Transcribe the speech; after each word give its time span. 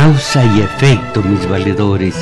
Causa 0.00 0.44
y 0.44 0.60
efecto, 0.60 1.22
mis 1.22 1.48
valedores. 1.48 2.16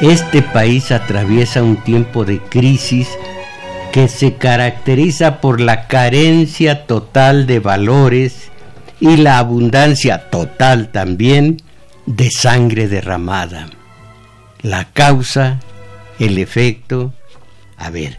Este 0.00 0.40
país 0.40 0.90
atraviesa 0.90 1.62
un 1.62 1.76
tiempo 1.76 2.24
de 2.24 2.40
crisis 2.40 3.10
que 3.92 4.08
se 4.08 4.36
caracteriza 4.36 5.42
por 5.42 5.60
la 5.60 5.86
carencia 5.86 6.86
total 6.86 7.46
de 7.46 7.60
valores 7.60 8.50
y 9.00 9.18
la 9.18 9.36
abundancia 9.36 10.30
total 10.30 10.92
también 10.92 11.60
de 12.06 12.30
sangre 12.30 12.88
derramada. 12.88 13.68
La 14.62 14.86
causa, 14.86 15.60
el 16.18 16.38
efecto, 16.38 17.12
a 17.76 17.90
ver, 17.90 18.18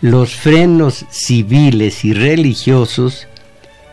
los 0.00 0.34
frenos 0.34 1.04
civiles 1.10 2.06
y 2.06 2.14
religiosos 2.14 3.28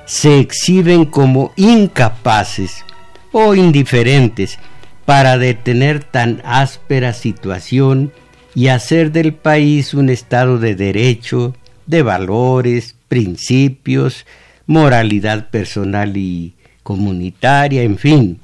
se 0.05 0.40
exhiben 0.40 1.04
como 1.04 1.52
incapaces 1.57 2.85
o 3.32 3.55
indiferentes 3.55 4.60
para 5.05 5.37
detener 5.37 6.04
tan 6.04 6.41
áspera 6.46 7.13
situación 7.13 8.12
y 8.54 8.68
hacer 8.68 9.12
del 9.12 9.34
país 9.34 9.93
un 9.93 10.10
estado 10.10 10.57
de 10.57 10.76
derecho, 10.76 11.55
de 11.85 12.04
valores, 12.04 12.96
principios, 13.07 14.26
moralidad 14.68 15.49
personal 15.49 16.15
y 16.18 16.54
comunitaria, 16.84 17.84
en 17.84 17.98
fin. 17.98 18.40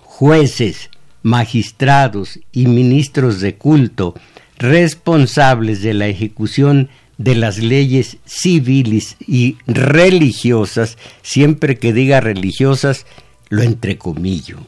Jueces, 0.00 0.90
magistrados 1.22 2.38
y 2.52 2.66
ministros 2.66 3.40
de 3.40 3.56
culto 3.56 4.14
responsables 4.58 5.82
de 5.82 5.94
la 5.94 6.06
ejecución 6.06 6.88
de 7.18 7.34
las 7.34 7.58
leyes 7.58 8.18
civiles 8.24 9.16
y 9.26 9.56
religiosas, 9.66 10.98
siempre 11.22 11.78
que 11.78 11.92
diga 11.92 12.20
religiosas, 12.20 13.06
lo 13.54 13.62
entrecomillo. 13.62 14.58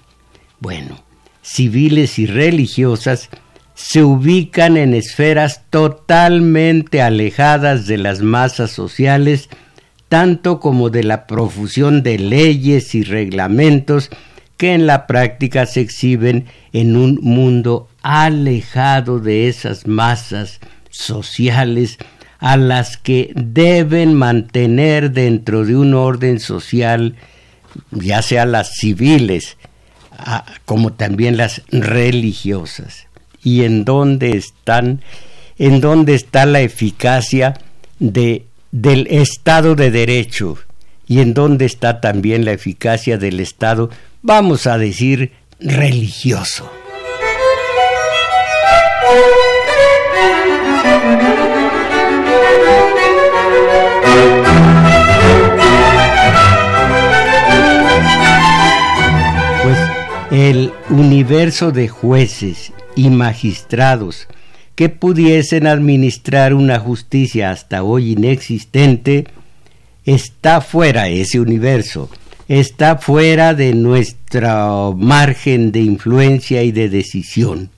Bueno, 0.60 1.02
civiles 1.42 2.18
y 2.18 2.26
religiosas 2.26 3.28
se 3.74 4.02
ubican 4.02 4.76
en 4.76 4.94
esferas 4.94 5.62
totalmente 5.70 7.02
alejadas 7.02 7.86
de 7.86 7.98
las 7.98 8.22
masas 8.22 8.70
sociales, 8.70 9.48
tanto 10.08 10.60
como 10.60 10.88
de 10.88 11.02
la 11.02 11.26
profusión 11.26 12.02
de 12.02 12.18
leyes 12.18 12.94
y 12.94 13.02
reglamentos 13.02 14.10
que 14.56 14.72
en 14.72 14.86
la 14.86 15.06
práctica 15.06 15.66
se 15.66 15.80
exhiben 15.80 16.46
en 16.72 16.96
un 16.96 17.18
mundo 17.20 17.88
alejado 18.02 19.18
de 19.18 19.48
esas 19.48 19.86
masas 19.86 20.60
sociales 20.90 21.98
a 22.38 22.56
las 22.56 22.96
que 22.96 23.32
deben 23.34 24.14
mantener 24.14 25.10
dentro 25.10 25.64
de 25.64 25.76
un 25.76 25.92
orden 25.92 26.40
social, 26.40 27.16
ya 27.90 28.22
sea 28.22 28.46
las 28.46 28.74
civiles, 28.74 29.56
como 30.64 30.92
también 30.92 31.36
las 31.36 31.62
religiosas. 31.70 33.06
Y 33.42 33.64
en 33.64 33.84
dónde 33.84 34.36
están, 34.36 35.02
en 35.58 35.80
dónde 35.80 36.14
está 36.14 36.46
la 36.46 36.60
eficacia 36.60 37.54
de, 37.98 38.46
del 38.72 39.06
Estado 39.08 39.74
de 39.74 39.90
Derecho 39.90 40.58
y 41.06 41.20
en 41.20 41.34
dónde 41.34 41.64
está 41.64 42.00
también 42.00 42.44
la 42.44 42.52
eficacia 42.52 43.16
del 43.18 43.40
Estado, 43.40 43.90
vamos 44.22 44.66
a 44.66 44.78
decir, 44.78 45.32
religioso. 45.60 46.70
El 60.30 60.72
universo 60.90 61.70
de 61.70 61.88
jueces 61.88 62.72
y 62.96 63.10
magistrados 63.10 64.26
que 64.74 64.88
pudiesen 64.88 65.66
administrar 65.66 66.52
una 66.52 66.78
justicia 66.78 67.50
hasta 67.50 67.82
hoy 67.82 68.12
inexistente, 68.12 69.26
está 70.04 70.60
fuera 70.60 71.08
ese 71.08 71.40
universo, 71.40 72.10
está 72.48 72.96
fuera 72.96 73.54
de 73.54 73.74
nuestro 73.74 74.94
margen 74.98 75.72
de 75.72 75.80
influencia 75.80 76.62
y 76.62 76.72
de 76.72 76.88
decisión. 76.88 77.70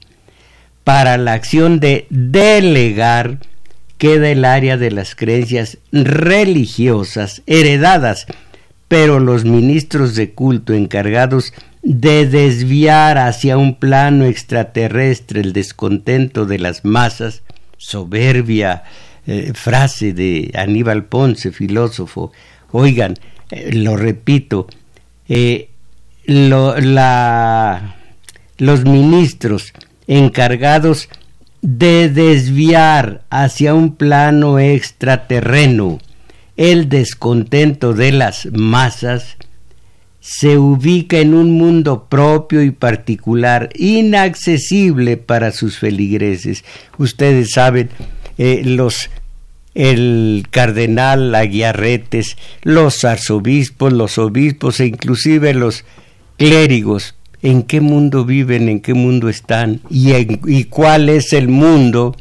Para 0.83 1.19
la 1.19 1.35
acción 1.35 1.81
de 1.81 2.07
delegar 2.11 3.39
queda 3.99 4.31
el 4.31 4.45
área 4.45 4.77
de 4.77 4.91
las 4.91 5.15
creencias 5.15 5.79
religiosas 5.93 7.43
heredadas, 7.47 8.27
pero 8.89 9.21
los 9.21 9.45
ministros 9.45 10.15
de 10.15 10.31
culto 10.31 10.73
encargados 10.73 11.53
de 11.53 11.68
desviar 11.83 13.19
hacia 13.19 13.57
un 13.57 13.77
plano 13.77 14.25
extraterrestre 14.25 15.41
el 15.41 15.53
descontento 15.53 16.47
de 16.47 16.59
las 16.59 16.85
masas, 16.85 17.43
soberbia 17.77 18.85
eh, 19.27 19.53
frase 19.55 20.13
de 20.13 20.51
Aníbal 20.55 21.05
Ponce, 21.05 21.53
filósofo, 21.53 22.33
oigan, 22.73 23.15
eh, 23.51 23.73
lo 23.75 23.97
repito, 23.97 24.67
eh, 25.29 25.71
la, 26.25 27.97
los 28.57 28.85
ministros 28.85 29.73
encargados 30.07 31.09
de 31.61 32.09
desviar 32.09 33.23
hacia 33.31 33.75
un 33.75 33.97
plano 33.97 34.59
extraterreno 34.59 35.99
el 36.57 36.89
descontento 36.89 37.95
de 37.95 38.13
las 38.13 38.47
masas, 38.53 39.37
se 40.31 40.59
ubica 40.59 41.21
en 41.21 41.33
un 41.33 41.53
mundo 41.53 42.07
propio 42.07 42.63
y 42.63 42.71
particular, 42.71 43.71
inaccesible 43.75 45.17
para 45.17 45.53
sus 45.53 45.79
feligreses. 45.79 46.65
Ustedes 46.99 47.53
saben, 47.53 47.89
eh, 48.37 48.61
los 48.63 49.09
el 49.75 50.47
cardenal 50.51 51.35
Aguiarretes, 51.35 52.37
los 52.63 53.05
arzobispos, 53.05 53.93
los 53.95 54.19
obispos 54.19 54.81
e 54.81 54.87
inclusive 54.87 55.55
los 55.55 55.87
clérigos 56.37 57.15
en 57.41 57.63
qué 57.63 57.81
mundo 57.81 58.27
viven, 58.27 58.69
en 58.69 58.81
qué 58.81 58.93
mundo 58.93 59.31
están 59.31 59.81
y, 59.89 60.13
y 60.47 60.65
cuál 60.65 61.09
es 61.09 61.33
el 61.33 61.49
mundo 61.49 62.15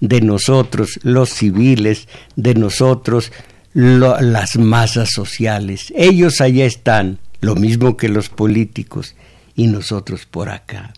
de 0.00 0.20
nosotros, 0.20 1.00
los 1.02 1.30
civiles, 1.30 2.06
de 2.34 2.54
nosotros, 2.54 3.32
las 3.76 4.56
masas 4.56 5.10
sociales. 5.10 5.92
Ellos 5.96 6.40
allá 6.40 6.64
están, 6.64 7.18
lo 7.40 7.54
mismo 7.54 7.96
que 7.96 8.08
los 8.08 8.28
políticos, 8.28 9.14
y 9.54 9.68
nosotros 9.68 10.26
por 10.26 10.48
acá. 10.50 10.92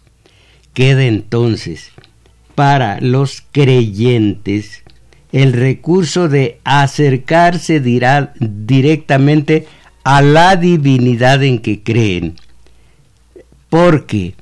Queda 0.74 1.04
entonces 1.04 1.92
para 2.54 3.00
los 3.00 3.42
creyentes 3.52 4.82
el 5.30 5.52
recurso 5.52 6.28
de 6.28 6.60
acercarse 6.64 7.80
dirá, 7.80 8.32
directamente 8.40 9.66
a 10.02 10.22
la 10.22 10.56
divinidad 10.56 11.42
en 11.42 11.60
que 11.60 11.82
creen 11.82 12.36
porque 13.68 14.34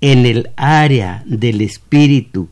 en 0.00 0.26
el 0.26 0.50
área 0.56 1.22
del 1.26 1.60
espíritu, 1.60 2.48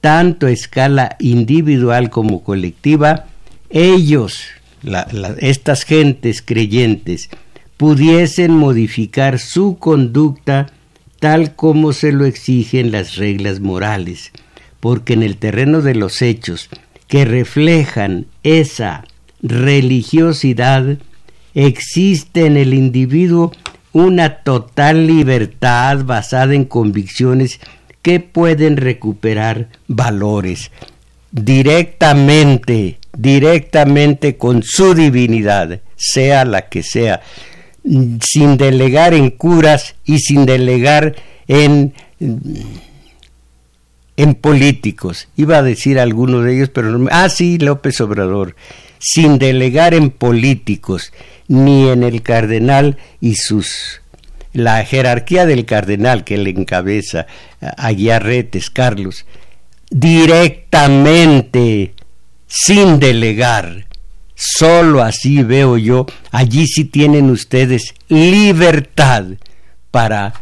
tanto 0.00 0.46
a 0.46 0.50
escala 0.50 1.16
individual 1.20 2.10
como 2.10 2.42
colectiva, 2.42 3.26
ellos, 3.70 4.42
estas 5.38 5.84
gentes 5.84 6.42
creyentes, 6.42 7.30
pudiesen 7.82 8.52
modificar 8.52 9.40
su 9.40 9.76
conducta 9.76 10.68
tal 11.18 11.56
como 11.56 11.92
se 11.92 12.12
lo 12.12 12.26
exigen 12.26 12.92
las 12.92 13.16
reglas 13.16 13.58
morales, 13.58 14.30
porque 14.78 15.14
en 15.14 15.24
el 15.24 15.36
terreno 15.36 15.82
de 15.82 15.96
los 15.96 16.22
hechos 16.22 16.68
que 17.08 17.24
reflejan 17.24 18.26
esa 18.44 19.04
religiosidad, 19.42 20.96
existe 21.54 22.46
en 22.46 22.56
el 22.56 22.72
individuo 22.72 23.50
una 23.92 24.44
total 24.44 25.08
libertad 25.08 26.04
basada 26.04 26.54
en 26.54 26.66
convicciones 26.66 27.58
que 28.00 28.20
pueden 28.20 28.76
recuperar 28.76 29.70
valores 29.88 30.70
directamente 31.32 33.00
directamente 33.16 34.36
con 34.36 34.62
su 34.62 34.94
divinidad, 34.94 35.80
sea 35.96 36.44
la 36.44 36.68
que 36.68 36.82
sea, 36.82 37.20
sin 37.84 38.56
delegar 38.56 39.14
en 39.14 39.30
curas 39.30 39.94
y 40.04 40.18
sin 40.18 40.46
delegar 40.46 41.16
en 41.48 41.94
en 44.16 44.34
políticos. 44.34 45.28
Iba 45.36 45.58
a 45.58 45.62
decir 45.62 45.98
alguno 45.98 46.42
de 46.42 46.54
ellos, 46.54 46.70
pero 46.70 46.96
no. 46.96 47.08
Ah, 47.10 47.28
sí, 47.28 47.58
López 47.58 48.00
Obrador. 48.00 48.56
Sin 48.98 49.38
delegar 49.38 49.94
en 49.94 50.10
políticos, 50.10 51.12
ni 51.48 51.88
en 51.88 52.02
el 52.02 52.22
cardenal 52.22 52.98
y 53.20 53.34
sus. 53.34 54.00
La 54.52 54.84
jerarquía 54.84 55.46
del 55.46 55.64
cardenal 55.64 56.24
que 56.24 56.36
le 56.36 56.50
encabeza 56.50 57.26
a 57.60 57.90
Guiarretes, 57.90 58.70
Carlos, 58.70 59.24
directamente, 59.90 61.94
sin 62.46 63.00
delegar. 63.00 63.86
Solo 64.44 65.04
así 65.04 65.44
veo 65.44 65.76
yo, 65.76 66.04
allí 66.32 66.66
sí 66.66 66.84
tienen 66.84 67.30
ustedes 67.30 67.94
libertad 68.08 69.26
para 69.92 70.34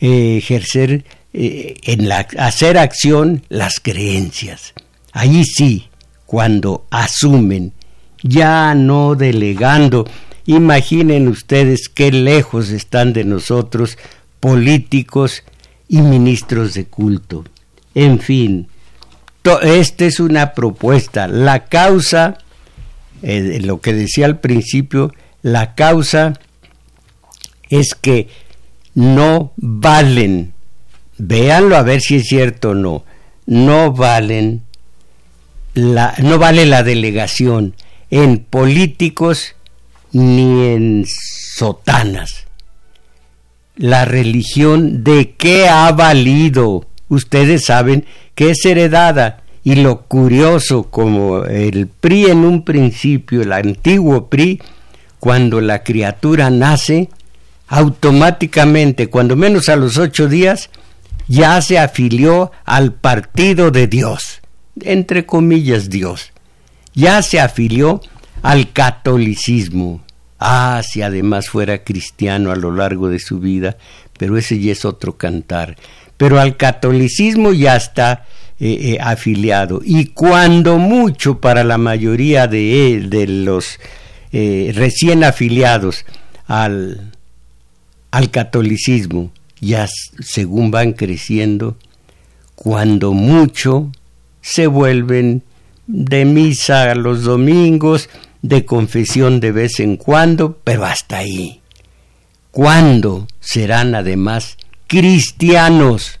eh, 0.00 0.36
ejercer 0.36 1.04
eh, 1.32 1.80
en 1.82 2.08
la, 2.08 2.28
hacer 2.38 2.78
acción 2.78 3.42
las 3.48 3.80
creencias. 3.80 4.72
Allí 5.10 5.44
sí, 5.44 5.88
cuando 6.26 6.86
asumen, 6.90 7.72
ya 8.22 8.72
no 8.76 9.16
delegando. 9.16 10.04
Imaginen 10.46 11.26
ustedes 11.26 11.88
qué 11.88 12.12
lejos 12.12 12.70
están 12.70 13.12
de 13.12 13.24
nosotros 13.24 13.98
políticos 14.38 15.42
y 15.88 16.02
ministros 16.02 16.74
de 16.74 16.84
culto. 16.84 17.44
En 17.96 18.20
fin, 18.20 18.68
esta 19.62 20.04
es 20.04 20.20
una 20.20 20.52
propuesta. 20.52 21.26
La 21.26 21.64
causa, 21.64 22.38
eh, 23.22 23.60
lo 23.62 23.80
que 23.80 23.92
decía 23.92 24.26
al 24.26 24.40
principio, 24.40 25.12
la 25.42 25.74
causa 25.74 26.34
es 27.68 27.94
que 27.94 28.28
no 28.94 29.52
valen. 29.56 30.52
Véanlo 31.18 31.76
a 31.76 31.82
ver 31.82 32.00
si 32.00 32.16
es 32.16 32.26
cierto 32.26 32.70
o 32.70 32.74
no, 32.74 33.04
no 33.46 33.92
valen 33.92 34.62
la, 35.74 36.14
no 36.18 36.38
vale 36.38 36.66
la 36.66 36.82
delegación 36.82 37.74
en 38.10 38.38
políticos 38.38 39.54
ni 40.12 40.66
en 40.66 41.06
sotanas. 41.06 42.46
La 43.76 44.04
religión 44.04 45.02
de 45.02 45.34
qué 45.34 45.68
ha 45.68 45.90
valido, 45.92 46.86
ustedes 47.08 47.64
saben 47.64 48.04
que 48.34 48.50
es 48.50 48.64
heredada 48.66 49.41
y 49.64 49.76
lo 49.76 50.02
curioso 50.02 50.84
como 50.84 51.44
el 51.44 51.86
PRI 51.86 52.26
en 52.26 52.38
un 52.38 52.64
principio, 52.64 53.42
el 53.42 53.52
antiguo 53.52 54.28
PRI, 54.28 54.60
cuando 55.20 55.60
la 55.60 55.84
criatura 55.84 56.50
nace, 56.50 57.08
automáticamente, 57.68 59.08
cuando 59.08 59.36
menos 59.36 59.68
a 59.68 59.76
los 59.76 59.98
ocho 59.98 60.28
días, 60.28 60.68
ya 61.28 61.60
se 61.62 61.78
afilió 61.78 62.50
al 62.64 62.92
partido 62.92 63.70
de 63.70 63.86
Dios, 63.86 64.40
entre 64.80 65.24
comillas 65.26 65.88
Dios, 65.88 66.32
ya 66.92 67.22
se 67.22 67.40
afilió 67.40 68.00
al 68.42 68.72
catolicismo. 68.72 70.02
Ah, 70.44 70.82
si 70.84 71.02
además 71.02 71.48
fuera 71.48 71.84
cristiano 71.84 72.50
a 72.50 72.56
lo 72.56 72.72
largo 72.72 73.08
de 73.08 73.20
su 73.20 73.38
vida, 73.38 73.76
pero 74.18 74.36
ese 74.36 74.58
ya 74.58 74.72
es 74.72 74.84
otro 74.84 75.16
cantar. 75.16 75.76
Pero 76.16 76.40
al 76.40 76.56
catolicismo 76.56 77.52
ya 77.52 77.76
está 77.76 78.26
eh, 78.64 78.92
eh, 78.92 78.98
afiliado. 79.00 79.80
Y 79.84 80.04
cuando 80.06 80.78
mucho 80.78 81.40
para 81.40 81.64
la 81.64 81.78
mayoría 81.78 82.46
de, 82.46 83.04
de 83.08 83.26
los 83.26 83.80
eh, 84.30 84.70
recién 84.72 85.24
afiliados 85.24 86.04
al, 86.46 87.10
al 88.12 88.30
catolicismo, 88.30 89.32
ya 89.60 89.88
según 90.20 90.70
van 90.70 90.92
creciendo, 90.92 91.76
cuando 92.54 93.12
mucho 93.14 93.90
se 94.42 94.68
vuelven 94.68 95.42
de 95.88 96.24
misa 96.24 96.94
los 96.94 97.24
domingos, 97.24 98.08
de 98.42 98.64
confesión 98.64 99.40
de 99.40 99.50
vez 99.50 99.80
en 99.80 99.96
cuando, 99.96 100.60
pero 100.62 100.84
hasta 100.84 101.18
ahí. 101.18 101.62
¿Cuándo 102.52 103.26
serán 103.40 103.96
además 103.96 104.56
cristianos? 104.86 106.20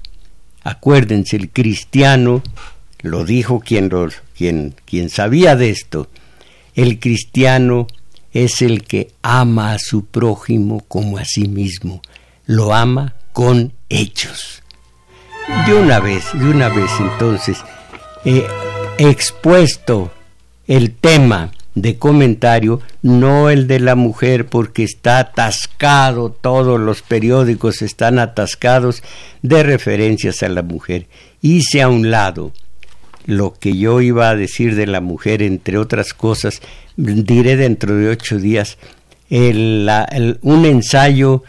Acuérdense, 0.64 1.36
el 1.36 1.50
cristiano, 1.50 2.42
lo 3.00 3.24
dijo 3.24 3.60
quien, 3.60 3.90
quien, 4.36 4.74
quien 4.84 5.10
sabía 5.10 5.56
de 5.56 5.70
esto, 5.70 6.08
el 6.74 7.00
cristiano 7.00 7.86
es 8.32 8.62
el 8.62 8.84
que 8.84 9.12
ama 9.22 9.72
a 9.72 9.78
su 9.78 10.06
prójimo 10.06 10.84
como 10.88 11.18
a 11.18 11.24
sí 11.24 11.48
mismo, 11.48 12.00
lo 12.46 12.74
ama 12.74 13.14
con 13.32 13.72
hechos. 13.88 14.62
De 15.66 15.74
una 15.74 16.00
vez, 16.00 16.24
de 16.32 16.48
una 16.48 16.68
vez 16.68 16.90
entonces, 16.98 17.58
he 18.24 18.46
expuesto 18.98 20.12
el 20.66 20.94
tema 20.94 21.50
de 21.74 21.98
comentario, 21.98 22.80
no 23.02 23.48
el 23.48 23.66
de 23.66 23.80
la 23.80 23.94
mujer, 23.94 24.46
porque 24.46 24.84
está 24.84 25.18
atascado, 25.18 26.30
todos 26.30 26.78
los 26.78 27.02
periódicos 27.02 27.82
están 27.82 28.18
atascados 28.18 29.02
de 29.42 29.62
referencias 29.62 30.42
a 30.42 30.48
la 30.48 30.62
mujer. 30.62 31.06
Hice 31.40 31.82
a 31.82 31.88
un 31.88 32.10
lado 32.10 32.52
lo 33.24 33.54
que 33.54 33.76
yo 33.76 34.00
iba 34.00 34.28
a 34.28 34.36
decir 34.36 34.74
de 34.74 34.86
la 34.86 35.00
mujer, 35.00 35.42
entre 35.42 35.78
otras 35.78 36.12
cosas, 36.12 36.60
diré 36.96 37.56
dentro 37.56 37.96
de 37.96 38.08
ocho 38.08 38.38
días, 38.38 38.78
un 39.30 40.64
ensayo 40.66 41.42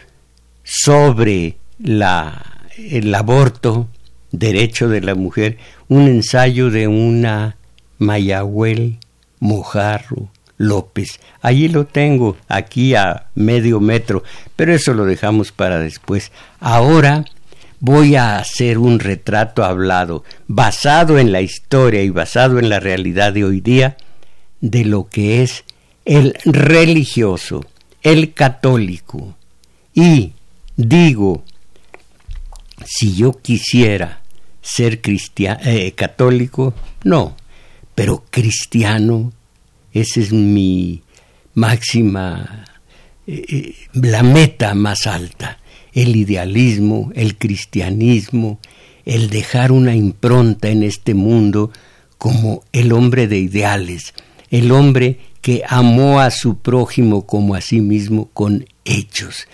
sobre 0.62 1.56
la, 1.78 2.68
el 2.78 3.14
aborto, 3.14 3.88
derecho 4.32 4.88
de 4.88 5.00
la 5.00 5.14
mujer, 5.14 5.58
un 5.88 6.08
ensayo 6.08 6.70
de 6.70 6.88
una 6.88 7.56
Mayahuel 7.98 8.98
Mojarro 9.44 10.30
López. 10.56 11.20
Allí 11.42 11.68
lo 11.68 11.84
tengo, 11.84 12.38
aquí 12.48 12.94
a 12.94 13.26
medio 13.34 13.78
metro, 13.78 14.22
pero 14.56 14.72
eso 14.72 14.94
lo 14.94 15.04
dejamos 15.04 15.52
para 15.52 15.78
después. 15.80 16.32
Ahora 16.60 17.26
voy 17.78 18.16
a 18.16 18.38
hacer 18.38 18.78
un 18.78 18.98
retrato 19.00 19.62
hablado, 19.62 20.24
basado 20.48 21.18
en 21.18 21.30
la 21.30 21.42
historia 21.42 22.02
y 22.02 22.08
basado 22.08 22.58
en 22.58 22.70
la 22.70 22.80
realidad 22.80 23.34
de 23.34 23.44
hoy 23.44 23.60
día, 23.60 23.98
de 24.62 24.86
lo 24.86 25.10
que 25.10 25.42
es 25.42 25.64
el 26.06 26.34
religioso, 26.46 27.66
el 28.02 28.32
católico. 28.32 29.36
Y 29.92 30.32
digo, 30.74 31.44
si 32.86 33.14
yo 33.14 33.32
quisiera 33.42 34.20
ser 34.62 35.02
cristiano, 35.02 35.60
eh, 35.64 35.92
católico, 35.92 36.72
no, 37.02 37.36
pero 37.94 38.24
cristiano, 38.30 39.32
esa 39.92 40.20
es 40.20 40.32
mi 40.32 41.02
máxima, 41.54 42.64
eh, 43.26 43.44
eh, 43.48 43.74
la 43.94 44.22
meta 44.22 44.74
más 44.74 45.06
alta, 45.06 45.58
el 45.92 46.16
idealismo, 46.16 47.12
el 47.14 47.36
cristianismo, 47.36 48.58
el 49.04 49.30
dejar 49.30 49.70
una 49.70 49.94
impronta 49.94 50.68
en 50.68 50.82
este 50.82 51.14
mundo 51.14 51.70
como 52.18 52.64
el 52.72 52.92
hombre 52.92 53.28
de 53.28 53.38
ideales, 53.38 54.14
el 54.50 54.72
hombre 54.72 55.18
que 55.40 55.62
amó 55.68 56.20
a 56.20 56.30
su 56.30 56.58
prójimo 56.58 57.26
como 57.26 57.54
a 57.54 57.60
sí 57.60 57.80
mismo 57.80 58.30
con 58.32 58.66
hechos. 58.84 59.46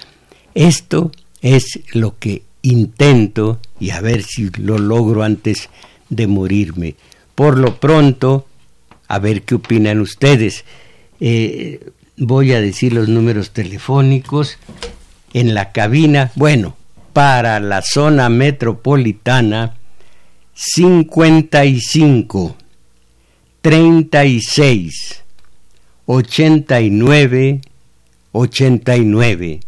Esto 0.54 1.10
es 1.42 1.80
lo 1.92 2.18
que 2.18 2.42
intento 2.62 3.60
y 3.78 3.90
a 3.90 4.00
ver 4.00 4.22
si 4.22 4.50
lo 4.50 4.78
logro 4.78 5.22
antes 5.22 5.68
de 6.08 6.26
morirme. 6.26 6.94
Por 7.40 7.56
lo 7.56 7.80
pronto, 7.80 8.46
a 9.08 9.18
ver 9.18 9.44
qué 9.44 9.54
opinan 9.54 10.02
ustedes. 10.02 10.66
Eh, 11.20 11.88
voy 12.18 12.52
a 12.52 12.60
decir 12.60 12.92
los 12.92 13.08
números 13.08 13.52
telefónicos 13.52 14.58
en 15.32 15.54
la 15.54 15.72
cabina. 15.72 16.32
Bueno, 16.34 16.76
para 17.14 17.58
la 17.58 17.80
zona 17.80 18.28
metropolitana, 18.28 19.74
55 20.52 22.56
36 23.62 25.24
89 26.04 27.60
89 28.32 29.60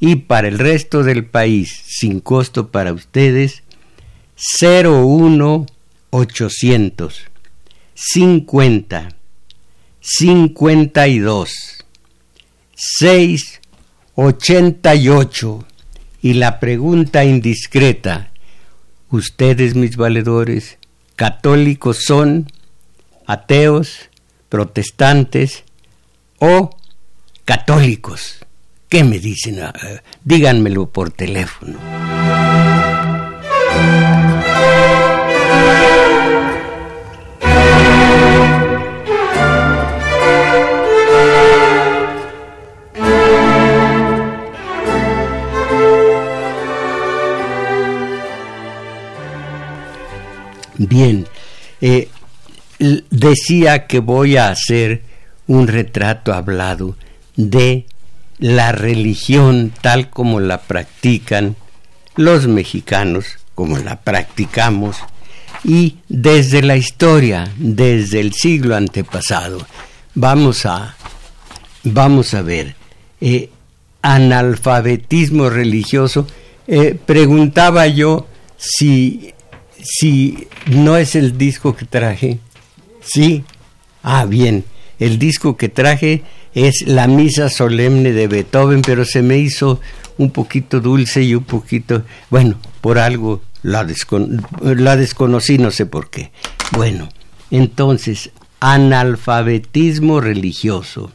y 0.00 0.16
para 0.16 0.48
el 0.48 0.58
resto 0.58 1.02
del 1.02 1.26
país 1.26 1.78
sin 1.88 2.20
costo 2.20 2.68
para 2.68 2.94
ustedes 2.94 3.64
01 4.62 5.66
800 6.14 7.22
50 7.94 9.08
52 10.00 11.50
6 12.74 13.60
88 14.14 15.64
y 16.20 16.34
la 16.34 16.60
pregunta 16.60 17.24
indiscreta 17.24 18.30
ustedes 19.08 19.74
mis 19.74 19.96
valedores 19.96 20.76
católicos 21.16 22.02
son 22.04 22.46
ateos 23.26 24.10
protestantes 24.50 25.64
o 26.38 26.76
católicos. 27.46 28.44
¿Qué 28.90 29.02
me 29.02 29.18
dicen? 29.18 29.60
Ah, 29.62 29.72
díganmelo 30.24 30.90
por 30.90 31.10
teléfono. 31.10 31.78
Bien, 50.88 51.26
eh, 51.80 52.08
decía 53.10 53.86
que 53.86 54.00
voy 54.00 54.36
a 54.36 54.48
hacer 54.48 55.02
un 55.46 55.68
retrato 55.68 56.32
hablado 56.32 56.96
de 57.36 57.86
la 58.38 58.72
religión 58.72 59.72
tal 59.80 60.10
como 60.10 60.40
la 60.40 60.62
practican 60.62 61.56
los 62.16 62.48
mexicanos, 62.48 63.38
como 63.54 63.78
la 63.78 64.00
practicamos, 64.00 64.96
y 65.64 65.98
desde 66.08 66.62
la 66.62 66.76
historia, 66.76 67.52
desde 67.56 68.20
el 68.20 68.32
siglo 68.32 68.74
antepasado. 68.74 69.64
Vamos 70.14 70.66
a, 70.66 70.96
vamos 71.84 72.34
a 72.34 72.42
ver, 72.42 72.74
eh, 73.20 73.50
analfabetismo 74.02 75.48
religioso. 75.48 76.26
Eh, 76.66 76.98
preguntaba 77.06 77.86
yo 77.86 78.26
si 78.56 79.32
si 79.82 80.48
no 80.66 80.96
es 80.96 81.14
el 81.14 81.36
disco 81.36 81.74
que 81.76 81.84
traje, 81.84 82.38
sí. 83.00 83.44
Ah, 84.02 84.24
bien, 84.24 84.64
el 84.98 85.18
disco 85.18 85.56
que 85.56 85.68
traje 85.68 86.22
es 86.54 86.84
la 86.86 87.06
misa 87.06 87.48
solemne 87.48 88.12
de 88.12 88.28
Beethoven, 88.28 88.82
pero 88.82 89.04
se 89.04 89.22
me 89.22 89.38
hizo 89.38 89.80
un 90.18 90.30
poquito 90.30 90.80
dulce 90.80 91.22
y 91.22 91.34
un 91.34 91.44
poquito, 91.44 92.02
bueno, 92.30 92.58
por 92.80 92.98
algo 92.98 93.42
la, 93.62 93.86
la 94.62 94.96
desconocí, 94.96 95.58
no 95.58 95.70
sé 95.70 95.86
por 95.86 96.10
qué. 96.10 96.30
Bueno, 96.72 97.08
entonces, 97.50 98.30
analfabetismo 98.60 100.20
religioso. 100.20 101.12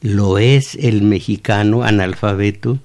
¿Lo 0.00 0.38
es 0.38 0.76
el 0.76 1.02
mexicano 1.02 1.82
analfabeto? 1.82 2.78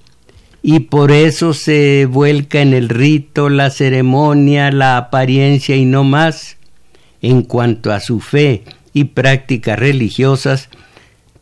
Y 0.66 0.80
por 0.80 1.12
eso 1.12 1.52
se 1.52 2.06
vuelca 2.10 2.62
en 2.62 2.72
el 2.72 2.88
rito, 2.88 3.50
la 3.50 3.68
ceremonia, 3.68 4.72
la 4.72 4.96
apariencia 4.96 5.76
y 5.76 5.84
no 5.84 6.04
más. 6.04 6.56
En 7.20 7.42
cuanto 7.42 7.92
a 7.92 8.00
su 8.00 8.18
fe 8.20 8.64
y 8.94 9.04
prácticas 9.04 9.78
religiosas, 9.78 10.70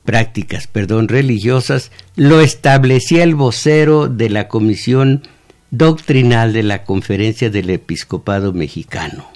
prácticas, 0.05 0.67
perdón, 0.67 1.07
religiosas, 1.07 1.93
lo 2.17 2.41
establecía 2.41 3.23
el 3.23 3.37
vocero 3.37 4.09
de 4.09 4.29
la 4.29 4.49
Comisión 4.49 5.23
Doctrinal 5.71 6.52
de 6.52 6.64
la 6.64 6.83
Conferencia 6.83 7.49
del 7.49 7.71
Episcopado 7.71 8.52
Mexicano. 8.52 9.29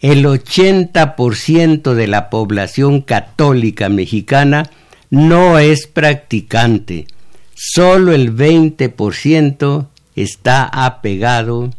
El 0.00 0.26
80% 0.26 1.94
de 1.94 2.08
la 2.08 2.28
población 2.28 3.00
católica 3.00 3.88
mexicana 3.88 4.68
no 5.08 5.58
es 5.58 5.86
practicante, 5.86 7.06
solo 7.64 8.12
el 8.12 8.34
20% 8.34 9.86
está 10.16 10.64
apegado 10.64 11.70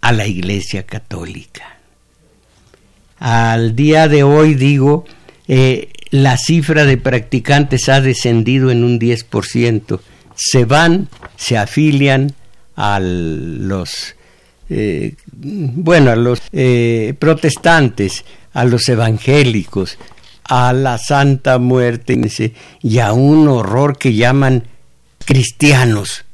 a 0.00 0.10
la 0.10 0.26
Iglesia 0.26 0.84
Católica. 0.84 1.78
Al 3.20 3.76
día 3.76 4.08
de 4.08 4.24
hoy 4.24 4.54
digo, 4.54 5.04
eh, 5.46 5.90
la 6.10 6.36
cifra 6.36 6.84
de 6.84 6.96
practicantes 6.96 7.88
ha 7.88 8.00
descendido 8.00 8.72
en 8.72 8.82
un 8.82 8.98
10%. 8.98 10.00
Se 10.34 10.64
van, 10.64 11.08
se 11.36 11.56
afilian 11.56 12.34
a 12.74 12.98
los, 12.98 14.16
eh, 14.70 15.14
bueno, 15.30 16.10
a 16.10 16.16
los 16.16 16.42
eh, 16.52 17.14
protestantes, 17.16 18.24
a 18.54 18.64
los 18.64 18.88
evangélicos, 18.88 19.98
a 20.44 20.72
la 20.72 20.98
Santa 20.98 21.58
Muerte 21.58 22.18
y 22.82 22.98
a 22.98 23.12
un 23.12 23.46
horror 23.46 23.96
que 23.96 24.14
llaman 24.14 24.64
cristianos, 25.24 26.24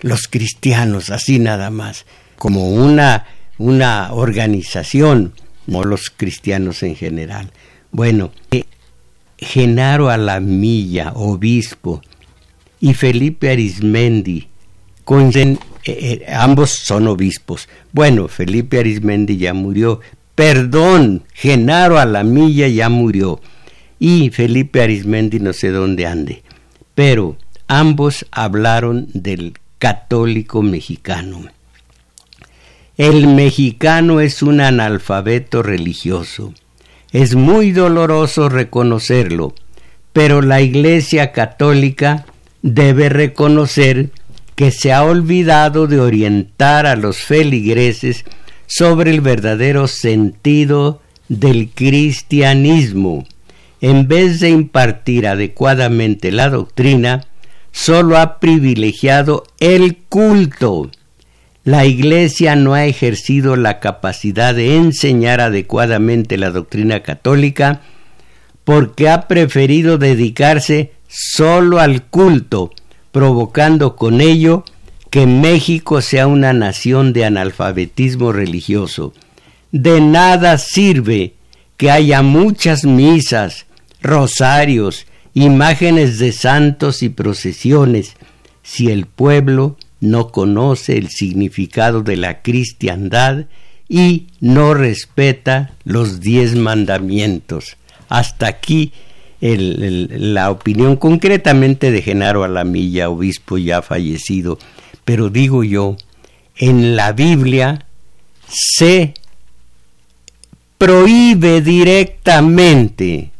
los 0.00 0.28
cristianos, 0.28 1.10
así 1.10 1.38
nada 1.38 1.70
más, 1.70 2.04
como 2.36 2.70
una, 2.70 3.26
una 3.58 4.12
organización, 4.12 5.34
no 5.66 5.84
los 5.84 6.10
cristianos 6.10 6.82
en 6.82 6.96
general. 6.96 7.52
Bueno, 7.90 8.32
eh, 8.50 8.64
Genaro 9.38 10.10
Alamilla, 10.10 11.12
obispo, 11.14 12.02
y 12.80 12.94
Felipe 12.94 13.50
Arismendi, 13.50 14.48
eh, 15.06 15.56
eh, 15.86 16.24
ambos 16.28 16.70
son 16.70 17.08
obispos. 17.08 17.68
Bueno, 17.92 18.28
Felipe 18.28 18.78
Arismendi 18.78 19.36
ya 19.36 19.54
murió, 19.54 20.00
perdón, 20.34 21.24
Genaro 21.32 21.98
Alamilla 21.98 22.68
ya 22.68 22.88
murió, 22.88 23.40
y 23.98 24.30
Felipe 24.30 24.82
Arismendi 24.82 25.40
no 25.40 25.52
sé 25.52 25.70
dónde 25.70 26.06
ande, 26.06 26.42
pero 26.94 27.36
ambos 27.68 28.26
hablaron 28.30 29.08
del 29.12 29.54
católico 29.78 30.62
mexicano. 30.62 31.46
El 32.96 33.26
mexicano 33.26 34.20
es 34.20 34.42
un 34.42 34.60
analfabeto 34.60 35.62
religioso. 35.62 36.54
Es 37.10 37.34
muy 37.34 37.72
doloroso 37.72 38.48
reconocerlo, 38.48 39.54
pero 40.12 40.42
la 40.42 40.60
Iglesia 40.60 41.32
católica 41.32 42.24
debe 42.62 43.08
reconocer 43.08 44.10
que 44.54 44.70
se 44.70 44.92
ha 44.92 45.02
olvidado 45.02 45.86
de 45.86 46.00
orientar 46.00 46.86
a 46.86 46.96
los 46.96 47.18
feligreses 47.18 48.24
sobre 48.66 49.10
el 49.10 49.20
verdadero 49.20 49.88
sentido 49.88 51.00
del 51.28 51.70
cristianismo. 51.70 53.26
En 53.80 54.08
vez 54.08 54.40
de 54.40 54.50
impartir 54.50 55.26
adecuadamente 55.26 56.30
la 56.30 56.48
doctrina, 56.48 57.26
solo 57.74 58.16
ha 58.16 58.38
privilegiado 58.38 59.44
el 59.58 59.96
culto. 60.08 60.90
La 61.64 61.84
Iglesia 61.84 62.54
no 62.54 62.74
ha 62.74 62.86
ejercido 62.86 63.56
la 63.56 63.80
capacidad 63.80 64.54
de 64.54 64.76
enseñar 64.76 65.40
adecuadamente 65.40 66.38
la 66.38 66.50
doctrina 66.50 67.02
católica 67.02 67.82
porque 68.62 69.08
ha 69.08 69.26
preferido 69.26 69.98
dedicarse 69.98 70.92
solo 71.08 71.80
al 71.80 72.04
culto, 72.04 72.70
provocando 73.10 73.96
con 73.96 74.20
ello 74.20 74.64
que 75.10 75.26
México 75.26 76.00
sea 76.00 76.28
una 76.28 76.52
nación 76.52 77.12
de 77.12 77.24
analfabetismo 77.24 78.30
religioso. 78.30 79.12
De 79.72 80.00
nada 80.00 80.58
sirve 80.58 81.34
que 81.76 81.90
haya 81.90 82.22
muchas 82.22 82.84
misas, 82.84 83.66
rosarios 84.00 85.06
imágenes 85.34 86.18
de 86.18 86.32
santos 86.32 87.02
y 87.02 87.08
procesiones, 87.08 88.16
si 88.62 88.90
el 88.90 89.06
pueblo 89.06 89.76
no 90.00 90.28
conoce 90.28 90.96
el 90.96 91.08
significado 91.08 92.02
de 92.02 92.16
la 92.16 92.42
cristiandad 92.42 93.46
y 93.88 94.28
no 94.40 94.74
respeta 94.74 95.72
los 95.84 96.20
diez 96.20 96.54
mandamientos. 96.54 97.76
Hasta 98.08 98.46
aquí 98.46 98.92
la 99.40 100.50
opinión 100.50 100.96
concretamente 100.96 101.90
de 101.90 102.00
Genaro 102.00 102.44
Alamilla, 102.44 103.10
obispo 103.10 103.58
ya 103.58 103.82
fallecido. 103.82 104.58
Pero 105.04 105.28
digo 105.28 105.64
yo, 105.64 105.96
en 106.56 106.96
la 106.96 107.12
Biblia 107.12 107.84
se 108.48 109.12
prohíbe 110.78 111.60
directamente 111.60 113.33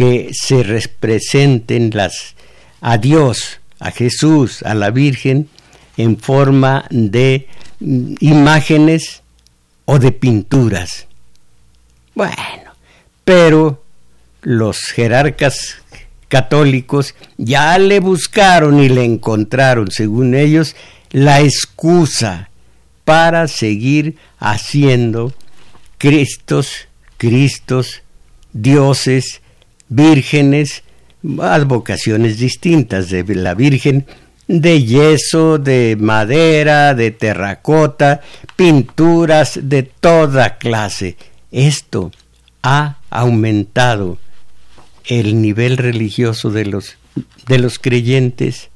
que 0.00 0.30
se 0.32 0.62
representen 0.62 1.90
las 1.92 2.34
a 2.80 2.96
Dios, 2.96 3.60
a 3.80 3.90
Jesús, 3.90 4.62
a 4.62 4.72
la 4.72 4.90
Virgen 4.90 5.50
en 5.98 6.16
forma 6.18 6.86
de 6.88 7.48
mm, 7.80 8.14
imágenes 8.20 9.20
o 9.84 9.98
de 9.98 10.12
pinturas. 10.12 11.06
Bueno, 12.14 12.72
pero 13.24 13.84
los 14.40 14.78
jerarcas 14.84 15.76
católicos 16.28 17.14
ya 17.36 17.76
le 17.78 18.00
buscaron 18.00 18.82
y 18.82 18.88
le 18.88 19.04
encontraron, 19.04 19.90
según 19.90 20.34
ellos, 20.34 20.76
la 21.10 21.42
excusa 21.42 22.48
para 23.04 23.48
seguir 23.48 24.16
haciendo 24.38 25.34
Cristos, 25.98 26.88
Cristos, 27.18 28.00
dioses 28.54 29.39
vírgenes, 29.90 30.82
advocaciones 31.38 32.38
distintas 32.38 33.10
de 33.10 33.22
la 33.34 33.54
Virgen, 33.54 34.06
de 34.48 34.82
yeso, 34.82 35.58
de 35.58 35.96
madera, 36.00 36.94
de 36.94 37.10
terracota, 37.10 38.22
pinturas 38.56 39.60
de 39.62 39.82
toda 39.82 40.56
clase. 40.56 41.16
Esto 41.52 42.10
ha 42.62 42.96
aumentado 43.10 44.18
el 45.04 45.40
nivel 45.42 45.76
religioso 45.76 46.50
de 46.50 46.64
los, 46.64 46.96
de 47.46 47.58
los 47.58 47.78
creyentes, 47.78 48.70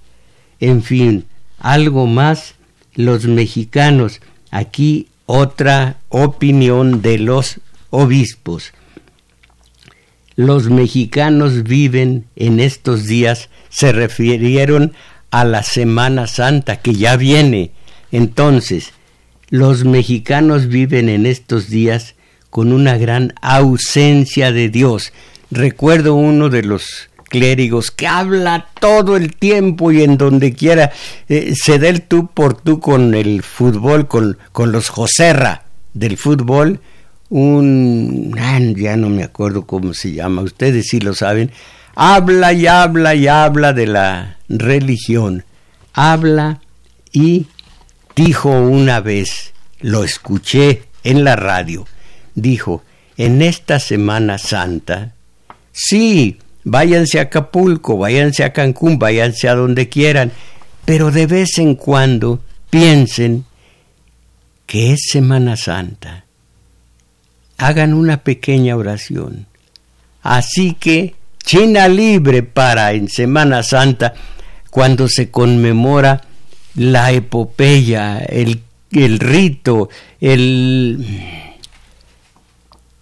en 0.60 0.82
fin, 0.82 1.26
algo 1.58 2.06
más, 2.06 2.54
los 2.94 3.26
mexicanos, 3.26 4.20
aquí 4.50 5.08
otra 5.26 5.98
opinión 6.08 7.02
de 7.02 7.18
los 7.18 7.60
obispos. 7.90 8.72
Los 10.36 10.68
mexicanos 10.68 11.62
viven 11.62 12.26
en 12.34 12.58
estos 12.58 13.06
días, 13.06 13.50
se 13.68 13.92
refirieron 13.92 14.92
a 15.30 15.44
la 15.44 15.62
Semana 15.62 16.26
Santa 16.26 16.76
que 16.76 16.94
ya 16.94 17.16
viene. 17.16 17.70
Entonces, 18.10 18.92
los 19.50 19.84
mexicanos 19.84 20.68
viven 20.68 21.08
en 21.08 21.26
estos 21.26 21.68
días 21.68 22.14
con 22.50 22.72
una 22.72 22.96
gran 22.98 23.32
ausencia 23.42 24.52
de 24.52 24.68
Dios. 24.68 25.12
Recuerdo 25.50 26.14
uno 26.14 26.50
de 26.50 26.62
los 26.62 27.10
clérigos 27.28 27.90
que 27.90 28.06
habla 28.06 28.68
todo 28.80 29.16
el 29.16 29.34
tiempo 29.34 29.90
y 29.90 30.02
en 30.02 30.16
donde 30.16 30.52
quiera 30.54 30.92
eh, 31.28 31.52
se 31.60 31.78
da 31.78 31.88
el 31.88 32.02
tú 32.02 32.28
por 32.28 32.60
tú 32.60 32.78
con 32.78 33.14
el 33.14 33.42
fútbol, 33.42 34.06
con, 34.06 34.38
con 34.52 34.70
los 34.70 34.88
Joserra 34.88 35.64
del 35.94 36.16
fútbol, 36.16 36.80
un 37.30 38.34
ya 38.76 38.96
no 38.96 39.08
me 39.08 39.24
acuerdo 39.24 39.66
cómo 39.66 39.94
se 39.94 40.12
llama, 40.12 40.42
ustedes 40.42 40.88
sí 40.88 41.00
lo 41.00 41.14
saben, 41.14 41.50
habla 41.94 42.52
y 42.52 42.66
habla 42.66 43.14
y 43.14 43.26
habla 43.28 43.72
de 43.72 43.86
la 43.86 44.38
religión, 44.48 45.44
habla 45.92 46.60
y 47.12 47.46
dijo 48.14 48.50
una 48.50 49.00
vez, 49.00 49.52
lo 49.80 50.04
escuché 50.04 50.84
en 51.02 51.24
la 51.24 51.36
radio, 51.36 51.86
dijo, 52.34 52.82
en 53.16 53.42
esta 53.42 53.78
Semana 53.78 54.38
Santa, 54.38 55.14
sí, 55.72 56.38
váyanse 56.64 57.18
a 57.18 57.22
Acapulco, 57.22 57.98
váyanse 57.98 58.44
a 58.44 58.52
Cancún, 58.52 58.98
váyanse 58.98 59.48
a 59.48 59.54
donde 59.54 59.88
quieran, 59.88 60.32
pero 60.84 61.10
de 61.10 61.26
vez 61.26 61.58
en 61.58 61.74
cuando 61.74 62.42
piensen 62.70 63.44
que 64.66 64.92
es 64.92 65.00
Semana 65.10 65.56
Santa. 65.56 66.23
Hagan 67.66 67.94
una 67.94 68.18
pequeña 68.18 68.76
oración. 68.76 69.46
Así 70.22 70.74
que 70.74 71.14
China 71.42 71.88
libre 71.88 72.42
para 72.42 72.92
en 72.92 73.08
Semana 73.08 73.62
Santa, 73.62 74.14
cuando 74.70 75.08
se 75.08 75.30
conmemora 75.30 76.22
la 76.74 77.12
epopeya, 77.12 78.18
el, 78.18 78.62
el 78.90 79.18
rito, 79.18 79.88
el, 80.20 81.06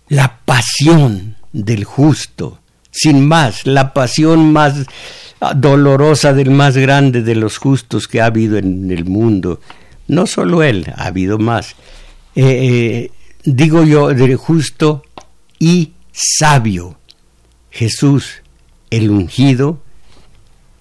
la 0.09 0.38
pasión 0.45 1.37
del 1.52 1.85
justo 1.85 2.59
sin 2.92 3.26
más, 3.26 3.66
la 3.66 3.95
pasión 3.95 4.52
más 4.52 4.87
dolorosa 5.57 6.35
del 6.35 6.50
más 6.50 6.76
grande 6.76 7.23
de 7.23 7.35
los 7.35 7.59
justos 7.59 8.07
que 8.07 8.21
ha 8.21 8.26
habido 8.26 8.59
en 8.59 8.90
el 8.90 9.07
mundo. 9.07 9.61
No 10.07 10.26
solo 10.26 10.62
él, 10.62 10.92
ha 10.95 11.07
habido 11.07 11.38
más. 11.38 11.75
Eh, 12.35 12.45
eh, 12.45 13.11
digo 13.44 13.84
yo, 13.84 14.08
de 14.08 14.37
justo 14.37 15.02
y 15.58 15.92
sabio. 16.12 16.99
Jesús, 17.70 18.42
el 18.90 19.11
ungido, 19.11 19.80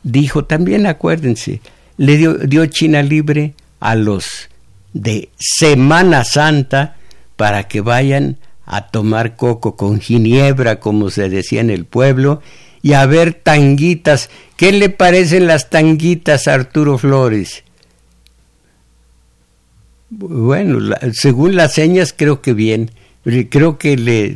dijo 0.03 0.45
también, 0.45 0.85
acuérdense, 0.85 1.61
le 1.97 2.17
dio, 2.17 2.33
dio 2.33 2.65
China 2.65 3.01
libre 3.01 3.53
a 3.79 3.95
los 3.95 4.49
de 4.93 5.29
Semana 5.37 6.23
Santa 6.23 6.97
para 7.35 7.67
que 7.67 7.81
vayan 7.81 8.37
a 8.65 8.87
tomar 8.87 9.35
coco 9.35 9.75
con 9.75 9.99
ginebra, 9.99 10.79
como 10.79 11.09
se 11.09 11.29
decía 11.29 11.61
en 11.61 11.69
el 11.69 11.85
pueblo, 11.85 12.41
y 12.81 12.93
a 12.93 13.05
ver 13.05 13.33
tanguitas. 13.33 14.29
¿Qué 14.55 14.71
le 14.71 14.89
parecen 14.89 15.47
las 15.47 15.69
tanguitas 15.69 16.47
a 16.47 16.53
Arturo 16.53 16.97
Flores? 16.97 17.63
Bueno, 20.13 20.93
según 21.13 21.55
las 21.55 21.73
señas 21.73 22.13
creo 22.13 22.41
que 22.41 22.53
bien, 22.53 22.91
creo 23.49 23.77
que 23.77 23.95
le, 23.95 24.33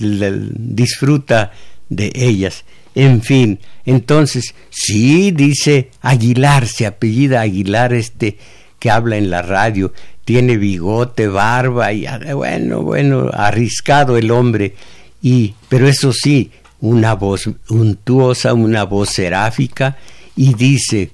disfruta 0.54 1.52
de 1.90 2.14
ellas. 2.16 2.64
En 2.96 3.22
fin, 3.22 3.60
entonces, 3.86 4.56
sí, 4.70 5.32
dice 5.32 5.90
Aguilar, 6.02 6.66
se 6.66 6.86
apellida 6.86 7.42
Aguilar 7.42 7.94
este 7.94 8.38
que 8.80 8.90
habla 8.90 9.18
en 9.18 9.30
la 9.30 9.42
radio, 9.42 9.92
tiene 10.24 10.56
bigote, 10.56 11.28
barba 11.28 11.92
y 11.92 12.06
ah, 12.06 12.22
bueno, 12.34 12.82
bueno, 12.82 13.30
arriscado 13.34 14.18
el 14.18 14.32
hombre. 14.32 14.76
Y 15.22 15.56
pero 15.68 15.90
eso 15.90 16.14
sí, 16.14 16.52
una 16.80 17.16
voz 17.16 17.50
untuosa, 17.68 18.54
una 18.54 18.86
voz 18.86 19.10
seráfica. 19.10 19.98
Y 20.38 20.54
dice, 20.54 21.12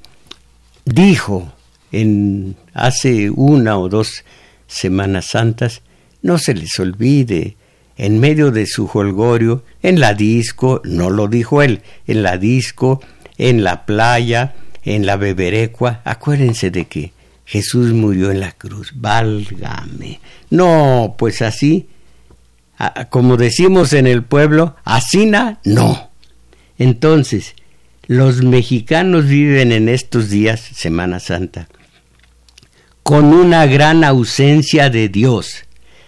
dijo 0.85 1.51
en 1.91 2.55
hace 2.75 3.31
una 3.31 3.79
o 3.79 3.89
dos 3.89 4.23
semanas 4.71 5.27
santas, 5.31 5.81
no 6.21 6.37
se 6.37 6.53
les 6.53 6.79
olvide, 6.79 7.57
en 7.97 8.19
medio 8.19 8.51
de 8.51 8.65
su 8.65 8.89
holgorio, 8.91 9.63
en 9.83 9.99
la 9.99 10.13
disco, 10.13 10.81
no 10.83 11.09
lo 11.09 11.27
dijo 11.27 11.61
él, 11.61 11.81
en 12.07 12.23
la 12.23 12.37
disco, 12.37 13.01
en 13.37 13.63
la 13.63 13.85
playa, 13.85 14.55
en 14.83 15.05
la 15.05 15.17
beberecua, 15.17 16.01
acuérdense 16.03 16.71
de 16.71 16.85
que 16.85 17.11
Jesús 17.45 17.91
murió 17.93 18.31
en 18.31 18.39
la 18.39 18.53
cruz, 18.53 18.93
válgame. 18.95 20.19
No, 20.49 21.15
pues 21.17 21.41
así, 21.41 21.89
como 23.09 23.37
decimos 23.37 23.93
en 23.93 24.07
el 24.07 24.23
pueblo, 24.23 24.75
asina, 24.83 25.59
no. 25.65 26.09
Entonces, 26.77 27.55
los 28.07 28.41
mexicanos 28.41 29.27
viven 29.27 29.71
en 29.71 29.89
estos 29.89 30.29
días, 30.29 30.59
Semana 30.59 31.19
Santa, 31.19 31.67
con 33.03 33.33
una 33.33 33.65
gran 33.65 34.03
ausencia 34.03 34.89
de 34.89 35.09
Dios. 35.09 35.65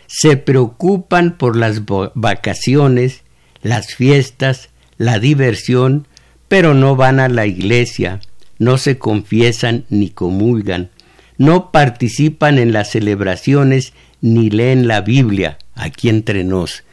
Se 0.08 0.38
preocupan 0.38 1.38
por 1.38 1.56
las 1.56 1.82
vacaciones, 2.14 3.24
las 3.62 3.96
fiestas, 3.96 4.70
la 4.98 5.20
diversión, 5.20 6.08
pero 6.48 6.74
no 6.74 6.96
van 6.96 7.20
a 7.20 7.30
la 7.30 7.46
iglesia, 7.46 8.20
no 8.60 8.78
se 8.78 8.98
confiesan 8.98 9.86
ni 9.90 10.10
comulgan 10.10 10.92
no 11.38 11.72
participan 11.72 12.60
en 12.60 12.74
las 12.74 12.92
celebraciones 12.92 13.94
ni 14.22 14.50
leen 14.50 14.88
la 14.88 15.02
Biblia 15.02 15.58
aquí 15.76 16.10
entre 16.10 16.44
nos. 16.44 16.84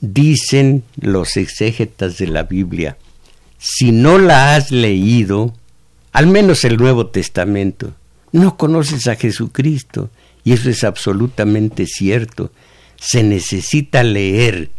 Dicen 0.00 0.82
los 1.00 1.36
exégetas 1.36 2.18
de 2.18 2.26
la 2.26 2.42
Biblia, 2.42 2.98
si 3.58 3.92
no 3.92 4.18
la 4.18 4.54
has 4.54 4.70
leído, 4.70 5.54
al 6.12 6.26
menos 6.26 6.64
el 6.64 6.76
Nuevo 6.76 7.06
Testamento, 7.06 7.94
no 8.34 8.56
conoces 8.56 9.06
a 9.06 9.14
Jesucristo, 9.14 10.10
y 10.42 10.54
eso 10.54 10.68
es 10.68 10.82
absolutamente 10.82 11.86
cierto. 11.86 12.50
Se 12.96 13.22
necesita 13.22 14.02
leer, 14.02 14.70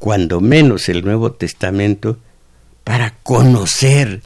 cuando 0.00 0.40
menos 0.40 0.88
el 0.88 1.04
Nuevo 1.04 1.30
Testamento, 1.30 2.18
para 2.82 3.14
conocer 3.22 4.22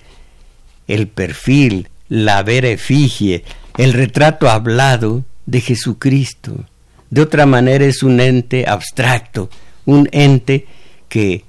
el 0.89 1.09
perfil, 1.09 1.91
la 2.09 2.43
vera 2.43 2.69
efigie, 2.69 3.45
el 3.77 3.93
retrato 3.93 4.49
hablado 4.49 5.27
de 5.45 5.61
Jesucristo. 5.61 6.65
De 7.11 7.21
otra 7.21 7.45
manera 7.45 7.85
es 7.85 8.03
un 8.03 8.19
ente 8.19 8.67
abstracto, 8.67 9.51
un 9.85 10.09
ente 10.11 10.67
que, 11.11 11.45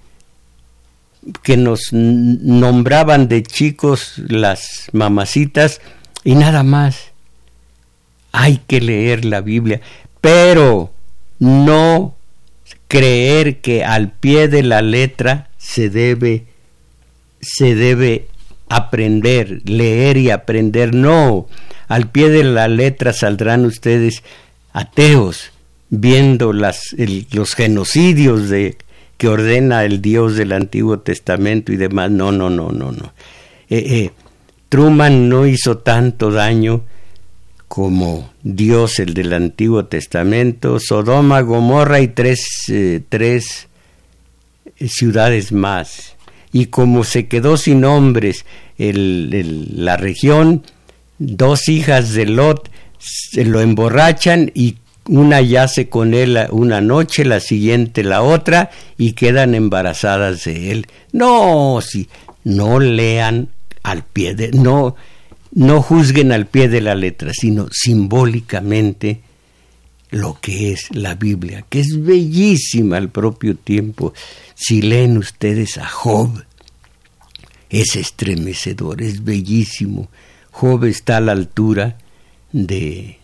que 1.44 1.56
nos 1.56 1.94
nombraban 1.94 3.30
de 3.30 3.42
chicos 3.42 4.16
las 4.18 4.90
mamacitas 4.92 5.80
y 6.26 6.36
nada 6.36 6.64
más. 6.64 7.11
Hay 8.32 8.62
que 8.68 8.82
leer 8.82 9.26
la 9.26 9.42
Biblia, 9.42 9.82
pero 10.22 10.92
no 11.40 12.16
creer 12.88 13.62
que 13.62 13.84
al 13.84 14.12
pie 14.12 14.48
de 14.48 14.64
la 14.64 14.82
letra 14.82 15.50
se 15.58 15.90
debe 15.90 16.46
se 17.42 17.76
debe 17.76 18.28
aprender, 18.70 19.62
leer 19.66 20.18
y 20.18 20.30
aprender. 20.30 20.94
No, 20.94 21.48
al 21.88 22.10
pie 22.10 22.30
de 22.30 22.44
la 22.44 22.68
letra 22.68 23.14
saldrán 23.14 23.66
ustedes 23.66 24.24
ateos 24.74 25.52
viendo 25.90 26.54
las, 26.54 26.96
los 27.32 27.56
genocidios 27.56 28.50
de, 28.50 28.78
que 29.18 29.28
ordena 29.28 29.84
el 29.84 30.02
Dios 30.02 30.36
del 30.36 30.54
Antiguo 30.54 31.00
Testamento 31.00 31.72
y 31.72 31.78
demás. 31.78 32.12
No, 32.12 32.32
no, 32.32 32.50
no, 32.50 32.72
no, 32.72 32.92
no. 32.92 33.14
Eh, 33.70 33.84
eh, 33.88 34.12
Truman 34.70 35.28
no 35.28 35.46
hizo 35.46 35.80
tanto 35.80 36.32
daño 36.32 36.82
como 37.72 38.30
Dios 38.44 39.00
el 39.00 39.14
del 39.14 39.32
Antiguo 39.32 39.86
Testamento, 39.86 40.78
Sodoma, 40.78 41.40
Gomorra 41.40 42.02
y 42.02 42.10
tres, 42.10 42.66
eh, 42.68 43.00
tres 43.08 43.70
ciudades 44.90 45.54
más. 45.54 46.18
Y 46.52 46.66
como 46.66 47.06
se 47.06 47.30
quedó 47.30 47.56
sin 47.56 47.86
hombres 47.86 48.44
la 48.78 49.96
región, 49.96 50.64
dos 51.18 51.70
hijas 51.70 52.12
de 52.12 52.26
Lot 52.26 52.70
se 53.00 53.46
lo 53.46 53.62
emborrachan 53.62 54.52
y 54.54 54.76
una 55.08 55.40
yace 55.40 55.88
con 55.88 56.14
él 56.14 56.38
una 56.52 56.82
noche, 56.82 57.24
la 57.24 57.40
siguiente 57.40 58.04
la 58.04 58.22
otra 58.22 58.70
y 58.98 59.14
quedan 59.14 59.56
embarazadas 59.56 60.44
de 60.44 60.72
él. 60.72 60.88
No, 61.14 61.80
si 61.82 62.10
no 62.44 62.82
lean 62.82 63.48
al 63.82 64.04
pie 64.04 64.36
de 64.36 64.52
no 64.52 64.98
no 65.52 65.82
juzguen 65.82 66.32
al 66.32 66.48
pie 66.48 66.70
de 66.70 66.82
la 66.82 66.96
letra, 66.96 67.32
sino 67.34 67.68
simbólicamente 67.72 69.22
lo 70.10 70.38
que 70.40 70.72
es 70.72 70.88
la 70.92 71.16
Biblia, 71.16 71.66
que 71.70 71.80
es 71.80 72.04
bellísima 72.04 72.98
al 72.98 73.10
propio 73.10 73.56
tiempo. 73.56 74.14
Si 74.56 74.82
leen 74.82 75.18
ustedes 75.18 75.78
a 75.78 75.88
Job, 75.88 76.44
es 77.70 77.96
estremecedor, 77.96 79.02
es 79.02 79.24
bellísimo. 79.24 80.10
Job 80.52 80.86
está 80.86 81.18
a 81.18 81.22
la 81.22 81.32
altura 81.32 81.98
de, 82.52 83.18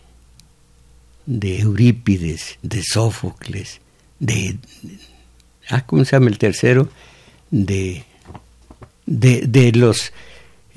de 1.26 1.60
Eurípides, 1.60 2.58
de 2.62 2.82
Sófocles, 2.82 3.80
de, 4.18 4.56
ah, 5.68 5.84
¿cómo 5.84 6.04
se 6.04 6.12
llama 6.12 6.30
el 6.30 6.38
tercero? 6.38 6.88
De, 7.50 8.04
de, 9.06 9.46
de 9.46 9.72
los 9.72 10.12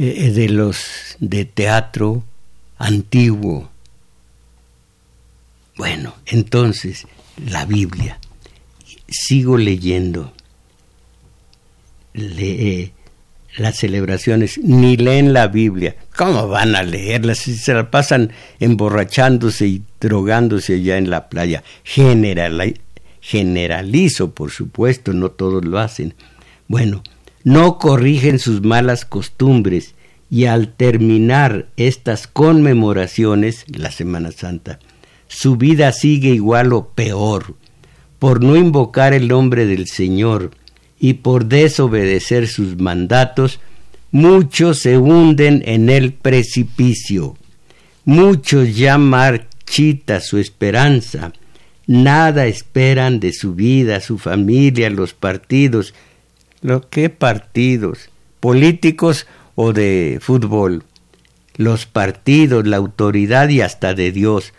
eh, 0.03 0.31
de 0.31 0.49
los 0.49 1.15
de 1.19 1.45
teatro 1.45 2.23
antiguo. 2.79 3.69
Bueno, 5.77 6.15
entonces, 6.25 7.05
la 7.45 7.65
Biblia. 7.65 8.19
Sigo 9.07 9.57
leyendo. 9.57 10.33
Le, 12.13 12.93
las 13.57 13.77
celebraciones, 13.77 14.57
ni 14.57 14.97
leen 14.97 15.33
la 15.33 15.45
Biblia. 15.45 15.95
¿Cómo 16.15 16.47
van 16.47 16.75
a 16.75 16.81
leerla 16.81 17.35
si 17.35 17.55
se 17.55 17.75
la 17.75 17.91
pasan 17.91 18.31
emborrachándose 18.59 19.67
y 19.67 19.83
drogándose 19.99 20.77
allá 20.77 20.97
en 20.97 21.11
la 21.11 21.29
playa? 21.29 21.63
General, 21.83 22.79
generalizo, 23.19 24.33
por 24.33 24.49
supuesto, 24.49 25.13
no 25.13 25.29
todos 25.29 25.63
lo 25.63 25.77
hacen. 25.77 26.15
Bueno, 26.67 27.03
no 27.43 27.77
corrigen 27.77 28.39
sus 28.39 28.62
malas 28.62 29.06
costumbres 29.06 29.95
y 30.30 30.45
al 30.45 30.73
terminar 30.73 31.67
estas 31.75 32.27
conmemoraciones, 32.27 33.65
la 33.67 33.91
Semana 33.91 34.32
Santa, 34.32 34.80
su 35.27 35.58
vida 35.58 35.91
sigue 35.91 36.30
igual 36.30 36.73
o 36.73 36.89
peor, 36.89 37.56
por 38.19 38.43
no 38.43 38.56
invocar 38.56 39.13
el 39.13 39.27
nombre 39.27 39.65
del 39.65 39.88
Señor, 39.88 40.51
y 40.99 41.13
por 41.15 41.47
desobedecer 41.47 42.47
sus 42.47 42.77
mandatos, 42.77 43.60
muchos 44.12 44.80
se 44.80 44.99
hunden 44.99 45.63
en 45.65 45.89
el 45.89 46.13
precipicio. 46.13 47.36
Muchos 48.06 48.75
ya 48.75 48.99
marchita 48.99 50.21
su 50.21 50.38
esperanza, 50.38 51.34
nada 51.88 52.45
esperan 52.45 53.19
de 53.19 53.34
su 53.34 53.56
vida, 53.56 53.99
su 53.99 54.19
familia, 54.19 54.91
los 54.91 55.15
partidos. 55.15 55.95
¿Lo 56.62 56.89
qué 56.89 57.10
partidos? 57.10 58.10
Políticos 58.39 59.26
o 59.56 59.74
de 59.74 60.19
fútbol. 60.21 60.84
Los 61.56 61.88
partidos, 61.88 62.67
la 62.67 62.78
autoridad 62.78 63.50
y 63.50 63.62
hasta 63.62 63.93
de 63.95 64.12
Dios. 64.12 64.54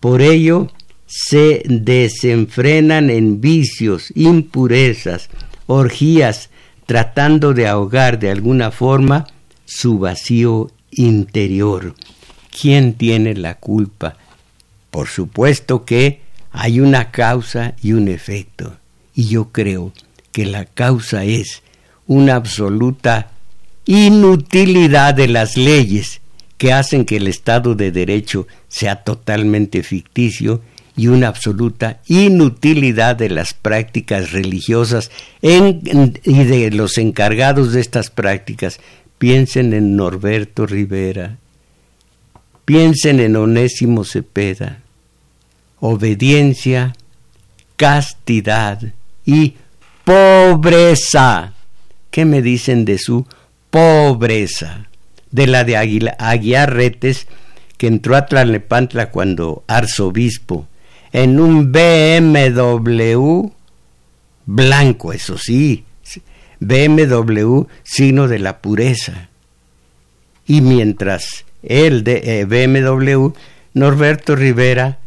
Por 0.00 0.20
ello 0.20 0.68
se 1.06 1.62
desenfrenan 1.64 3.08
en 3.08 3.40
vicios, 3.40 4.12
impurezas, 4.16 5.30
orgías, 5.66 6.50
tratando 6.86 7.54
de 7.54 7.68
ahogar 7.68 8.18
de 8.18 8.30
alguna 8.30 8.72
forma 8.72 9.26
su 9.64 9.98
vacío 10.00 10.72
interior. 10.90 11.94
¿Quién 12.50 12.94
tiene 12.94 13.34
la 13.34 13.54
culpa? 13.54 14.16
Por 14.90 15.06
supuesto 15.06 15.84
que 15.84 16.20
hay 16.50 16.80
una 16.80 17.10
causa 17.10 17.74
y 17.80 17.92
un 17.92 18.08
efecto, 18.08 18.76
y 19.14 19.26
yo 19.26 19.50
creo 19.50 19.92
que 20.34 20.44
la 20.44 20.64
causa 20.64 21.24
es 21.24 21.62
una 22.08 22.34
absoluta 22.34 23.30
inutilidad 23.86 25.14
de 25.14 25.28
las 25.28 25.56
leyes 25.56 26.20
que 26.58 26.72
hacen 26.72 27.04
que 27.04 27.18
el 27.18 27.28
Estado 27.28 27.76
de 27.76 27.92
Derecho 27.92 28.48
sea 28.66 29.04
totalmente 29.04 29.84
ficticio 29.84 30.60
y 30.96 31.06
una 31.06 31.28
absoluta 31.28 32.00
inutilidad 32.08 33.14
de 33.14 33.30
las 33.30 33.54
prácticas 33.54 34.32
religiosas 34.32 35.12
y 35.40 36.44
de 36.44 36.70
los 36.72 36.98
encargados 36.98 37.72
de 37.72 37.80
estas 37.80 38.10
prácticas. 38.10 38.80
Piensen 39.18 39.72
en 39.72 39.94
Norberto 39.94 40.66
Rivera, 40.66 41.38
piensen 42.64 43.20
en 43.20 43.36
Onésimo 43.36 44.04
Cepeda. 44.04 44.80
Obediencia, 45.78 46.92
castidad 47.76 48.80
y 49.24 49.54
pobreza. 50.04 51.52
¿Qué 52.10 52.24
me 52.24 52.42
dicen 52.42 52.84
de 52.84 52.98
su 52.98 53.26
pobreza? 53.70 54.86
De 55.30 55.46
la 55.46 55.64
de 55.64 55.76
Aguilar 55.76 56.72
Retes, 56.72 57.26
que 57.76 57.88
entró 57.88 58.16
a 58.16 58.26
Tlalnepantla 58.26 59.10
cuando 59.10 59.64
arzobispo 59.66 60.68
en 61.12 61.38
un 61.38 61.72
BMW 61.72 63.48
blanco, 64.46 65.12
eso 65.12 65.38
sí, 65.38 65.84
BMW 66.60 67.62
signo 67.82 68.28
de 68.28 68.38
la 68.38 68.58
pureza. 68.58 69.28
Y 70.46 70.60
mientras 70.60 71.44
el 71.62 72.04
de 72.04 72.40
eh, 72.40 72.44
BMW, 72.44 73.28
Norberto 73.74 74.36
Rivera, 74.36 74.98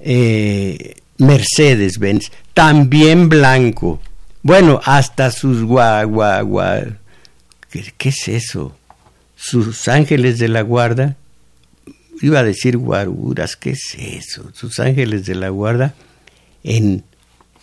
eh, 0.00 0.96
Mercedes-Benz, 1.18 2.30
también 2.52 3.28
blanco. 3.28 4.00
Bueno, 4.46 4.80
hasta 4.84 5.32
sus 5.32 5.64
guagua, 5.64 6.84
¿qué, 7.68 7.92
¿qué 7.98 8.10
es 8.10 8.28
eso? 8.28 8.76
Sus 9.34 9.88
ángeles 9.88 10.38
de 10.38 10.46
la 10.46 10.60
guarda 10.60 11.16
iba 12.22 12.38
a 12.38 12.44
decir 12.44 12.76
guaruras, 12.76 13.56
¿qué 13.56 13.70
es 13.70 13.96
eso? 13.98 14.52
Sus 14.54 14.78
ángeles 14.78 15.26
de 15.26 15.34
la 15.34 15.48
guarda 15.48 15.96
en 16.62 17.02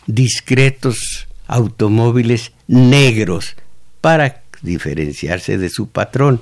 discretos 0.07 1.29
automóviles 1.47 2.51
negros 2.67 3.55
para 4.01 4.43
diferenciarse 4.61 5.57
de 5.57 5.69
su 5.69 5.87
patrón 5.87 6.41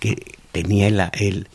que 0.00 0.16
tenía 0.52 0.86
el, 0.88 1.48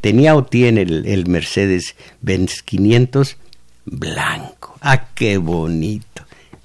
tenía 0.00 0.34
o 0.34 0.46
tiene 0.46 0.80
el, 0.80 1.04
el 1.04 1.26
Mercedes 1.26 1.94
Benz 2.22 2.62
500 2.62 3.36
blanco. 3.84 4.78
Ah, 4.80 5.08
qué 5.14 5.36
bonito, 5.36 6.15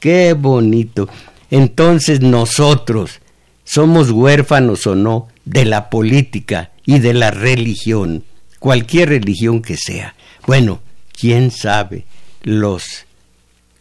qué 0.02 0.34
bonito. 0.34 1.08
Entonces 1.50 2.20
nosotros 2.20 3.22
somos 3.64 4.12
huérfanos 4.12 4.86
o 4.88 4.96
no 4.96 5.30
de 5.46 5.64
la 5.64 5.90
política 5.90 6.72
y 6.86 7.00
de 7.00 7.14
la 7.14 7.32
religión 7.32 8.26
cualquier 8.62 9.10
religión 9.10 9.64
que 9.64 9.76
sea. 9.76 10.16
Bueno, 10.46 10.82
quién 11.20 11.50
sabe, 11.50 12.06
los, 12.44 13.08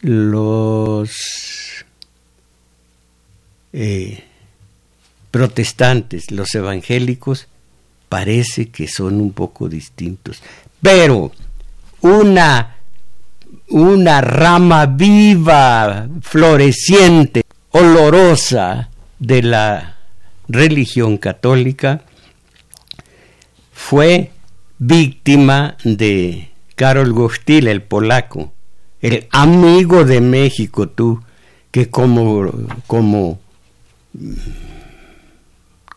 los 0.01 1.11
eh, 3.73 4.23
protestantes, 5.29 6.31
los 6.31 6.55
evangélicos, 6.55 7.47
parece 8.09 8.69
que 8.69 8.87
son 8.87 9.21
un 9.21 9.33
poco 9.33 9.69
distintos. 9.69 10.41
Pero 10.81 11.31
una, 12.01 12.77
una 13.71 14.21
rama 14.21 14.85
viva, 14.85 16.07
floreciente, 16.21 17.43
olorosa 17.71 18.89
de 19.19 19.41
la 19.43 19.95
religión 20.47 21.17
católica 21.17 22.01
fue 23.71 24.31
víctima 24.77 25.77
de 25.83 26.51
Karol 26.75 27.13
Gostil, 27.13 27.67
el 27.67 27.81
polaco, 27.81 28.53
el 29.01 29.27
amigo 29.31 30.03
de 30.03 30.21
México, 30.21 30.89
tú, 30.89 31.23
que 31.71 31.89
como, 31.89 32.51
como 32.87 33.39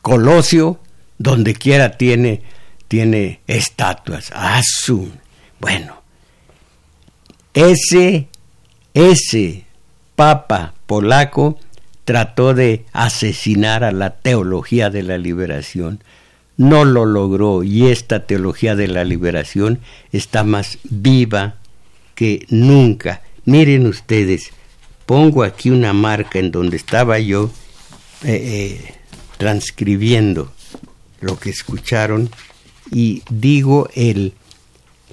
Colosio, 0.00 0.78
donde 1.18 1.54
quiera 1.54 1.96
tiene, 1.96 2.42
tiene 2.88 3.40
estatuas. 3.46 4.30
Asun. 4.32 5.12
Bueno, 5.60 6.03
ese, 7.54 8.28
ese 8.92 9.64
papa 10.16 10.74
polaco 10.86 11.58
trató 12.04 12.54
de 12.54 12.84
asesinar 12.92 13.82
a 13.84 13.92
la 13.92 14.10
teología 14.10 14.90
de 14.90 15.02
la 15.02 15.16
liberación 15.16 16.00
no 16.56 16.84
lo 16.84 17.04
logró 17.04 17.62
y 17.64 17.88
esta 17.88 18.26
teología 18.26 18.76
de 18.76 18.88
la 18.88 19.04
liberación 19.04 19.80
está 20.12 20.44
más 20.44 20.78
viva 20.84 21.56
que 22.14 22.46
nunca. 22.48 23.22
Miren 23.44 23.86
ustedes, 23.86 24.50
pongo 25.06 25.42
aquí 25.42 25.70
una 25.70 25.92
marca 25.92 26.38
en 26.38 26.50
donde 26.50 26.76
estaba 26.76 27.18
yo 27.18 27.50
eh, 28.22 28.30
eh, 28.34 28.94
transcribiendo 29.36 30.52
lo 31.20 31.38
que 31.38 31.50
escucharon 31.50 32.30
y 32.90 33.22
digo 33.28 33.88
el, 33.94 34.34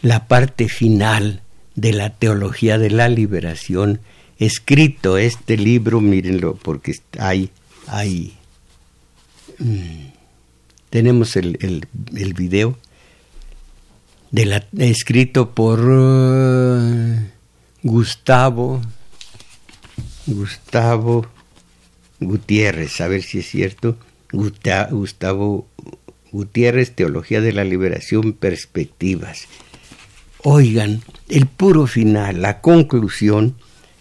la 0.02 0.28
parte 0.28 0.70
final 0.70 1.42
de 1.82 1.94
la 1.94 2.12
teología 2.12 2.78
de 2.78 2.92
la 2.92 3.10
liberación, 3.10 4.02
escrito 4.38 5.18
este 5.18 5.58
libro, 5.58 6.00
mírenlo, 6.00 6.54
porque 6.54 6.96
hay, 7.18 7.50
hay, 7.88 8.38
mm, 9.58 10.06
tenemos 10.92 11.36
el, 11.36 11.58
el, 11.60 12.34
video, 12.36 12.78
de 14.30 14.46
la, 14.46 14.64
escrito 14.78 15.56
por 15.56 15.80
uh, 15.80 17.16
Gustavo, 17.82 18.80
Gustavo 20.28 21.26
Gutiérrez, 22.20 23.02
a 23.02 23.08
ver 23.08 23.24
si 23.24 23.40
es 23.40 23.50
cierto, 23.50 23.98
Gustavo 24.32 25.68
Gutiérrez, 26.32 26.94
Teología 26.94 27.42
de 27.42 27.54
la 27.54 27.64
Liberación, 27.64 28.34
Perspectivas. 28.34 29.48
Oigan, 30.44 31.02
el 31.32 31.48
puro 31.48 31.88
final, 31.88 32.42
la 32.42 32.62
conclusión 32.62 33.56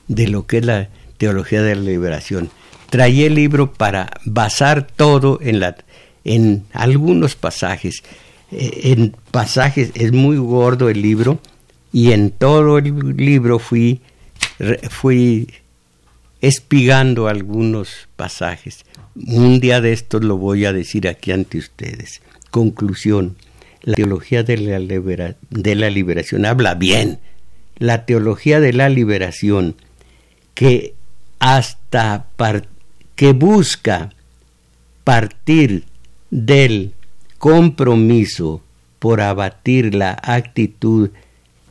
de 0.09 0.29
lo 0.29 0.47
que 0.47 0.59
es 0.59 0.66
la 0.66 0.88
teología 1.16 1.62
de 1.62 1.77
la 1.77 1.83
liberación. 1.83 2.51
Traí 2.90 3.23
el 3.25 3.37
libro 3.37 3.73
para 3.73 4.11
basar 4.25 4.87
todo 4.87 5.38
en, 5.40 5.61
la, 5.61 5.77
en 6.25 6.64
algunos 6.73 7.37
pasajes. 7.37 8.03
Eh, 8.51 8.93
en 8.93 9.16
pasajes, 9.31 9.93
es 9.95 10.12
muy 10.12 10.37
gordo 10.37 10.88
el 10.88 11.01
libro, 11.01 11.40
y 11.93 12.12
en 12.12 12.31
todo 12.31 12.79
el 12.79 13.16
libro 13.16 13.59
fui, 13.59 14.01
fui 14.90 15.49
espigando 16.40 17.29
algunos 17.29 18.09
pasajes. 18.16 18.85
Un 19.14 19.61
día 19.61 19.81
de 19.81 19.93
estos 19.93 20.25
lo 20.25 20.37
voy 20.37 20.64
a 20.64 20.73
decir 20.73 21.09
aquí 21.09 21.33
ante 21.33 21.59
ustedes. 21.59 22.23
Conclusión. 22.51 23.37
La 23.83 23.95
teología 23.95 24.43
de 24.43 24.57
la, 24.59 25.35
de 25.51 25.75
la 25.75 25.90
liberación 25.90 26.45
habla 26.45 26.75
bien. 26.75 27.19
La 27.79 28.05
teología 28.05 28.61
de 28.61 28.73
la 28.73 28.88
liberación 28.88 29.77
que 30.55 30.95
hasta 31.38 32.27
que 33.16 33.33
busca 33.33 34.11
partir 35.05 35.85
del 36.31 36.93
compromiso 37.38 38.62
por 38.99 39.23
abatir 39.23 39.95
la 39.95 40.16
actitud, 40.23 41.11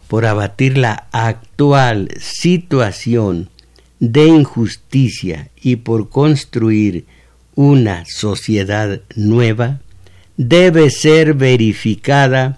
por 0.07 0.25
abatir 0.25 0.77
la 0.77 1.07
actual 1.11 2.09
situación 2.19 3.49
de 3.99 4.27
injusticia 4.27 5.51
y 5.61 5.77
por 5.77 6.09
construir 6.09 7.05
una 7.55 8.03
sociedad 8.05 9.01
nueva, 9.15 9.81
debe 10.39 10.89
ser 10.89 11.33
verificada 11.33 12.55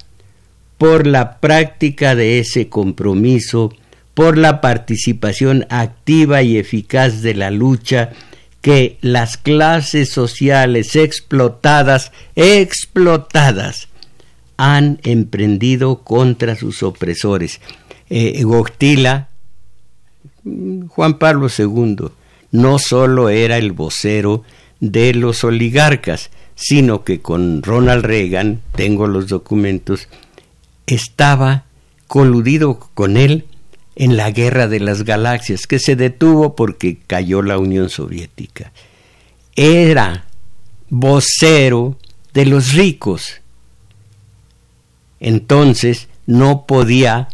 por 0.78 1.08
la 1.08 1.39
práctica 1.39 2.13
de 2.13 2.38
ese 2.38 2.70
compromiso, 2.70 3.74
por 4.13 4.38
la 4.38 4.62
participación 4.62 5.65
activa 5.67 6.44
y 6.44 6.58
eficaz 6.58 7.24
de 7.24 7.34
la 7.34 7.50
lucha 7.50 8.12
que 8.62 9.00
las 9.02 9.38
clases 9.38 10.12
sociales 10.12 10.96
explotadas, 10.96 12.12
explotadas, 12.36 13.88
han 14.58 15.00
emprendido 15.02 16.04
contra 16.04 16.56
sus 16.56 16.84
opresores. 16.84 17.62
Eh, 18.12 18.44
Juan 20.88 21.17
Pablo 21.17 21.48
II 21.50 22.10
no 22.52 22.78
solo 22.78 23.30
era 23.30 23.58
el 23.58 23.72
vocero 23.72 24.44
de 24.80 25.15
los 25.15 25.44
oligarcas, 25.44 26.30
sino 26.56 27.04
que 27.04 27.22
con 27.22 27.64
Ronald 27.64 28.06
Reagan, 28.06 28.62
tengo 28.76 29.08
los 29.08 29.28
documentos, 29.28 30.08
estaba 30.86 31.66
coludido 32.08 32.80
con 32.94 33.18
él 33.18 33.46
en 33.96 34.18
la 34.18 34.32
guerra 34.32 34.68
de 34.68 34.80
las 34.80 35.04
galaxias, 35.04 35.68
que 35.68 35.80
se 35.80 35.96
detuvo 35.96 36.56
porque 36.56 36.98
cayó 37.08 37.42
la 37.42 37.58
Unión 37.58 37.90
Soviética. 37.90 38.72
Era 39.56 40.26
vocero 40.90 41.98
de 42.34 42.46
los 42.46 42.74
ricos. 42.74 43.42
Entonces 45.20 46.08
no 46.26 46.66
podía 46.66 47.28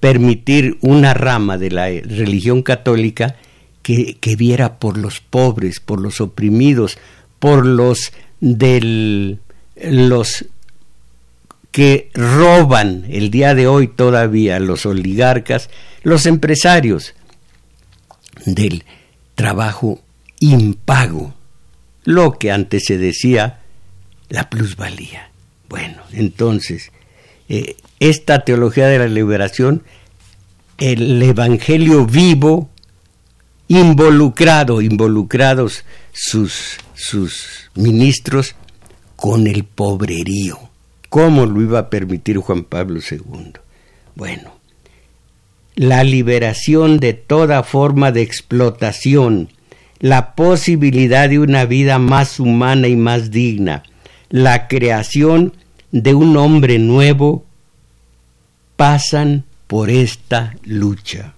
permitir 0.00 0.78
una 0.80 1.14
rama 1.14 1.58
de 1.58 1.70
la 1.70 1.86
religión 1.86 2.62
católica 2.62 3.36
que, 3.82 4.16
que 4.20 4.36
viera 4.36 4.78
por 4.78 4.96
los 4.96 5.20
pobres, 5.20 5.80
por 5.80 6.00
los 6.00 6.20
oprimidos, 6.20 6.98
por 7.38 7.66
los 7.66 8.12
del 8.40 9.40
los 9.80 10.46
que 11.70 12.10
roban 12.14 13.04
el 13.08 13.30
día 13.30 13.54
de 13.54 13.66
hoy 13.66 13.88
todavía 13.88 14.58
los 14.58 14.86
oligarcas, 14.86 15.70
los 16.02 16.26
empresarios 16.26 17.14
del 18.44 18.84
trabajo 19.34 20.00
impago, 20.40 21.34
lo 22.04 22.32
que 22.32 22.50
antes 22.50 22.84
se 22.86 22.98
decía 22.98 23.60
la 24.28 24.50
plusvalía. 24.50 25.30
Bueno, 25.68 26.02
entonces, 26.12 26.90
eh, 27.48 27.76
esta 28.00 28.40
teología 28.40 28.86
de 28.86 28.98
la 28.98 29.06
liberación, 29.06 29.82
el 30.78 31.22
Evangelio 31.22 32.06
vivo, 32.06 32.70
involucrado, 33.68 34.80
involucrados 34.80 35.84
sus, 36.12 36.78
sus 36.98 37.70
ministros 37.76 38.56
con 39.14 39.46
el 39.46 39.64
pobrerío. 39.64 40.58
¿Cómo 41.08 41.46
lo 41.46 41.62
iba 41.62 41.78
a 41.78 41.90
permitir 41.90 42.38
Juan 42.38 42.64
Pablo 42.64 43.00
II? 43.08 43.52
Bueno, 44.14 44.52
la 45.76 46.02
liberación 46.02 46.98
de 46.98 47.14
toda 47.14 47.62
forma 47.62 48.10
de 48.10 48.22
explotación, 48.22 49.48
la 50.00 50.34
posibilidad 50.34 51.28
de 51.28 51.38
una 51.38 51.64
vida 51.64 51.98
más 51.98 52.40
humana 52.40 52.88
y 52.88 52.96
más 52.96 53.30
digna, 53.30 53.84
la 54.28 54.66
creación 54.66 55.54
de 55.92 56.14
un 56.14 56.36
hombre 56.36 56.78
nuevo 56.78 57.46
pasan 58.76 59.44
por 59.68 59.88
esta 59.88 60.56
lucha. 60.64 61.34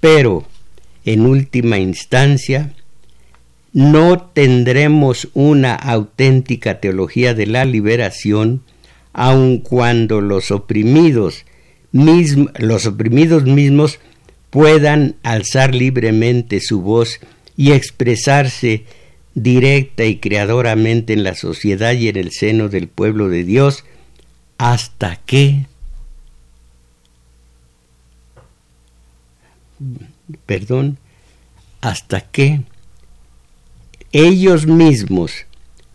Pero, 0.00 0.46
en 1.04 1.26
última 1.26 1.78
instancia, 1.78 2.72
no 3.72 4.20
tendremos 4.20 5.28
una 5.34 5.74
auténtica 5.74 6.80
teología 6.80 7.34
de 7.34 7.46
la 7.46 7.64
liberación 7.64 8.62
aun 9.12 9.58
cuando 9.58 10.20
los 10.20 10.50
oprimidos, 10.50 11.44
los 11.92 12.86
oprimidos 12.86 13.44
mismos 13.44 13.98
puedan 14.50 15.16
alzar 15.22 15.74
libremente 15.74 16.60
su 16.60 16.82
voz 16.82 17.20
y 17.56 17.72
expresarse 17.72 18.84
directa 19.34 20.04
y 20.04 20.18
creadoramente 20.18 21.12
en 21.12 21.22
la 21.22 21.34
sociedad 21.34 21.92
y 21.92 22.08
en 22.08 22.16
el 22.16 22.32
seno 22.32 22.68
del 22.68 22.88
pueblo 22.88 23.28
de 23.28 23.44
Dios, 23.44 23.84
hasta 24.58 25.16
que 25.16 25.66
perdón, 30.46 30.98
hasta 31.80 32.20
que 32.20 32.60
ellos 34.12 34.66
mismos 34.66 35.46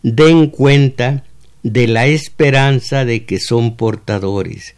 den 0.02 0.48
cuenta 0.48 1.24
de 1.62 1.88
la 1.88 2.06
esperanza 2.06 3.04
de 3.04 3.24
que 3.24 3.40
son 3.40 3.76
portadores, 3.76 4.74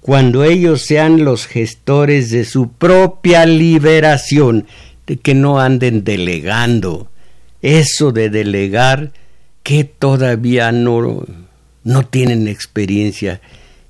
cuando 0.00 0.44
ellos 0.44 0.82
sean 0.82 1.24
los 1.24 1.46
gestores 1.46 2.30
de 2.30 2.44
su 2.44 2.70
propia 2.72 3.44
liberación, 3.44 4.66
de 5.06 5.16
que 5.16 5.34
no 5.34 5.58
anden 5.58 6.04
delegando. 6.04 7.10
Eso 7.60 8.12
de 8.12 8.30
delegar 8.30 9.12
que 9.62 9.84
todavía 9.84 10.70
no, 10.70 11.26
no 11.82 12.06
tienen 12.06 12.46
experiencia 12.46 13.40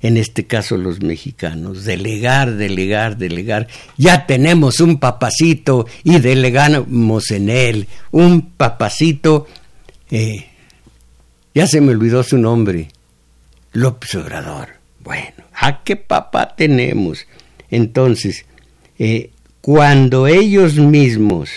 en 0.00 0.16
este 0.16 0.46
caso 0.46 0.76
los 0.76 1.02
mexicanos, 1.02 1.84
delegar, 1.84 2.54
delegar, 2.54 3.16
delegar. 3.16 3.66
Ya 3.96 4.26
tenemos 4.26 4.80
un 4.80 4.98
papacito 4.98 5.86
y 6.04 6.18
delegamos 6.20 7.30
en 7.30 7.48
él, 7.48 7.88
un 8.10 8.42
papacito, 8.42 9.46
eh, 10.10 10.46
ya 11.54 11.66
se 11.66 11.80
me 11.80 11.92
olvidó 11.92 12.22
su 12.22 12.38
nombre, 12.38 12.88
López 13.72 14.14
Obrador. 14.14 14.68
Bueno, 15.02 15.44
¿a 15.54 15.82
qué 15.82 15.96
papá 15.96 16.54
tenemos? 16.54 17.26
Entonces, 17.70 18.44
eh, 18.98 19.30
cuando 19.60 20.26
ellos 20.28 20.74
mismos 20.74 21.50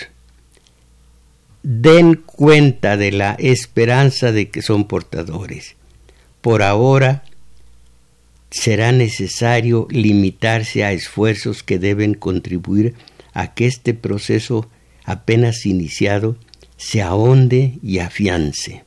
den 1.64 2.16
cuenta 2.16 2.98
de 2.98 3.12
la 3.12 3.36
esperanza 3.38 4.32
de 4.32 4.50
que 4.50 4.64
son 4.64 4.86
portadores, 4.86 5.76
por 6.42 6.64
ahora 6.64 7.24
será 8.52 8.92
necesario 8.92 9.88
limitarse 9.90 10.84
a 10.84 10.92
esfuerzos 10.92 11.64
que 11.64 11.80
deben 11.80 12.14
contribuir 12.14 12.94
a 13.34 13.54
que 13.54 13.66
este 13.66 13.94
proceso 13.94 14.70
apenas 15.06 15.66
iniciado 15.66 16.38
se 16.78 17.02
ahonde 17.02 17.80
y 17.82 18.00
afiance. 18.00 18.84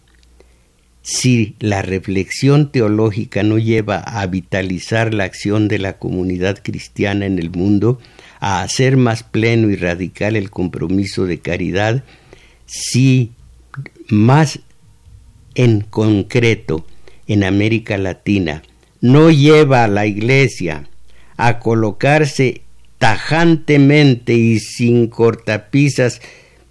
si 1.06 1.54
la 1.60 1.82
reflexión 1.82 2.72
teológica 2.72 3.42
no 3.42 3.58
lleva 3.58 3.98
a 3.98 4.26
vitalizar 4.26 5.12
la 5.12 5.24
acción 5.24 5.68
de 5.68 5.78
la 5.78 5.98
comunidad 5.98 6.60
cristiana 6.62 7.26
en 7.26 7.38
el 7.38 7.50
mundo, 7.50 7.98
a 8.40 8.62
hacer 8.62 8.96
más 8.96 9.22
pleno 9.22 9.68
y 9.68 9.76
radical 9.76 10.34
el 10.34 10.48
compromiso 10.48 11.26
de 11.26 11.40
caridad, 11.40 12.04
si 12.64 13.32
más 14.08 14.60
en 15.54 15.82
concreto 15.82 16.86
en 17.26 17.44
América 17.44 17.98
Latina 17.98 18.62
no 19.04 19.30
lleva 19.30 19.84
a 19.84 19.88
la 19.88 20.06
Iglesia 20.06 20.88
a 21.36 21.58
colocarse 21.58 22.62
tajantemente 22.96 24.32
y 24.32 24.58
sin 24.60 25.08
cortapisas, 25.08 26.22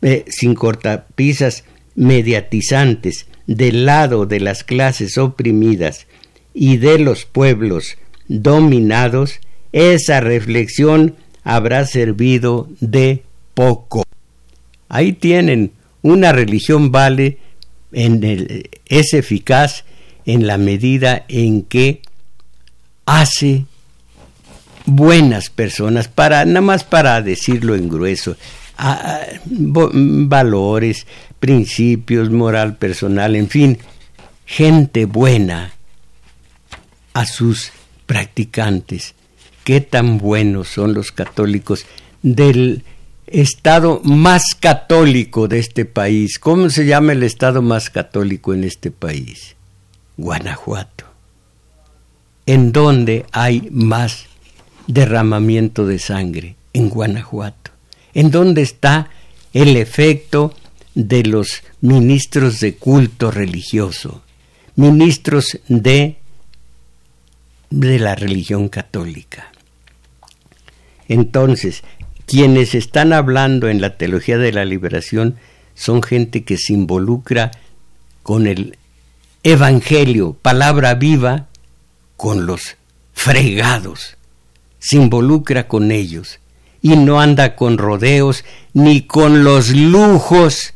eh, 0.02 0.26
sin 0.30 0.56
cortapisas 0.56 1.64
mediatizantes 1.94 3.28
del 3.46 3.86
lado 3.86 4.26
de 4.26 4.40
las 4.40 4.64
clases 4.64 5.20
oprimidas 5.20 6.08
y 6.56 6.78
de 6.78 6.98
los 6.98 7.26
pueblos 7.26 7.98
dominados, 8.28 9.40
esa 9.72 10.20
reflexión 10.20 11.16
habrá 11.44 11.86
servido 11.86 12.68
de 12.80 13.22
poco. 13.54 14.06
Ahí 14.90 15.14
tienen, 15.14 15.72
una 16.02 16.32
religión 16.32 16.92
vale, 16.92 17.38
es 17.92 19.14
eficaz 19.14 19.86
en 20.26 20.48
la 20.48 20.58
medida 20.58 21.26
en 21.28 21.62
que 21.62 22.02
hace 23.06 23.66
buenas 24.86 25.50
personas, 25.50 26.08
para, 26.08 26.46
nada 26.46 26.62
más 26.62 26.84
para 26.84 27.22
decirlo 27.22 27.76
en 27.76 27.90
grueso, 27.90 28.36
valores, 29.46 31.08
principios, 31.40 32.30
moral 32.30 32.76
personal, 32.78 33.36
en 33.36 33.50
fin, 33.50 33.78
gente 34.46 35.06
buena 35.06 35.74
a 37.14 37.26
sus 37.26 37.72
practicantes. 38.06 39.16
Qué 39.64 39.80
tan 39.80 40.18
buenos 40.18 40.68
son 40.68 40.94
los 40.94 41.12
católicos 41.12 41.86
del 42.22 42.84
estado 43.28 44.02
más 44.04 44.56
católico 44.60 45.48
de 45.48 45.60
este 45.60 45.86
país. 45.86 46.38
¿Cómo 46.40 46.70
se 46.70 46.86
llama 46.86 47.14
el 47.14 47.24
estado 47.24 47.62
más 47.62 47.90
católico 47.90 48.54
en 48.54 48.64
este 48.66 48.92
país? 48.92 49.56
Guanajuato. 50.18 51.03
¿En 52.46 52.72
dónde 52.72 53.26
hay 53.32 53.70
más 53.72 54.26
derramamiento 54.88 55.86
de 55.86 56.00
sangre? 56.00 56.56
En 56.74 56.90
Guanajuato. 56.90 57.72
¿En 58.14 58.32
dónde 58.32 58.62
está 58.62 59.10
el 59.54 59.78
efecto 59.78 60.54
de 60.96 61.24
los 61.24 61.64
ministros 61.82 62.60
de 62.60 62.76
culto 62.76 63.32
religioso, 63.32 64.22
ministros 64.76 65.60
de, 65.68 66.18
de 67.70 68.00
la 68.00 68.16
religión 68.16 68.70
católica. 68.70 69.52
Entonces, 71.08 71.84
quienes 72.26 72.76
están 72.76 73.14
hablando 73.14 73.68
en 73.70 73.82
la 73.82 73.98
teología 73.98 74.38
de 74.38 74.52
la 74.52 74.66
liberación 74.66 75.36
son 75.76 76.04
gente 76.04 76.44
que 76.44 76.58
se 76.58 76.74
involucra 76.74 77.52
con 78.22 78.48
el 78.48 78.78
Evangelio, 79.44 80.38
palabra 80.42 80.96
viva, 80.96 81.48
con 82.24 82.46
los 82.46 82.78
fregados, 83.12 84.16
se 84.80 84.96
involucra 84.96 85.68
con 85.68 85.92
ellos 85.92 86.40
y 86.82 86.96
no 86.96 87.20
anda 87.20 87.58
con 87.58 87.78
rodeos 87.78 88.46
ni 88.72 89.02
con 89.02 89.44
los 89.44 89.72
lujos 89.72 90.74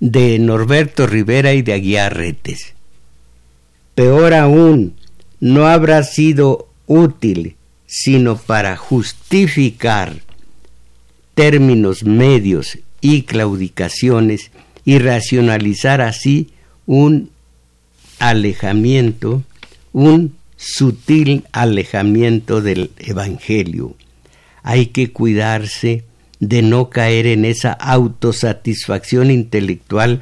de 0.00 0.36
Norberto 0.40 1.06
Rivera 1.06 1.52
y 1.52 1.62
de 1.62 1.74
Aguiar 1.74 2.16
Retes. 2.16 2.74
Peor 3.94 4.34
aún, 4.34 4.96
no 5.38 5.68
habrá 5.68 6.02
sido 6.02 6.66
útil 6.88 7.54
sino 7.86 8.36
para 8.36 8.76
justificar 8.76 10.22
términos 11.36 12.02
medios 12.02 12.80
y 13.00 13.22
claudicaciones 13.22 14.50
y 14.84 14.98
racionalizar 14.98 16.00
así 16.00 16.50
un 16.84 17.30
alejamiento, 18.18 19.44
un 19.92 20.34
sutil 20.56 21.44
alejamiento 21.52 22.60
del 22.60 22.90
Evangelio. 22.98 23.94
Hay 24.62 24.86
que 24.86 25.12
cuidarse 25.12 26.04
de 26.40 26.62
no 26.62 26.90
caer 26.90 27.26
en 27.26 27.44
esa 27.44 27.72
autosatisfacción 27.72 29.30
intelectual, 29.30 30.20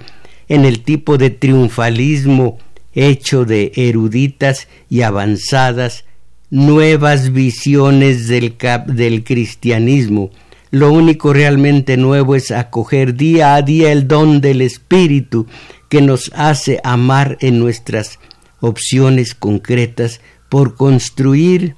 en 0.49 0.65
el 0.65 0.81
tipo 0.81 1.19
de 1.19 1.31
triunfalismo 1.31 2.59
hecho 2.95 3.45
de 3.45 3.73
eruditas 3.75 4.69
y 4.91 5.03
avanzadas 5.03 6.05
nuevas 6.51 7.33
visiones 7.33 8.29
del, 8.29 8.57
del 8.87 9.25
cristianismo. 9.25 10.31
Lo 10.71 10.93
único 10.93 11.33
realmente 11.33 11.97
nuevo 11.97 12.35
es 12.35 12.51
acoger 12.51 13.15
día 13.15 13.55
a 13.55 13.63
día 13.63 13.93
el 13.93 14.09
don 14.09 14.41
del 14.41 14.61
Espíritu 14.61 15.47
que 15.89 16.03
nos 16.03 16.31
hace 16.35 16.81
amar 16.85 17.37
en 17.41 17.59
nuestras 17.59 18.19
opciones 18.63 19.35
concretas 19.35 20.21
por 20.49 20.77
construir 20.77 21.77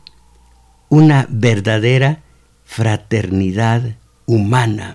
una 0.89 1.27
verdadera 1.31 2.23
fraternidad 2.65 3.97
humana, 4.27 4.93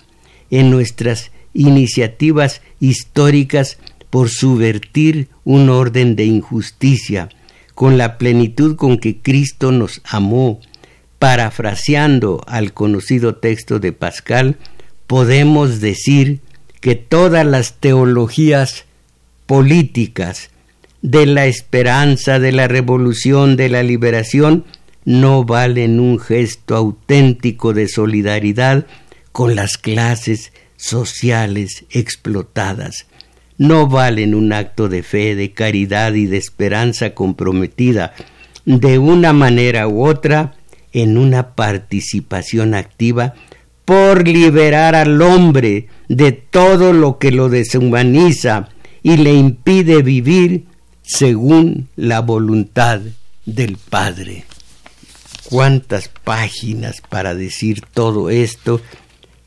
en 0.50 0.70
nuestras 0.70 1.32
iniciativas 1.54 2.62
históricas 2.80 3.80
por 4.10 4.30
subvertir 4.30 5.30
un 5.44 5.70
orden 5.70 6.16
de 6.16 6.26
injusticia, 6.26 7.30
con 7.74 7.98
la 7.98 8.18
plenitud 8.18 8.76
con 8.76 8.98
que 8.98 9.22
Cristo 9.22 9.72
nos 9.72 10.02
amó. 10.04 10.60
Parafraseando 11.18 12.44
al 12.48 12.74
conocido 12.74 13.36
texto 13.36 13.80
de 13.80 13.94
Pascal, 13.94 14.58
podemos 15.08 15.82
decir 15.82 16.40
que 16.82 16.96
todas 16.96 17.46
las 17.46 17.74
teologías 17.80 18.86
políticas 19.48 20.52
de 21.02 21.26
la 21.26 21.46
esperanza, 21.46 22.40
de 22.40 22.52
la 22.52 22.68
revolución, 22.68 23.56
de 23.56 23.70
la 23.70 23.84
liberación, 23.84 24.66
no 25.06 25.44
valen 25.44 26.00
un 26.00 26.20
gesto 26.20 26.76
auténtico 26.76 27.74
de 27.74 27.88
solidaridad 27.88 28.86
con 29.32 29.56
las 29.56 29.78
clases 29.78 30.52
sociales 30.76 31.86
explotadas. 31.92 33.08
No 33.58 33.88
valen 33.88 34.36
un 34.36 34.54
acto 34.54 34.88
de 34.88 35.04
fe, 35.04 35.36
de 35.36 35.52
caridad 35.52 36.14
y 36.14 36.26
de 36.26 36.38
esperanza 36.38 37.14
comprometida 37.14 38.14
de 38.66 39.00
una 39.00 39.34
manera 39.34 39.88
u 39.88 40.06
otra 40.06 40.54
en 40.94 41.18
una 41.18 41.56
participación 41.56 42.74
activa 42.74 43.34
por 43.86 44.28
liberar 44.28 44.96
al 44.96 45.22
hombre 45.22 45.88
de 46.08 46.32
todo 46.32 46.94
lo 46.94 47.18
que 47.18 47.32
lo 47.32 47.50
deshumaniza 47.50 48.70
y 49.02 49.18
le 49.18 49.34
impide 49.34 50.04
vivir 50.04 50.69
según 51.10 51.90
la 51.96 52.22
voluntad 52.22 53.02
del 53.44 53.78
Padre. 53.78 54.46
¿Cuántas 55.50 56.08
páginas 56.08 56.98
para 57.10 57.34
decir 57.34 57.82
todo 57.82 58.30
esto? 58.30 58.80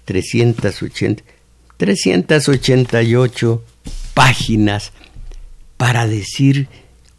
380, 0.06 1.22
388 1.76 3.62
páginas 4.12 4.92
para 5.76 6.08
decir 6.08 6.68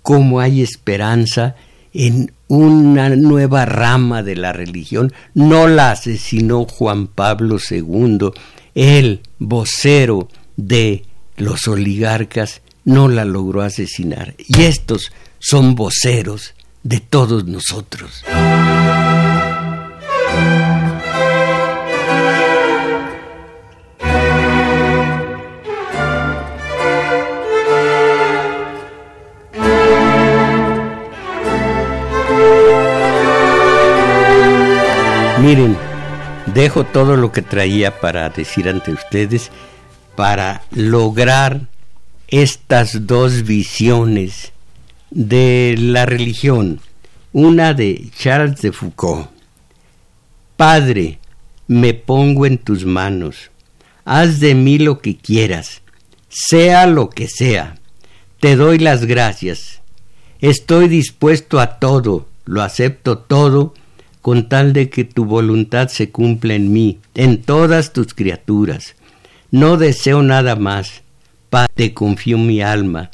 cómo 0.02 0.42
hay 0.42 0.62
esperanza 0.62 1.56
en 1.94 2.34
una 2.50 3.16
nueva 3.16 3.64
rama 3.64 4.24
de 4.24 4.36
la 4.36 4.52
religión. 4.52 5.14
No 5.34 5.70
la 5.70 5.92
asesinó 5.92 6.66
Juan 6.66 7.08
Pablo 7.08 7.60
II, 7.70 8.32
el 8.76 9.22
vocero 9.40 10.28
de 10.58 11.06
los 11.38 11.66
oligarcas, 11.70 12.62
no 12.86 13.08
la 13.08 13.26
logró 13.26 13.62
asesinar. 13.62 14.36
Y 14.38 14.64
estos 14.64 15.12
son 15.40 15.76
voceros 15.76 16.54
de 16.84 17.00
todos 17.00 17.46
nosotros. 17.46 18.24
Miren, 35.44 35.76
dejo 36.54 36.86
todo 36.86 37.18
lo 37.18 37.34
que 37.34 37.42
traía 37.42 38.00
para 38.00 38.30
decir 38.30 38.70
ante 38.70 38.94
ustedes 38.94 39.52
para 40.16 40.62
lograr 40.72 41.62
estas 42.42 43.06
dos 43.06 43.44
visiones 43.44 44.54
de 45.12 45.76
la 45.78 46.08
religión. 46.08 46.80
Una 47.32 47.76
de 47.76 48.10
Charles 48.18 48.60
de 48.62 48.72
Foucault. 48.72 49.30
Padre, 50.58 51.20
me 51.68 51.94
pongo 51.94 52.48
en 52.48 52.58
tus 52.58 52.86
manos. 52.86 53.52
Haz 54.04 54.40
de 54.40 54.56
mí 54.56 54.80
lo 54.80 54.98
que 54.98 55.16
quieras, 55.16 55.84
sea 56.28 56.88
lo 56.88 57.12
que 57.12 57.28
sea. 57.28 57.76
te 58.40 58.56
doy 58.56 58.80
las 58.80 59.06
gracias. 59.06 59.82
Estoy 60.40 60.88
dispuesto 60.88 61.60
a 61.60 61.78
todo, 61.78 62.28
lo 62.46 62.64
acepto 62.64 63.20
todo, 63.20 63.76
con 64.24 64.50
tal 64.50 64.74
de 64.74 64.90
que 64.90 65.04
tu 65.04 65.26
voluntad 65.26 65.88
se 65.90 66.10
cumpla 66.10 66.56
en 66.56 66.74
mí, 66.74 66.98
en 67.14 67.44
todas 67.44 67.94
tus 67.94 68.16
criaturas. 68.16 68.96
No 69.52 69.78
deseo 69.78 70.24
nada 70.24 70.56
más. 70.56 71.03
Padre, 71.54 71.72
te 71.76 71.94
confío 71.94 72.40
mi 72.40 72.64
alma. 72.64 73.12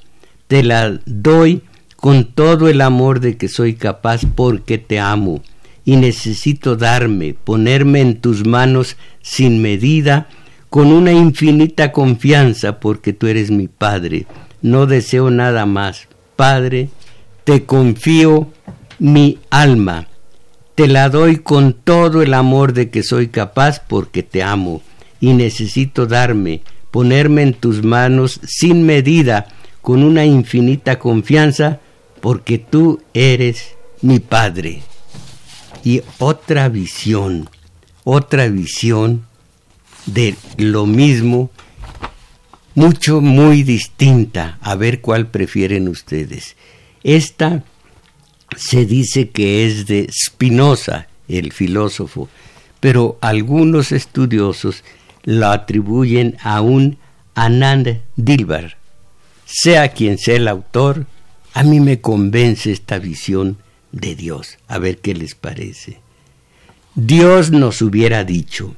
Te 0.47 0.63
la 0.63 0.97
doy 1.05 1.61
con 1.97 2.23
todo 2.23 2.69
el 2.69 2.79
amor 2.79 3.19
de 3.19 3.35
que 3.35 3.49
soy 3.49 3.73
capaz 3.73 4.21
porque 4.33 4.77
te 4.77 4.97
amo 4.97 5.41
y 5.83 5.97
necesito 5.97 6.77
darme, 6.77 7.33
ponerme 7.33 7.99
en 7.99 8.21
tus 8.21 8.47
manos 8.47 8.95
sin 9.21 9.61
medida, 9.61 10.29
con 10.69 10.93
una 10.93 11.11
infinita 11.11 11.91
confianza 11.91 12.79
porque 12.79 13.11
tú 13.11 13.27
eres 13.27 13.51
mi 13.51 13.67
Padre. 13.67 14.25
No 14.61 14.85
deseo 14.85 15.29
nada 15.31 15.65
más. 15.65 16.07
Padre, 16.37 16.87
te 17.43 17.65
confío 17.65 18.47
mi 18.99 19.39
alma. 19.49 20.07
Te 20.75 20.87
la 20.87 21.09
doy 21.09 21.39
con 21.39 21.73
todo 21.73 22.21
el 22.21 22.33
amor 22.33 22.71
de 22.71 22.89
que 22.89 23.03
soy 23.03 23.27
capaz 23.27 23.81
porque 23.85 24.23
te 24.23 24.43
amo 24.43 24.81
y 25.19 25.33
necesito 25.33 26.07
darme, 26.07 26.61
ponerme 26.91 27.43
en 27.43 27.53
tus 27.53 27.83
manos 27.83 28.39
sin 28.45 28.85
medida, 28.85 29.47
con 29.81 30.03
una 30.03 30.25
infinita 30.25 30.99
confianza 30.99 31.79
porque 32.21 32.57
tú 32.57 33.01
eres 33.13 33.75
mi 34.01 34.19
Padre. 34.19 34.81
Y 35.83 36.01
otra 36.17 36.67
visión, 36.69 37.49
otra 38.03 38.47
visión 38.47 39.25
de 40.05 40.35
lo 40.57 40.85
mismo, 40.85 41.49
mucho, 42.75 43.21
muy 43.21 43.63
distinta, 43.63 44.57
a 44.61 44.75
ver 44.75 45.01
cuál 45.01 45.27
prefieren 45.27 45.87
ustedes. 45.87 46.55
Esta 47.03 47.63
se 48.55 48.85
dice 48.85 49.29
que 49.29 49.65
es 49.65 49.85
de 49.85 50.09
Spinoza, 50.11 51.07
el 51.27 51.53
filósofo, 51.53 52.29
pero 52.79 53.17
algunos 53.21 53.91
estudiosos 53.91 54.83
la 55.23 55.53
atribuyen 55.53 56.37
a 56.41 56.61
un 56.61 56.97
Anand 57.35 58.01
Dilbar. 58.15 58.77
Sea 59.45 59.89
quien 59.89 60.17
sea 60.17 60.35
el 60.35 60.47
autor, 60.47 61.05
a 61.53 61.63
mí 61.63 61.79
me 61.79 62.01
convence 62.01 62.71
esta 62.71 62.99
visión 62.99 63.57
de 63.91 64.15
Dios. 64.15 64.57
A 64.67 64.77
ver 64.77 64.99
qué 64.99 65.13
les 65.13 65.35
parece. 65.35 65.99
Dios 66.95 67.51
nos 67.51 67.81
hubiera 67.81 68.23
dicho, 68.23 68.75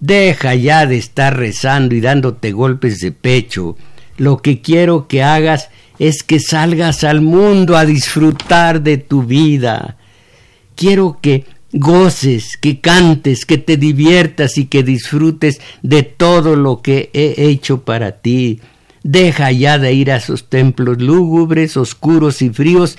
deja 0.00 0.54
ya 0.54 0.86
de 0.86 0.96
estar 0.96 1.36
rezando 1.36 1.94
y 1.94 2.00
dándote 2.00 2.52
golpes 2.52 3.00
de 3.00 3.12
pecho. 3.12 3.76
Lo 4.16 4.38
que 4.38 4.60
quiero 4.60 5.08
que 5.08 5.22
hagas 5.22 5.70
es 5.98 6.22
que 6.22 6.40
salgas 6.40 7.04
al 7.04 7.20
mundo 7.20 7.76
a 7.76 7.84
disfrutar 7.84 8.82
de 8.82 8.98
tu 8.98 9.24
vida. 9.24 9.96
Quiero 10.76 11.18
que 11.20 11.44
goces, 11.72 12.56
que 12.56 12.80
cantes, 12.80 13.44
que 13.44 13.58
te 13.58 13.76
diviertas 13.76 14.58
y 14.58 14.66
que 14.66 14.82
disfrutes 14.82 15.60
de 15.82 16.02
todo 16.02 16.56
lo 16.56 16.82
que 16.82 17.10
he 17.12 17.48
hecho 17.48 17.82
para 17.82 18.12
ti. 18.12 18.60
Deja 19.02 19.52
ya 19.52 19.78
de 19.78 19.92
ir 19.92 20.10
a 20.10 20.16
esos 20.16 20.48
templos 20.48 21.00
lúgubres, 21.00 21.76
oscuros 21.76 22.42
y 22.42 22.50
fríos 22.50 22.98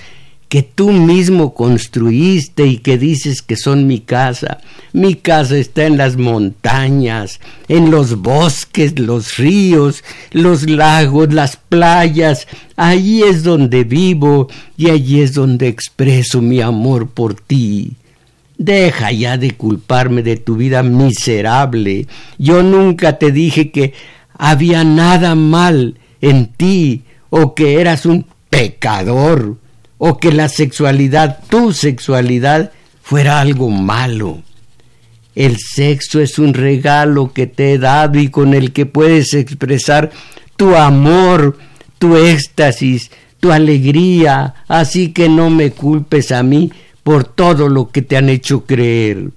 que 0.50 0.64
tú 0.64 0.90
mismo 0.90 1.54
construiste 1.54 2.66
y 2.66 2.78
que 2.78 2.98
dices 2.98 3.40
que 3.40 3.54
son 3.54 3.86
mi 3.86 4.00
casa. 4.00 4.58
Mi 4.92 5.14
casa 5.14 5.56
está 5.56 5.86
en 5.86 5.96
las 5.96 6.16
montañas, 6.16 7.38
en 7.68 7.92
los 7.92 8.16
bosques, 8.16 8.98
los 8.98 9.36
ríos, 9.36 10.02
los 10.32 10.68
lagos, 10.68 11.32
las 11.32 11.56
playas. 11.56 12.48
Allí 12.74 13.22
es 13.22 13.44
donde 13.44 13.84
vivo 13.84 14.48
y 14.76 14.90
allí 14.90 15.20
es 15.20 15.34
donde 15.34 15.68
expreso 15.68 16.42
mi 16.42 16.60
amor 16.60 17.08
por 17.08 17.34
ti. 17.34 17.92
Deja 18.60 19.10
ya 19.10 19.38
de 19.38 19.52
culparme 19.52 20.22
de 20.22 20.36
tu 20.36 20.56
vida 20.56 20.82
miserable. 20.82 22.06
Yo 22.36 22.62
nunca 22.62 23.16
te 23.16 23.32
dije 23.32 23.70
que 23.70 23.94
había 24.36 24.84
nada 24.84 25.34
mal 25.34 25.98
en 26.20 26.48
ti 26.48 27.04
o 27.30 27.54
que 27.54 27.80
eras 27.80 28.04
un 28.04 28.26
pecador 28.50 29.56
o 29.96 30.18
que 30.18 30.30
la 30.30 30.50
sexualidad, 30.50 31.38
tu 31.48 31.72
sexualidad, 31.72 32.70
fuera 33.00 33.40
algo 33.40 33.70
malo. 33.70 34.42
El 35.34 35.56
sexo 35.56 36.20
es 36.20 36.38
un 36.38 36.52
regalo 36.52 37.32
que 37.32 37.46
te 37.46 37.72
he 37.72 37.78
dado 37.78 38.18
y 38.18 38.28
con 38.28 38.52
el 38.52 38.74
que 38.74 38.84
puedes 38.84 39.32
expresar 39.32 40.10
tu 40.58 40.76
amor, 40.76 41.56
tu 41.98 42.14
éxtasis, 42.14 43.10
tu 43.40 43.52
alegría, 43.52 44.52
así 44.68 45.12
que 45.12 45.30
no 45.30 45.48
me 45.48 45.70
culpes 45.70 46.30
a 46.30 46.42
mí 46.42 46.70
por 47.02 47.24
todo 47.24 47.68
lo 47.68 47.90
que 47.90 48.02
te 48.02 48.16
han 48.16 48.28
hecho 48.28 48.64
creer. 48.64 49.30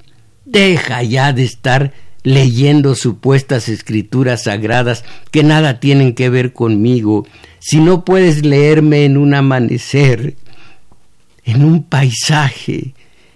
Deja 0.46 1.04
ya 1.04 1.34
de 1.34 1.44
estar 1.44 1.94
leyendo 2.24 2.96
supuestas 2.96 3.68
escrituras 3.70 4.44
sagradas 4.44 5.04
que 5.32 5.44
nada 5.44 5.80
tienen 5.80 6.14
que 6.14 6.30
ver 6.30 6.54
conmigo. 6.54 7.26
Si 7.60 7.80
no 7.80 8.06
puedes 8.06 8.46
leerme 8.46 9.06
en 9.06 9.18
un 9.18 9.34
amanecer, 9.34 10.36
en 11.46 11.64
un 11.64 11.84
paisaje, 11.84 12.94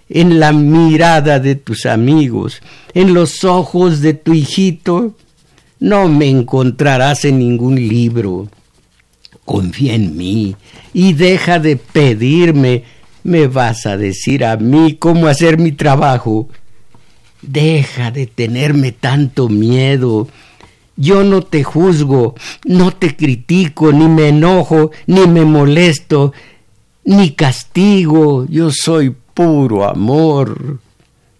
en 0.10 0.40
la 0.40 0.54
mirada 0.54 1.40
de 1.40 1.56
tus 1.56 1.86
amigos, 1.86 2.62
en 2.94 3.14
los 3.14 3.44
ojos 3.44 4.02
de 4.02 4.14
tu 4.14 4.34
hijito, 4.34 5.16
no 5.80 6.08
me 6.08 6.30
encontrarás 6.30 7.26
en 7.26 7.40
ningún 7.40 7.76
libro. 7.76 8.48
Confía 9.46 9.94
en 9.96 10.18
mí 10.18 10.56
y 10.94 11.14
deja 11.14 11.60
de 11.60 11.78
pedirme. 11.78 12.84
Me 13.28 13.48
vas 13.48 13.86
a 13.86 13.98
decir 13.98 14.46
a 14.46 14.56
mí 14.56 14.96
cómo 14.96 15.28
hacer 15.28 15.58
mi 15.60 15.74
trabajo. 15.74 16.48
Deja 17.42 18.10
de 18.10 18.26
tenerme 18.26 18.94
tanto 18.94 19.50
miedo. 19.50 20.30
Yo 20.96 21.26
no 21.26 21.42
te 21.42 21.62
juzgo, 21.64 22.36
no 22.64 22.92
te 22.92 23.18
critico, 23.18 23.92
ni 23.92 24.08
me 24.08 24.30
enojo, 24.30 24.92
ni 25.08 25.28
me 25.28 25.44
molesto 25.44 26.32
ni 27.08 27.32
castigo, 27.32 28.46
yo 28.50 28.70
soy 28.70 29.16
puro 29.34 29.86
amor. 29.88 30.80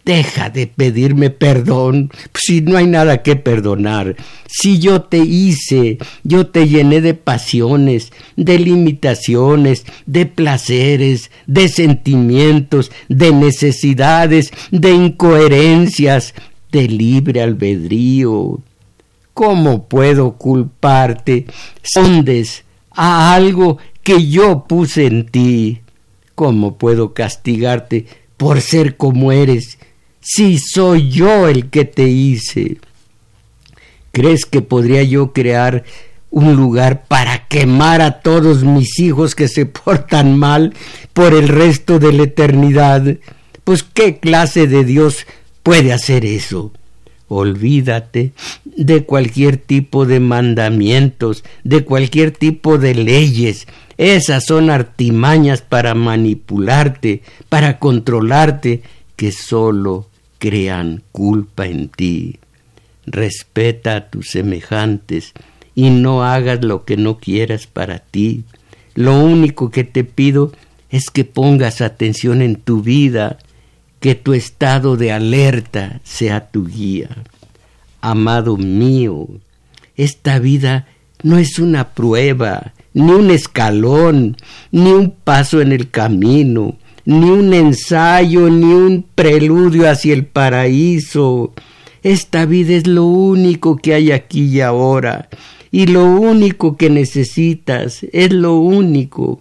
Deja 0.08 0.50
de 0.50 0.68
pedirme 0.68 1.30
perdón, 1.32 2.12
si 2.34 2.62
no 2.62 2.78
hay 2.78 2.88
nada 2.88 3.24
que 3.24 3.36
perdonar. 3.36 4.16
Si 4.48 4.80
yo 4.80 5.02
te 5.02 5.18
hice, 5.18 5.98
yo 6.24 6.48
te 6.48 6.70
llené 6.70 7.02
de 7.02 7.14
pasiones, 7.14 8.14
de 8.38 8.58
limitaciones, 8.58 9.86
de 10.06 10.26
placeres, 10.26 11.30
de 11.46 11.68
sentimientos, 11.68 12.90
de 13.10 13.34
necesidades, 13.34 14.54
de 14.72 14.94
incoherencias, 14.94 16.34
de 16.72 16.88
libre 16.88 17.42
albedrío. 17.42 18.62
¿Cómo 19.34 19.90
puedo 19.90 20.38
culparte? 20.38 21.48
Sondes 21.84 22.64
a 22.92 23.34
algo 23.34 23.78
que 24.04 24.26
yo 24.26 24.68
puse 24.70 25.06
en 25.06 25.26
ti. 25.26 25.82
¿Cómo 26.34 26.78
puedo 26.78 27.14
castigarte 27.14 28.06
por 28.38 28.62
ser 28.62 28.96
como 28.96 29.34
eres 29.34 29.80
si 30.30 30.58
soy 30.60 31.10
yo 31.10 31.48
el 31.48 31.70
que 31.70 31.86
te 31.86 32.10
hice? 32.10 32.80
¿Crees 34.12 34.44
que 34.44 34.62
podría 34.62 35.02
yo 35.04 35.32
crear 35.32 35.86
un 36.30 36.54
lugar 36.54 37.06
para 37.08 37.48
quemar 37.48 38.02
a 38.02 38.20
todos 38.20 38.66
mis 38.66 39.00
hijos 39.00 39.36
que 39.36 39.48
se 39.48 39.66
portan 39.86 40.38
mal 40.38 40.74
por 41.14 41.34
el 41.34 41.48
resto 41.48 41.98
de 41.98 42.12
la 42.12 42.24
eternidad? 42.24 43.16
Pues 43.64 43.84
qué 43.84 44.18
clase 44.18 44.68
de 44.68 44.84
Dios 44.84 45.26
puede 45.64 45.94
hacer 45.94 46.26
eso. 46.26 46.74
Olvídate 47.30 48.34
de 48.66 49.06
cualquier 49.06 49.56
tipo 49.56 50.06
de 50.06 50.20
mandamientos, 50.20 51.46
de 51.64 51.86
cualquier 51.86 52.32
tipo 52.32 52.78
de 52.78 52.96
leyes. 52.96 53.66
Esas 53.96 54.46
son 54.46 54.72
artimañas 54.72 55.62
para 55.62 55.96
manipularte, 55.96 57.22
para 57.48 57.80
controlarte, 57.80 58.82
que 59.16 59.32
sólo 59.32 60.08
crean 60.40 61.04
culpa 61.12 61.68
en 61.68 61.90
ti. 61.90 62.40
Respeta 63.06 63.96
a 63.96 64.10
tus 64.10 64.30
semejantes 64.30 65.34
y 65.76 65.90
no 65.90 66.24
hagas 66.24 66.64
lo 66.64 66.86
que 66.86 66.98
no 66.98 67.20
quieras 67.20 67.68
para 67.68 68.00
ti. 68.00 68.44
Lo 68.96 69.20
único 69.20 69.70
que 69.70 69.84
te 69.84 70.04
pido 70.04 70.52
es 70.90 71.10
que 71.10 71.24
pongas 71.24 71.82
atención 71.82 72.42
en 72.42 72.56
tu 72.56 72.82
vida 72.82 73.38
que 74.00 74.16
tu 74.16 74.34
estado 74.34 74.98
de 74.98 75.12
alerta 75.12 76.02
sea 76.04 76.50
tu 76.50 76.68
guía. 76.68 77.10
Amado 78.02 78.58
mío, 78.58 79.28
esta 79.96 80.40
vida 80.40 80.88
no 81.24 81.38
es 81.38 81.60
una 81.60 81.90
prueba, 81.90 82.74
ni 82.94 83.12
un 83.12 83.32
escalón, 83.32 84.38
ni 84.72 84.92
un 84.92 85.12
paso 85.12 85.62
en 85.62 85.72
el 85.72 85.90
camino, 85.90 86.78
ni 87.08 87.30
un 87.30 87.54
ensayo, 87.54 88.50
ni 88.50 88.66
un 88.66 89.06
preludio 89.16 89.90
hacia 89.90 90.14
el 90.14 90.26
paraíso. 90.26 91.54
Esta 92.04 92.46
vida 92.46 92.74
es 92.74 92.86
lo 92.86 93.06
único 93.06 93.78
que 93.78 93.94
hay 93.94 94.12
aquí 94.12 94.44
y 94.44 94.60
ahora, 94.60 95.30
y 95.72 95.88
lo 95.88 96.04
único 96.04 96.76
que 96.76 96.90
necesitas 96.90 98.06
es 98.12 98.34
lo 98.34 98.58
único. 98.58 99.40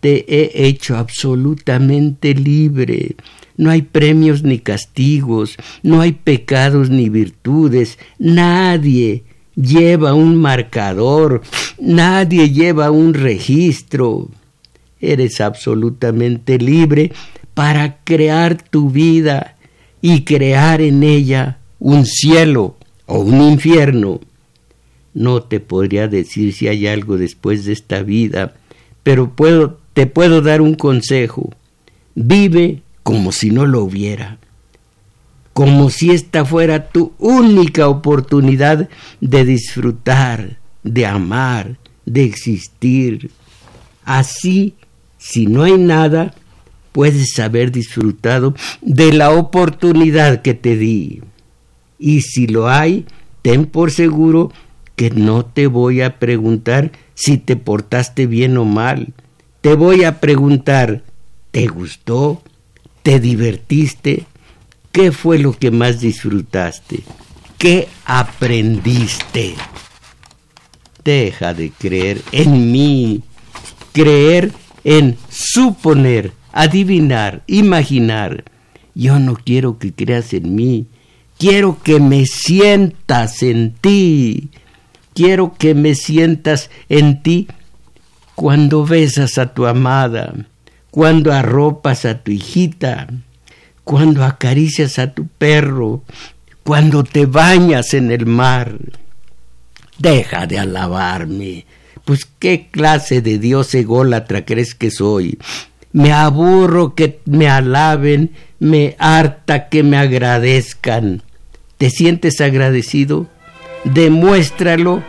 Te 0.00 0.26
he 0.28 0.66
hecho 0.66 0.98
absolutamente 0.98 2.34
libre. 2.34 3.16
No 3.56 3.70
hay 3.70 3.80
premios 3.80 4.42
ni 4.42 4.58
castigos, 4.58 5.56
no 5.82 6.02
hay 6.02 6.12
pecados 6.12 6.90
ni 6.90 7.08
virtudes. 7.08 7.98
Nadie 8.18 9.24
lleva 9.54 10.12
un 10.12 10.36
marcador, 10.36 11.40
nadie 11.80 12.50
lleva 12.50 12.90
un 12.90 13.14
registro. 13.14 14.28
Eres 15.00 15.40
absolutamente 15.40 16.58
libre 16.58 17.12
para 17.54 17.98
crear 18.04 18.60
tu 18.62 18.90
vida 18.90 19.56
y 20.00 20.24
crear 20.24 20.80
en 20.80 21.02
ella 21.02 21.58
un 21.78 22.06
cielo 22.06 22.76
o 23.06 23.20
un 23.20 23.40
infierno. 23.40 24.20
No 25.14 25.42
te 25.42 25.60
podría 25.60 26.08
decir 26.08 26.52
si 26.52 26.68
hay 26.68 26.86
algo 26.86 27.16
después 27.16 27.64
de 27.64 27.72
esta 27.72 28.02
vida, 28.02 28.54
pero 29.02 29.30
puedo, 29.30 29.78
te 29.94 30.06
puedo 30.06 30.42
dar 30.42 30.60
un 30.60 30.74
consejo. 30.74 31.50
Vive 32.14 32.82
como 33.02 33.32
si 33.32 33.50
no 33.50 33.66
lo 33.66 33.82
hubiera, 33.82 34.38
como 35.52 35.90
si 35.90 36.10
esta 36.10 36.44
fuera 36.44 36.88
tu 36.88 37.12
única 37.18 37.88
oportunidad 37.88 38.88
de 39.20 39.44
disfrutar, 39.44 40.58
de 40.82 41.06
amar, 41.06 41.78
de 42.04 42.24
existir. 42.24 43.30
Así, 44.04 44.74
si 45.28 45.46
no 45.46 45.64
hay 45.64 45.76
nada, 45.76 46.34
puedes 46.92 47.36
haber 47.40 47.72
disfrutado 47.72 48.54
de 48.80 49.12
la 49.12 49.30
oportunidad 49.30 50.40
que 50.40 50.54
te 50.54 50.76
di. 50.76 51.20
Y 51.98 52.20
si 52.20 52.46
lo 52.46 52.68
hay, 52.68 53.06
ten 53.42 53.66
por 53.66 53.90
seguro 53.90 54.52
que 54.94 55.10
no 55.10 55.44
te 55.44 55.66
voy 55.66 56.00
a 56.00 56.20
preguntar 56.20 56.92
si 57.14 57.38
te 57.38 57.56
portaste 57.56 58.26
bien 58.26 58.56
o 58.56 58.64
mal. 58.64 59.14
Te 59.62 59.74
voy 59.74 60.04
a 60.04 60.20
preguntar, 60.20 61.02
¿te 61.50 61.66
gustó? 61.66 62.40
¿Te 63.02 63.18
divertiste? 63.18 64.26
¿Qué 64.92 65.10
fue 65.10 65.40
lo 65.40 65.58
que 65.58 65.72
más 65.72 66.00
disfrutaste? 66.00 67.00
¿Qué 67.58 67.88
aprendiste? 68.04 69.56
Deja 71.02 71.52
de 71.52 71.70
creer 71.70 72.22
en 72.30 72.70
mí, 72.70 73.22
creer 73.92 74.52
en 74.86 75.18
suponer, 75.28 76.32
adivinar, 76.52 77.42
imaginar. 77.46 78.44
Yo 78.94 79.18
no 79.18 79.34
quiero 79.34 79.78
que 79.78 79.92
creas 79.92 80.32
en 80.32 80.54
mí, 80.54 80.86
Quiero 81.38 81.82
que 81.82 82.00
me 82.00 82.24
sientas 82.24 83.42
en 83.42 83.74
ti. 83.74 84.48
Quiero 85.14 85.54
que 85.58 85.74
me 85.74 85.94
sientas 85.94 86.70
en 86.88 87.22
ti 87.22 87.48
cuando 88.34 88.84
besas 88.84 89.38
a 89.38 89.52
tu 89.52 89.66
amada, 89.66 90.34
cuando 90.90 91.32
arropas 91.32 92.04
a 92.04 92.22
tu 92.22 92.30
hijita, 92.30 93.08
cuando 93.84 94.24
acaricias 94.24 94.98
a 94.98 95.12
tu 95.12 95.26
perro, 95.26 96.02
cuando 96.62 97.04
te 97.04 97.26
bañas 97.26 97.92
en 97.94 98.10
el 98.10 98.26
mar. 98.26 98.76
Deja 99.98 100.46
de 100.46 100.58
alabarme. 100.58 101.66
Pues 102.06 102.24
qué 102.38 102.68
clase 102.70 103.20
de 103.20 103.40
Dios 103.40 103.74
ególatra 103.74 104.44
crees 104.44 104.76
que 104.76 104.92
soy. 104.92 105.40
Me 105.90 106.12
aburro 106.12 106.94
que 106.94 107.18
me 107.24 107.48
alaben, 107.48 108.30
me 108.60 108.94
harta 109.00 109.68
que 109.68 109.82
me 109.82 109.96
agradezcan. 109.96 111.24
¿Te 111.78 111.90
sientes 111.90 112.40
agradecido? 112.40 113.26
Demuéstralo 113.82 115.02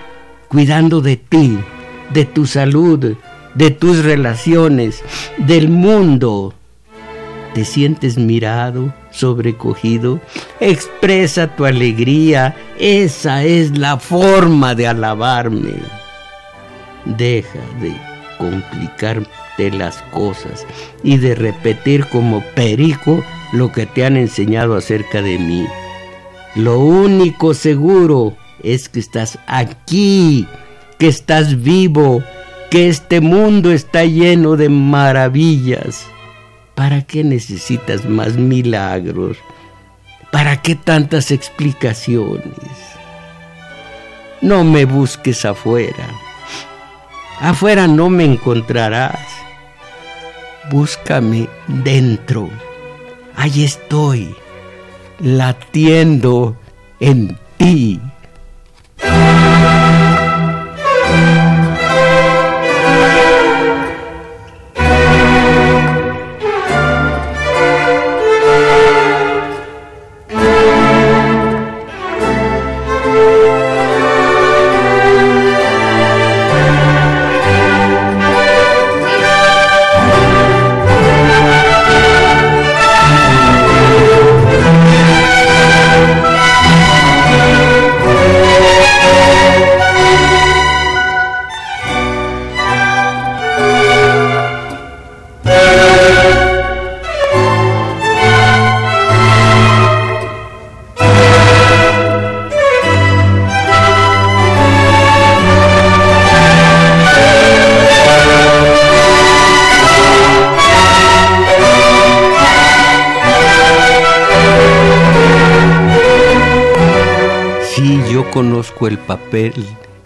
cuidando 0.48 1.02
de 1.02 1.18
ti, 1.18 1.60
de 2.16 2.26
tu 2.26 2.48
salud, 2.48 3.16
de 3.54 3.70
tus 3.70 4.04
relaciones, 4.04 5.04
del 5.38 5.70
mundo. 5.70 6.56
¿Te 7.54 7.64
sientes 7.64 8.18
mirado, 8.18 8.92
sobrecogido? 9.12 10.20
Expresa 10.60 11.56
tu 11.56 11.66
alegría. 11.66 12.56
Esa 12.80 13.44
es 13.44 13.78
la 13.78 14.00
forma 14.00 14.74
de 14.74 14.88
alabarme. 14.88 15.97
Deja 17.16 17.60
de 17.80 17.96
complicarte 18.38 19.72
las 19.72 20.02
cosas 20.12 20.66
y 21.04 21.18
de 21.18 21.36
repetir 21.36 22.06
como 22.08 22.42
perico 22.54 23.24
lo 23.54 23.72
que 23.72 23.86
te 23.86 24.06
han 24.06 24.18
enseñado 24.18 24.76
acerca 24.76 25.22
de 25.22 25.40
mí. 25.40 25.66
Lo 26.56 26.80
único 26.80 27.54
seguro 27.54 28.36
es 28.64 28.90
que 28.90 29.00
estás 29.00 29.40
aquí, 29.48 30.48
que 30.98 31.08
estás 31.08 31.62
vivo, 31.62 32.24
que 32.70 32.90
este 32.90 33.22
mundo 33.22 33.72
está 33.72 34.04
lleno 34.06 34.58
de 34.58 34.70
maravillas. 34.70 36.06
¿Para 36.76 37.04
qué 37.04 37.24
necesitas 37.24 38.06
más 38.06 38.36
milagros? 38.36 39.38
¿Para 40.32 40.62
qué 40.62 40.76
tantas 40.76 41.32
explicaciones? 41.32 42.44
No 44.42 44.64
me 44.64 44.86
busques 44.86 45.46
afuera. 45.46 46.27
Afuera 47.40 47.88
no 47.88 48.10
me 48.10 48.26
encontrarás. 48.26 49.20
Búscame 50.72 51.48
dentro. 51.68 52.50
Ahí 53.36 53.64
estoy 53.64 54.36
latiendo 55.20 56.58
en 57.00 57.38
ti. 57.58 58.02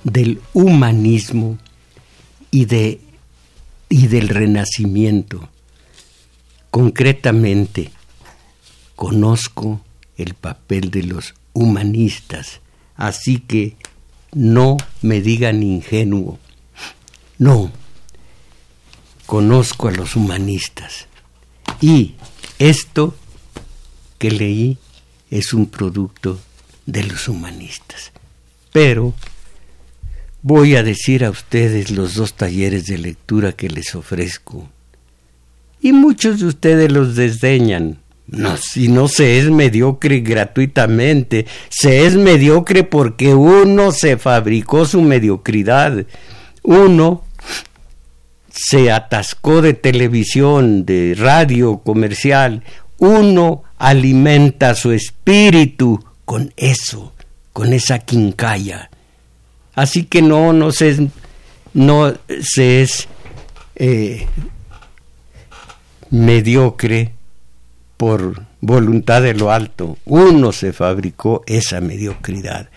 Del 0.03 0.41
humanismo 0.53 1.57
y, 2.49 2.65
de, 2.65 2.99
y 3.89 4.07
del 4.07 4.29
renacimiento. 4.29 5.49
Concretamente, 6.69 7.91
conozco 8.95 9.81
el 10.17 10.33
papel 10.33 10.91
de 10.91 11.03
los 11.03 11.33
humanistas, 11.53 12.61
así 12.95 13.39
que 13.39 13.75
no 14.33 14.77
me 15.01 15.21
digan 15.21 15.63
ingenuo. 15.63 16.39
No, 17.37 17.71
conozco 19.25 19.87
a 19.87 19.91
los 19.91 20.15
humanistas. 20.15 21.07
Y 21.81 22.15
esto 22.59 23.15
que 24.17 24.29
leí 24.29 24.77
es 25.31 25.53
un 25.53 25.65
producto 25.65 26.39
de 26.85 27.03
los 27.03 27.27
humanistas. 27.27 28.11
Pero 28.71 29.13
voy 30.41 30.75
a 30.75 30.83
decir 30.83 31.23
a 31.25 31.29
ustedes 31.29 31.91
los 31.91 32.15
dos 32.15 32.33
talleres 32.33 32.85
de 32.85 32.97
lectura 32.97 33.51
que 33.53 33.69
les 33.69 33.95
ofrezco. 33.95 34.69
Y 35.81 35.93
muchos 35.93 36.39
de 36.39 36.47
ustedes 36.47 36.91
los 36.91 37.15
desdeñan. 37.15 37.99
Si 38.61 38.87
no 38.87 39.07
se 39.07 39.39
es 39.39 39.49
mediocre 39.49 40.21
gratuitamente, 40.21 41.45
se 41.69 42.05
es 42.05 42.15
mediocre 42.15 42.83
porque 42.83 43.33
uno 43.33 43.91
se 43.91 44.17
fabricó 44.17 44.85
su 44.85 45.01
mediocridad. 45.01 46.05
Uno 46.63 47.23
se 48.49 48.91
atascó 48.91 49.61
de 49.61 49.73
televisión, 49.73 50.85
de 50.85 51.15
radio 51.17 51.79
comercial. 51.79 52.63
Uno 52.99 53.63
alimenta 53.77 54.75
su 54.75 54.91
espíritu 54.91 56.01
con 56.23 56.53
eso 56.55 57.13
con 57.53 57.73
esa 57.73 57.99
quincalla. 57.99 58.90
Así 59.81 60.03
que 60.03 60.21
no, 60.21 60.53
no 60.53 60.71
se, 60.71 61.09
no 61.73 62.13
se 62.39 62.83
es 62.83 63.07
eh, 63.73 64.27
mediocre 66.11 67.13
por 67.97 68.45
voluntad 68.59 69.23
de 69.23 69.33
lo 69.33 69.51
alto. 69.51 69.97
Uno 70.05 70.51
se 70.51 70.71
fabricó 70.71 71.41
esa 71.47 71.81
mediocridad 71.81 72.69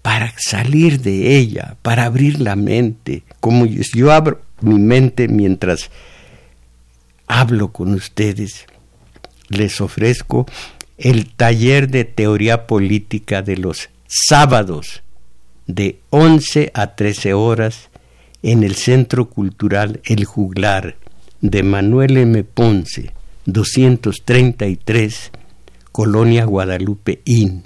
para 0.00 0.32
salir 0.38 1.02
de 1.02 1.36
ella, 1.36 1.76
para 1.82 2.06
abrir 2.06 2.40
la 2.40 2.56
mente. 2.56 3.22
Como 3.40 3.66
yo 3.66 4.10
abro 4.10 4.40
mi 4.62 4.78
mente 4.78 5.28
mientras 5.28 5.90
hablo 7.26 7.70
con 7.70 7.92
ustedes, 7.92 8.64
les 9.48 9.78
ofrezco 9.82 10.46
el 10.96 11.26
taller 11.34 11.90
de 11.90 12.06
teoría 12.06 12.66
política 12.66 13.42
de 13.42 13.58
los 13.58 13.90
sábados 14.06 15.02
de 15.74 16.00
11 16.10 16.70
a 16.74 16.94
13 16.94 17.34
horas 17.34 17.90
en 18.42 18.62
el 18.62 18.74
Centro 18.74 19.28
Cultural 19.28 20.00
El 20.04 20.24
Juglar 20.24 20.96
de 21.40 21.62
Manuel 21.62 22.16
M. 22.16 22.44
Ponce, 22.44 23.12
233, 23.46 25.30
Colonia 25.92 26.44
Guadalupe 26.44 27.20
Inn. 27.24 27.64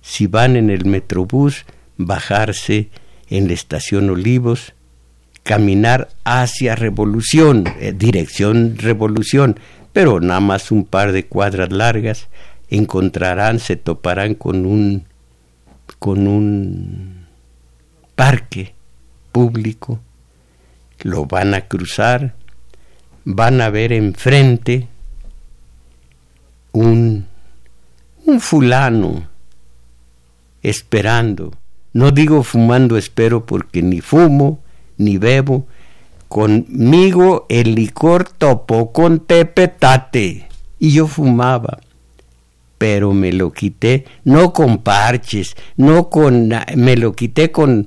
Si 0.00 0.26
van 0.26 0.56
en 0.56 0.70
el 0.70 0.84
Metrobús, 0.84 1.64
bajarse 1.96 2.90
en 3.28 3.48
la 3.48 3.54
estación 3.54 4.10
Olivos, 4.10 4.74
caminar 5.42 6.08
hacia 6.24 6.74
Revolución, 6.74 7.64
eh, 7.80 7.92
dirección 7.96 8.76
Revolución, 8.78 9.58
pero 9.92 10.20
nada 10.20 10.40
más 10.40 10.70
un 10.70 10.84
par 10.84 11.12
de 11.12 11.26
cuadras 11.26 11.72
largas, 11.72 12.28
encontrarán, 12.70 13.58
se 13.58 13.76
toparán 13.76 14.34
con 14.34 14.64
un 14.64 15.04
con 15.98 16.26
un 16.26 17.21
parque 18.14 18.74
público, 19.32 20.00
lo 21.00 21.26
van 21.26 21.54
a 21.54 21.68
cruzar, 21.68 22.34
van 23.24 23.60
a 23.60 23.70
ver 23.70 23.92
enfrente 23.92 24.88
un, 26.72 27.26
un 28.24 28.40
fulano 28.40 29.28
esperando. 30.62 31.52
No 31.92 32.10
digo 32.10 32.42
fumando 32.42 32.96
espero 32.96 33.44
porque 33.44 33.82
ni 33.82 34.00
fumo 34.00 34.60
ni 34.96 35.18
bebo. 35.18 35.66
Conmigo 36.28 37.46
el 37.50 37.74
licor 37.74 38.28
topó 38.28 38.92
con 38.92 39.20
tepetate 39.20 40.48
y 40.78 40.92
yo 40.92 41.06
fumaba 41.06 41.80
pero 42.82 43.12
me 43.12 43.32
lo 43.32 43.52
quité 43.52 44.06
no 44.24 44.52
con 44.52 44.78
parches, 44.78 45.54
no 45.76 46.10
con 46.10 46.52
me 46.74 46.96
lo 46.96 47.12
quité 47.12 47.52
con 47.52 47.86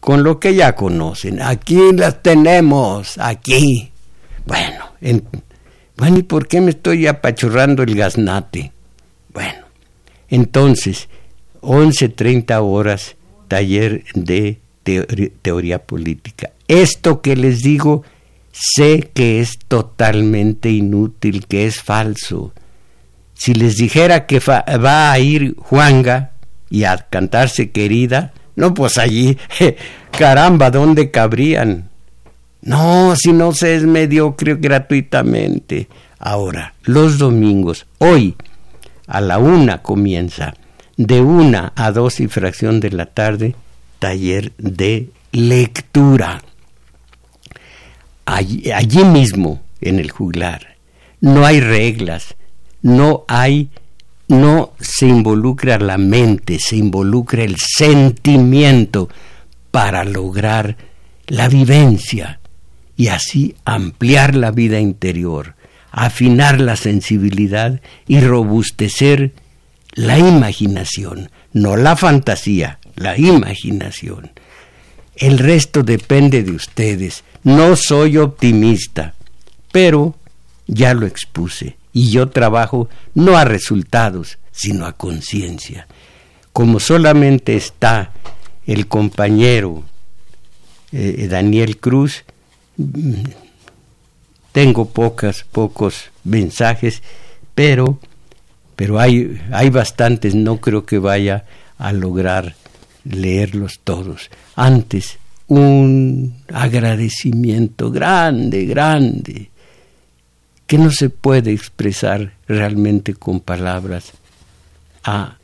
con 0.00 0.22
lo 0.22 0.38
que 0.38 0.54
ya 0.54 0.74
conocen. 0.74 1.42
Aquí 1.42 1.78
las 1.92 2.22
tenemos, 2.22 3.18
aquí. 3.18 3.90
Bueno, 4.46 4.84
bueno, 5.96 6.18
¿y 6.18 6.22
por 6.22 6.46
qué 6.46 6.60
me 6.60 6.70
estoy 6.70 7.06
apachurrando 7.06 7.82
el 7.82 7.94
gaznate? 7.94 8.72
Bueno, 9.32 9.66
entonces, 10.28 11.08
11.30 11.62 12.58
horas, 12.62 13.16
taller 13.48 14.04
de 14.14 14.60
teoría 15.42 15.82
política. 15.82 16.52
Esto 16.68 17.20
que 17.20 17.34
les 17.34 17.60
digo, 17.60 18.04
sé 18.52 19.10
que 19.12 19.40
es 19.40 19.58
totalmente 19.66 20.70
inútil, 20.70 21.46
que 21.46 21.66
es 21.66 21.82
falso 21.82 22.52
si 23.36 23.54
les 23.54 23.76
dijera 23.76 24.26
que 24.26 24.40
va 24.40 25.12
a 25.12 25.18
ir 25.18 25.54
Juanga 25.56 26.32
y 26.70 26.84
a 26.84 26.96
cantarse 26.96 27.70
querida, 27.70 28.32
no, 28.56 28.74
pues 28.74 28.98
allí, 28.98 29.38
caramba, 30.10 30.70
¿dónde 30.70 31.10
cabrían? 31.10 31.90
No, 32.62 33.14
si 33.16 33.32
no 33.32 33.52
se 33.52 33.76
es 33.76 33.84
mediocre 33.84 34.56
gratuitamente. 34.56 35.88
Ahora, 36.18 36.74
los 36.82 37.18
domingos, 37.18 37.86
hoy, 37.98 38.34
a 39.06 39.20
la 39.20 39.38
una 39.38 39.82
comienza, 39.82 40.54
de 40.96 41.20
una 41.20 41.72
a 41.76 41.92
dos 41.92 42.20
y 42.20 42.28
fracción 42.28 42.80
de 42.80 42.90
la 42.90 43.06
tarde, 43.06 43.54
taller 43.98 44.52
de 44.58 45.10
lectura. 45.32 46.42
Allí, 48.24 48.72
allí 48.72 49.04
mismo, 49.04 49.62
en 49.80 50.00
el 50.00 50.10
juglar. 50.10 50.76
No 51.20 51.44
hay 51.44 51.60
reglas, 51.60 52.34
no 52.82 53.24
hay, 53.28 53.68
no 54.28 54.72
se 54.80 55.06
involucra 55.06 55.78
la 55.78 55.98
mente, 55.98 56.58
se 56.58 56.76
involucra 56.76 57.44
el 57.44 57.56
sentimiento 57.58 59.08
para 59.70 60.04
lograr 60.04 60.76
la 61.28 61.48
vivencia 61.48 62.40
y 62.96 63.08
así 63.08 63.54
ampliar 63.64 64.34
la 64.34 64.50
vida 64.50 64.80
interior, 64.80 65.54
afinar 65.90 66.60
la 66.60 66.76
sensibilidad 66.76 67.80
y 68.06 68.20
robustecer 68.20 69.32
la 69.92 70.18
imaginación, 70.18 71.30
no 71.52 71.76
la 71.76 71.96
fantasía, 71.96 72.78
la 72.96 73.18
imaginación. 73.18 74.32
El 75.16 75.38
resto 75.38 75.82
depende 75.82 76.42
de 76.42 76.52
ustedes. 76.52 77.24
No 77.42 77.76
soy 77.76 78.18
optimista, 78.18 79.14
pero 79.72 80.14
ya 80.66 80.92
lo 80.92 81.06
expuse 81.06 81.76
y 81.96 82.10
yo 82.10 82.28
trabajo 82.28 82.90
no 83.14 83.38
a 83.38 83.46
resultados, 83.46 84.36
sino 84.52 84.84
a 84.84 84.92
conciencia. 84.92 85.86
Como 86.52 86.78
solamente 86.78 87.56
está 87.56 88.12
el 88.66 88.86
compañero 88.86 89.82
eh, 90.92 91.26
Daniel 91.26 91.78
Cruz, 91.78 92.24
tengo 94.52 94.90
pocas, 94.90 95.46
pocos 95.50 96.10
mensajes, 96.22 97.02
pero, 97.54 97.98
pero 98.76 99.00
hay, 99.00 99.40
hay 99.50 99.70
bastantes, 99.70 100.34
no 100.34 100.58
creo 100.58 100.84
que 100.84 100.98
vaya 100.98 101.46
a 101.78 101.94
lograr 101.94 102.56
leerlos 103.04 103.80
todos. 103.82 104.28
Antes, 104.54 105.18
un 105.46 106.42
agradecimiento 106.52 107.90
grande, 107.90 108.66
grande 108.66 109.48
que 110.66 110.78
no 110.78 110.90
se 110.90 111.10
puede 111.10 111.52
expresar 111.52 112.32
realmente 112.48 113.14
con 113.14 113.40
palabras 113.40 114.12
a 115.04 115.38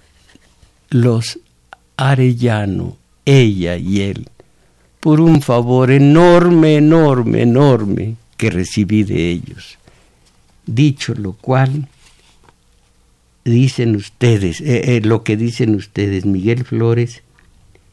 los 0.90 1.38
Arellano, 1.96 2.96
ella 3.24 3.76
y 3.76 4.00
él, 4.02 4.28
por 4.98 5.20
un 5.20 5.40
favor 5.40 5.90
enorme, 5.90 6.76
enorme, 6.76 7.42
enorme 7.42 8.16
que 8.36 8.50
recibí 8.50 9.04
de 9.04 9.30
ellos. 9.30 9.78
Dicho 10.66 11.14
lo 11.14 11.32
cual, 11.32 11.88
dicen 13.44 13.94
ustedes, 13.96 14.60
eh, 14.60 14.96
eh, 14.96 15.00
lo 15.02 15.22
que 15.22 15.36
dicen 15.36 15.74
ustedes, 15.74 16.24
Miguel 16.24 16.64
Flores, 16.64 17.22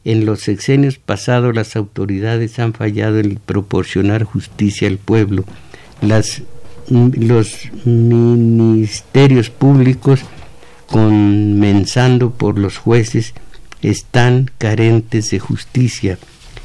en 0.04 0.24
los 0.24 0.40
sexenios 0.40 0.98
pasados 0.98 1.54
las 1.54 1.76
autoridades 1.76 2.58
han 2.58 2.72
fallado 2.72 3.18
en 3.18 3.36
proporcionar 3.36 4.24
justicia 4.24 4.88
al 4.88 4.98
pueblo. 4.98 5.44
Las 6.00 6.42
los 6.90 7.70
ministerios 7.84 9.50
públicos, 9.50 10.20
comenzando 10.86 12.30
por 12.30 12.58
los 12.58 12.78
jueces, 12.78 13.34
están 13.82 14.50
carentes 14.58 15.30
de 15.30 15.38
justicia. 15.38 16.18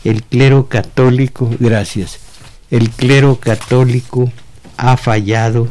El 0.04 0.24
clero 0.24 0.68
católico, 0.68 1.50
gracias, 1.60 2.20
el 2.72 2.90
clero 2.90 3.40
católico 3.40 4.32
ha 4.78 4.98
fallado 4.98 5.68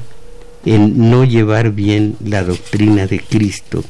en 0.65 1.11
no 1.11 1.25
llevar 1.25 1.73
bien 1.73 2.17
la 2.25 2.43
doctrina 2.43 3.07
de 3.07 3.21
Cristo. 3.21 3.85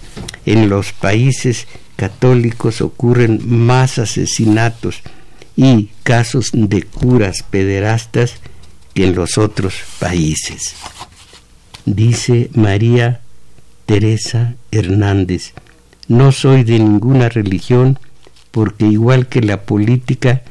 En 0.45 0.69
los 0.69 0.93
países 0.93 1.67
católicos 1.97 2.81
ocurren 2.81 3.41
más 3.45 3.99
asesinatos 3.99 5.03
y 5.57 5.91
casos 6.03 6.51
de 6.53 6.83
curas 6.83 7.45
pederastas 7.49 8.35
que 8.95 9.05
en 9.05 9.15
los 9.15 9.37
otros 9.39 9.75
países. 9.99 10.75
Dice 11.85 12.49
María 12.55 13.21
Teresa 13.87 14.55
Hernández, 14.71 15.53
no 16.09 16.33
soy 16.33 16.65
de 16.65 16.79
ninguna 16.79 17.29
religión 17.29 17.99
porque 18.51 18.87
igual 18.87 19.27
que 19.27 19.43
la 19.43 19.63
política 19.63 20.43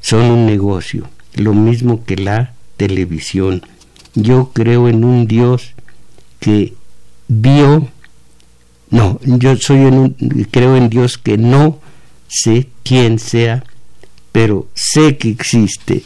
son 0.00 0.30
un 0.30 0.46
negocio, 0.46 1.08
lo 1.34 1.52
mismo 1.52 2.04
que 2.04 2.16
la 2.16 2.54
televisión. 2.76 3.62
Yo 4.14 4.52
creo 4.54 4.88
en 4.88 5.04
un 5.04 5.26
Dios 5.26 5.74
que 6.38 6.74
vio, 7.28 7.88
no, 8.90 9.20
yo 9.22 9.56
soy 9.56 9.78
en 9.78 9.94
un, 9.94 10.10
creo 10.50 10.76
en 10.76 10.88
Dios 10.88 11.18
que 11.18 11.36
no 11.36 11.78
sé 12.28 12.68
quién 12.82 13.18
sea, 13.18 13.64
pero 14.32 14.68
sé 14.74 15.18
que 15.18 15.30
existe 15.30 16.04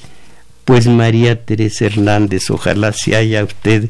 pues 0.64 0.86
María 0.86 1.44
Teresa 1.44 1.86
Hernández, 1.86 2.50
ojalá 2.50 2.92
se 2.92 3.16
haya 3.16 3.44
usted 3.44 3.88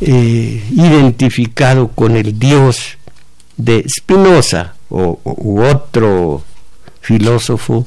eh, 0.00 0.62
identificado 0.70 1.88
con 1.88 2.16
el 2.16 2.38
Dios 2.38 2.98
de 3.56 3.84
Spinoza 3.88 4.74
o, 4.88 5.20
u 5.24 5.62
otro 5.62 6.44
filósofo 7.00 7.86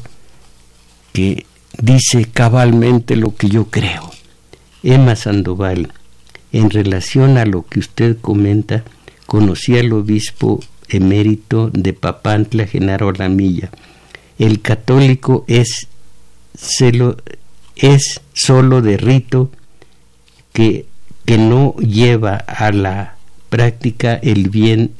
que 1.13 1.45
dice 1.77 2.25
cabalmente 2.25 3.15
lo 3.15 3.35
que 3.35 3.49
yo 3.49 3.65
creo. 3.65 4.11
Emma 4.83 5.15
Sandoval, 5.15 5.93
en 6.51 6.69
relación 6.69 7.37
a 7.37 7.45
lo 7.45 7.65
que 7.65 7.79
usted 7.79 8.17
comenta, 8.19 8.83
conocí 9.25 9.77
al 9.77 9.93
obispo 9.93 10.59
emérito 10.89 11.69
de 11.69 11.93
Papantla, 11.93 12.67
Genaro 12.67 13.11
Lamilla. 13.11 13.69
El 14.37 14.61
católico 14.61 15.45
es, 15.47 15.87
es 17.75 18.21
solo 18.33 18.81
de 18.81 18.97
rito 18.97 19.51
que, 20.53 20.85
que 21.25 21.37
no 21.37 21.75
lleva 21.77 22.35
a 22.35 22.71
la 22.71 23.15
práctica 23.49 24.15
el 24.15 24.49
bien 24.49 24.91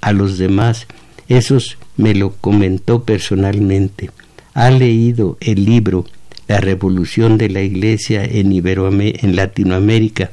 a 0.00 0.12
los 0.12 0.38
demás. 0.38 0.86
Eso 1.28 1.58
me 1.96 2.14
lo 2.14 2.32
comentó 2.34 3.04
personalmente. 3.04 4.10
Ha 4.52 4.70
leído 4.70 5.36
el 5.40 5.64
libro 5.64 6.04
La 6.46 6.58
revolución 6.58 7.38
de 7.38 7.48
la 7.48 7.62
Iglesia 7.62 8.24
en, 8.24 8.52
en 8.52 9.36
Latinoamérica, 9.36 10.30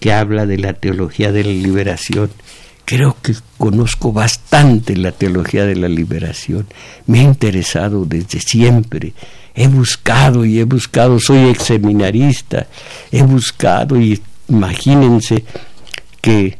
que 0.00 0.12
habla 0.12 0.46
de 0.46 0.58
la 0.58 0.72
teología 0.72 1.30
de 1.30 1.44
la 1.44 1.50
liberación. 1.50 2.30
Creo 2.84 3.16
que 3.22 3.34
conozco 3.58 4.12
bastante 4.12 4.96
la 4.96 5.12
teología 5.12 5.64
de 5.64 5.76
la 5.76 5.88
liberación. 5.88 6.66
Me 7.06 7.20
ha 7.20 7.22
interesado 7.22 8.04
desde 8.04 8.40
siempre. 8.40 9.12
He 9.54 9.68
buscado 9.68 10.44
y 10.44 10.60
he 10.60 10.64
buscado, 10.64 11.20
soy 11.20 11.50
ex 11.50 11.64
seminarista, 11.64 12.66
he 13.10 13.22
buscado 13.22 14.00
y 14.00 14.20
imagínense 14.48 15.44
que 16.20 16.58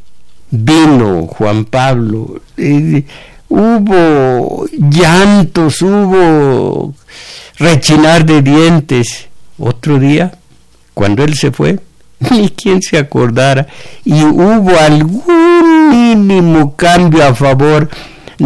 vino 0.51 1.27
Juan 1.27 1.65
Pablo, 1.65 2.43
eh, 2.57 3.05
hubo 3.49 4.67
llantos, 4.71 5.81
hubo 5.83 6.95
rechinar 7.59 8.25
de 8.25 8.43
dientes. 8.43 9.29
Otro 9.59 9.99
día, 9.99 10.33
cuando 10.95 11.25
él 11.25 11.35
se 11.35 11.51
fue, 11.51 11.79
ni 12.31 12.51
quien 12.51 12.83
se 12.83 12.99
acordara, 12.99 13.67
y 14.05 14.23
hubo 14.23 14.77
algún 14.79 15.89
mínimo 15.91 16.77
cambio 16.77 17.27
a 17.27 17.35
favor 17.35 17.89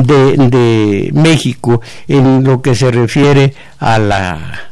de, 0.02 0.36
de 0.36 1.10
México 1.14 1.80
en 2.06 2.44
lo 2.44 2.60
que 2.60 2.74
se 2.74 2.90
refiere 2.90 3.54
a 3.78 3.98
la, 3.98 4.70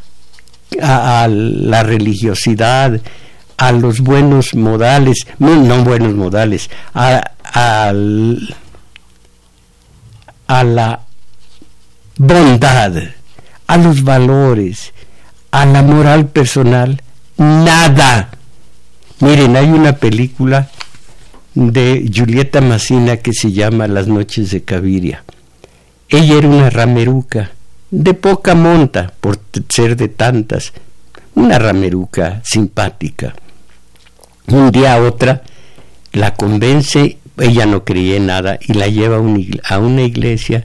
a, 0.82 1.28
la 1.28 1.82
religiosidad, 1.82 3.00
a 3.56 3.72
los 3.72 4.00
buenos 4.00 4.54
modales, 4.54 5.26
no, 5.38 5.56
no 5.56 5.82
buenos 5.84 6.14
modales, 6.14 6.70
a, 6.92 7.22
a, 7.42 7.92
a 10.46 10.64
la 10.64 11.00
bondad, 12.16 12.92
a 13.66 13.76
los 13.76 14.02
valores, 14.02 14.92
a 15.50 15.64
la 15.64 15.82
moral 15.82 16.26
personal, 16.26 17.00
nada. 17.38 18.28
Miren, 19.20 19.56
hay 19.56 19.70
una 19.70 19.94
película 19.94 20.68
de 21.54 22.10
Julieta 22.12 22.60
Massina 22.60 23.16
que 23.18 23.32
se 23.32 23.52
llama 23.52 23.86
Las 23.86 24.08
noches 24.08 24.50
de 24.50 24.62
Caviria. 24.62 25.24
Ella 26.08 26.38
era 26.38 26.48
una 26.48 26.70
rameruca, 26.70 27.52
de 27.90 28.14
poca 28.14 28.54
monta, 28.54 29.12
por 29.20 29.38
ser 29.68 29.96
de 29.96 30.08
tantas, 30.08 30.72
una 31.34 31.58
rameruca 31.58 32.42
simpática. 32.44 33.34
Un 34.48 34.70
día 34.70 34.94
a 34.94 35.02
otra 35.02 35.42
la 36.12 36.34
convence, 36.34 37.18
ella 37.38 37.66
no 37.66 37.84
creía 37.84 38.16
en 38.16 38.26
nada, 38.26 38.58
y 38.60 38.74
la 38.74 38.88
lleva 38.88 39.16
a 39.16 39.78
una 39.78 40.02
iglesia 40.02 40.64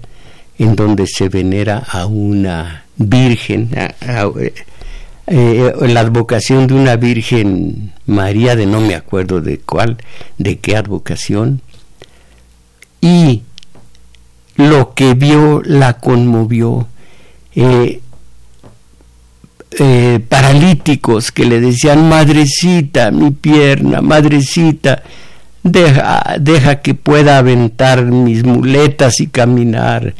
en 0.57 0.75
donde 0.75 1.07
se 1.07 1.29
venera 1.29 1.77
a 1.77 2.05
una 2.05 2.85
virgen, 2.97 3.69
eh, 5.31 5.73
la 5.87 5.99
advocación 5.99 6.65
de 6.65 6.73
una 6.73 6.95
Virgen 6.95 7.93
María 8.07 8.55
de 8.55 8.65
no 8.65 8.81
me 8.81 8.95
acuerdo 8.95 9.41
de 9.41 9.59
cuál, 9.59 9.97
de 10.39 10.57
qué 10.57 10.75
advocación, 10.75 11.61
y 12.99 13.43
lo 14.55 14.93
que 14.93 15.13
vio 15.13 15.61
la 15.63 15.93
conmovió. 15.93 16.87
Eh, 17.55 18.01
eh, 19.77 20.19
paralíticos 20.27 21.31
que 21.31 21.45
le 21.45 21.61
decían, 21.61 22.09
madrecita, 22.09 23.11
mi 23.11 23.29
pierna, 23.29 24.01
madrecita, 24.01 25.03
deja, 25.61 26.37
deja 26.39 26.81
que 26.81 26.95
pueda 26.95 27.37
aventar 27.37 28.03
mis 28.03 28.43
muletas 28.43 29.19
y 29.19 29.27
caminar 29.27 30.15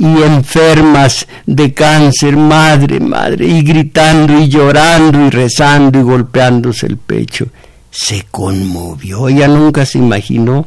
y 0.00 0.22
enfermas 0.22 1.26
de 1.44 1.74
cáncer, 1.74 2.36
madre, 2.36 3.00
madre, 3.00 3.46
y 3.48 3.62
gritando 3.62 4.38
y 4.38 4.48
llorando 4.48 5.26
y 5.26 5.30
rezando 5.30 5.98
y 5.98 6.02
golpeándose 6.02 6.86
el 6.86 6.98
pecho. 6.98 7.48
Se 7.90 8.24
conmovió, 8.30 9.28
ella 9.28 9.48
nunca 9.48 9.84
se 9.84 9.98
imaginó 9.98 10.66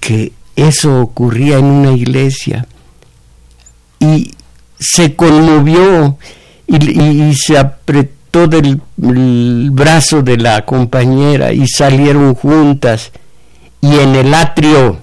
que 0.00 0.32
eso 0.56 1.00
ocurría 1.00 1.58
en 1.58 1.66
una 1.66 1.92
iglesia. 1.92 2.66
Y 4.00 4.32
se 4.76 5.14
conmovió 5.14 6.18
y, 6.66 7.34
se 7.34 7.58
apretó 7.58 8.48
del 8.48 8.80
brazo 9.70 10.22
de 10.22 10.36
la 10.36 10.64
compañera 10.64 11.52
y 11.52 11.68
salieron 11.68 12.34
juntas. 12.34 13.12
Y 13.80 14.00
en 14.00 14.16
el 14.16 14.34
atrio 14.34 14.98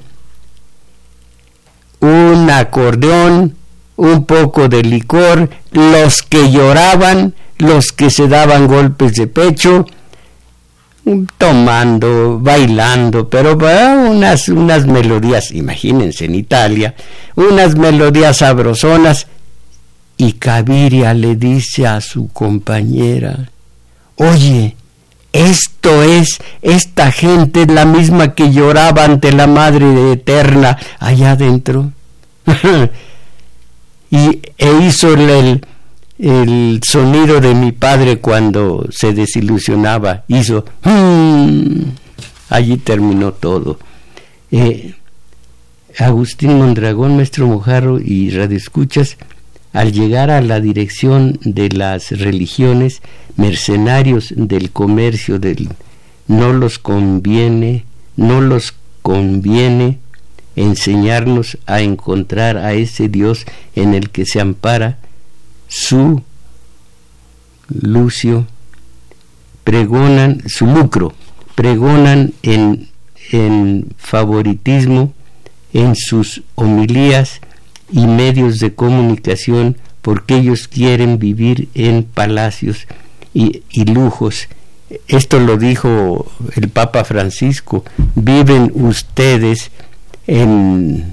un 1.99 2.49
acordeón, 2.49 3.55
un 3.95 4.25
poco 4.25 4.69
de 4.69 4.83
licor, 4.83 5.49
los 5.71 6.21
que 6.21 6.51
lloraban, 6.51 7.33
los 7.57 7.91
que 7.91 8.09
se 8.09 8.27
daban 8.27 8.67
golpes 8.67 9.13
de 9.13 9.27
pecho, 9.27 9.85
tomando, 11.37 12.39
bailando, 12.39 13.29
pero 13.29 13.55
unas, 13.55 14.49
unas 14.49 14.85
melodías, 14.85 15.51
imagínense 15.51 16.25
en 16.25 16.35
Italia, 16.35 16.95
unas 17.35 17.75
melodías 17.75 18.37
sabrosonas, 18.37 19.27
y 20.17 20.33
Caviria 20.33 21.13
le 21.13 21.35
dice 21.35 21.85
a 21.85 22.01
su 22.01 22.29
compañera, 22.29 23.49
oye, 24.15 24.76
esto 25.37 26.03
es, 26.03 26.39
esta 26.61 27.11
gente 27.11 27.63
es 27.63 27.71
la 27.71 27.85
misma 27.85 28.33
que 28.33 28.51
lloraba 28.51 29.03
ante 29.05 29.31
la 29.31 29.47
Madre 29.47 30.13
Eterna 30.13 30.77
allá 30.99 31.31
adentro. 31.31 31.91
y 34.09 34.41
e 34.57 34.71
hizo 34.81 35.13
el, 35.13 35.61
el, 36.17 36.79
sonido 36.83 37.39
de 37.39 37.53
mi 37.53 37.71
padre 37.71 38.19
cuando 38.19 38.87
se 38.89 39.13
desilusionaba. 39.13 40.23
Hizo... 40.27 40.65
Hmm". 40.83 41.91
allí 42.49 42.77
terminó 42.77 43.33
todo. 43.33 43.77
Eh, 44.51 44.95
Agustín 45.99 46.57
Mondragón, 46.57 47.15
maestro 47.15 47.47
Mojarro 47.47 47.99
y 47.99 48.29
Radio 48.29 48.57
Escuchas, 48.57 49.17
al 49.73 49.91
llegar 49.91 50.31
a 50.31 50.41
la 50.41 50.59
dirección 50.59 51.39
de 51.43 51.69
las 51.69 52.11
religiones, 52.11 53.01
mercenarios 53.35 54.33
del 54.35 54.71
comercio 54.71 55.39
del 55.39 55.69
no 56.27 56.53
los 56.53 56.79
conviene, 56.79 57.85
no 58.15 58.41
los 58.41 58.73
conviene 59.01 59.99
enseñarnos 60.55 61.57
a 61.65 61.81
encontrar 61.81 62.57
a 62.57 62.73
ese 62.73 63.09
Dios 63.09 63.45
en 63.75 63.93
el 63.93 64.09
que 64.09 64.25
se 64.25 64.41
ampara 64.41 64.97
su 65.67 66.23
lucio, 67.69 68.47
pregonan 69.63 70.43
su 70.47 70.65
lucro, 70.65 71.13
pregonan 71.55 72.33
en, 72.41 72.89
en 73.31 73.87
favoritismo 73.97 75.13
en 75.73 75.95
sus 75.95 76.41
homilías 76.55 77.39
y 77.91 78.07
medios 78.07 78.59
de 78.59 78.73
comunicación 78.73 79.77
porque 80.01 80.37
ellos 80.37 80.67
quieren 80.67 81.19
vivir 81.19 81.67
en 81.73 82.03
palacios 82.03 82.87
y, 83.33 83.61
lujos. 83.85 84.47
Esto 85.07 85.39
lo 85.39 85.57
dijo 85.57 86.31
el 86.55 86.69
Papa 86.69 87.03
Francisco, 87.03 87.83
viven 88.15 88.71
ustedes 88.73 89.69
en, 90.25 91.03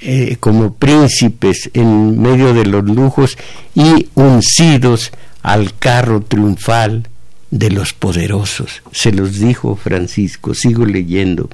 eh, 0.00 0.38
como 0.40 0.72
príncipes 0.74 1.70
en 1.74 2.20
medio 2.20 2.54
de 2.54 2.64
los 2.64 2.84
lujos 2.84 3.36
y 3.74 4.08
uncidos 4.14 5.12
al 5.42 5.76
carro 5.76 6.22
triunfal 6.22 7.08
de 7.50 7.70
los 7.70 7.92
poderosos. 7.92 8.82
Se 8.92 9.12
los 9.12 9.38
dijo 9.38 9.76
Francisco, 9.76 10.54
sigo 10.54 10.86
leyendo, 10.86 11.50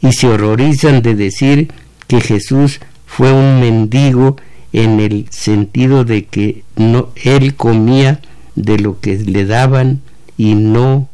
y 0.00 0.12
se 0.12 0.28
horrorizan 0.28 1.02
de 1.02 1.14
decir 1.14 1.72
que 2.06 2.20
Jesús 2.20 2.80
fue 3.18 3.32
un 3.32 3.58
mendigo 3.58 4.36
en 4.72 5.00
el 5.00 5.26
sentido 5.30 6.04
de 6.04 6.26
que 6.26 6.62
no 6.76 7.08
él 7.16 7.56
comía 7.56 8.20
de 8.54 8.78
lo 8.78 9.00
que 9.00 9.16
le 9.16 9.44
daban 9.44 10.02
y 10.36 10.54
no 10.54 11.08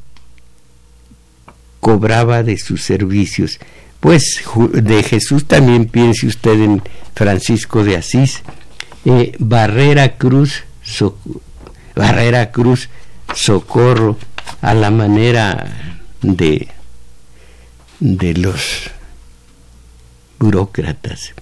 cobraba 1.80 2.42
de 2.42 2.58
sus 2.58 2.82
servicios. 2.82 3.58
Pues 4.00 4.44
de 4.74 5.02
Jesús 5.02 5.46
también 5.46 5.86
piense 5.86 6.26
usted 6.26 6.60
en 6.60 6.82
Francisco 7.14 7.82
de 7.84 7.96
Asís, 7.96 8.42
eh, 9.06 9.34
Barrera 9.38 10.18
Cruz, 10.18 10.64
Barrera 11.96 12.52
Cruz, 12.52 12.90
socorro 13.34 14.18
a 14.60 14.74
la 14.74 14.90
manera 14.90 16.02
de, 16.20 16.68
de 17.98 18.34
los 18.34 18.90
burócratas. 20.38 21.32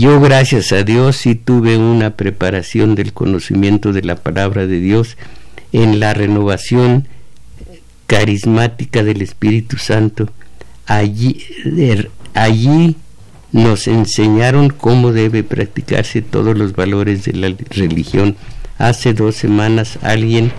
Yo, 0.00 0.18
gracias 0.18 0.72
a 0.72 0.82
Dios, 0.82 1.18
sí 1.18 1.34
tuve 1.34 1.76
una 1.76 2.16
preparación 2.16 2.94
del 2.94 3.12
conocimiento 3.12 3.92
de 3.92 4.00
la 4.00 4.16
palabra 4.16 4.66
de 4.66 4.80
Dios 4.80 5.18
en 5.72 6.00
la 6.00 6.14
renovación 6.14 7.06
carismática 8.06 9.04
del 9.04 9.20
Espíritu 9.20 9.76
Santo. 9.76 10.30
Allí, 10.86 11.44
er, 11.76 12.10
allí 12.32 12.96
nos 13.52 13.88
enseñaron 13.88 14.70
cómo 14.70 15.12
debe 15.12 15.44
practicarse 15.44 16.22
todos 16.22 16.56
los 16.56 16.74
valores 16.74 17.26
de 17.26 17.34
la 17.34 17.54
religión. 17.68 18.36
Hace 18.78 19.12
dos 19.12 19.36
semanas 19.36 19.98
alguien 20.00 20.50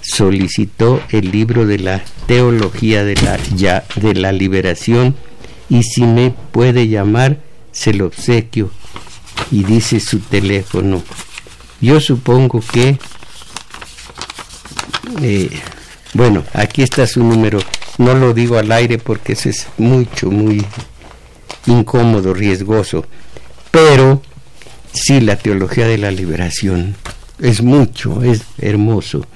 solicitó 0.00 1.02
el 1.10 1.32
libro 1.32 1.66
de 1.66 1.80
la 1.80 2.02
teología 2.26 3.04
de 3.04 3.16
la, 3.16 3.36
ya, 3.54 3.84
de 3.96 4.14
la 4.14 4.32
liberación 4.32 5.14
y 5.68 5.82
si 5.82 6.04
me 6.04 6.32
puede 6.50 6.88
llamar 6.88 7.40
se 7.72 7.92
lo 7.92 8.06
obsequio 8.06 8.70
y 9.50 9.64
dice 9.64 10.00
su 10.00 10.20
teléfono. 10.20 11.02
Yo 11.80 12.00
supongo 12.00 12.60
que, 12.60 12.98
eh, 15.22 15.50
bueno, 16.14 16.44
aquí 16.52 16.82
está 16.82 17.06
su 17.06 17.22
número. 17.22 17.58
No 17.98 18.14
lo 18.14 18.34
digo 18.34 18.58
al 18.58 18.72
aire 18.72 18.98
porque 18.98 19.32
eso 19.32 19.48
es 19.48 19.66
mucho, 19.78 20.30
muy 20.30 20.64
incómodo, 21.66 22.34
riesgoso. 22.34 23.04
Pero 23.70 24.22
sí, 24.92 25.20
la 25.20 25.36
teología 25.36 25.86
de 25.86 25.98
la 25.98 26.10
liberación 26.10 26.96
es 27.38 27.62
mucho, 27.62 28.22
es 28.22 28.42
hermoso, 28.58 29.26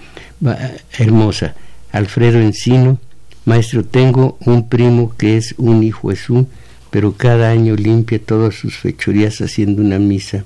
hermosa. 0.98 1.54
Alfredo 1.92 2.40
Encino, 2.40 2.98
maestro, 3.44 3.84
tengo 3.84 4.38
un 4.40 4.68
primo 4.68 5.14
que 5.16 5.36
es 5.36 5.54
un 5.58 5.82
hijo 5.82 6.11
Jesús 6.11 6.46
pero 6.91 7.12
cada 7.12 7.51
año 7.51 7.76
limpia 7.76 8.20
todas 8.20 8.55
sus 8.55 8.76
fechorías 8.76 9.41
haciendo 9.41 9.82
una 9.82 9.99
misa 9.99 10.45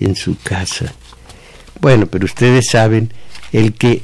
en 0.00 0.16
su 0.16 0.36
casa. 0.42 0.92
Bueno, 1.80 2.06
pero 2.06 2.24
ustedes 2.24 2.68
saben 2.70 3.12
el 3.52 3.72
que 3.72 4.02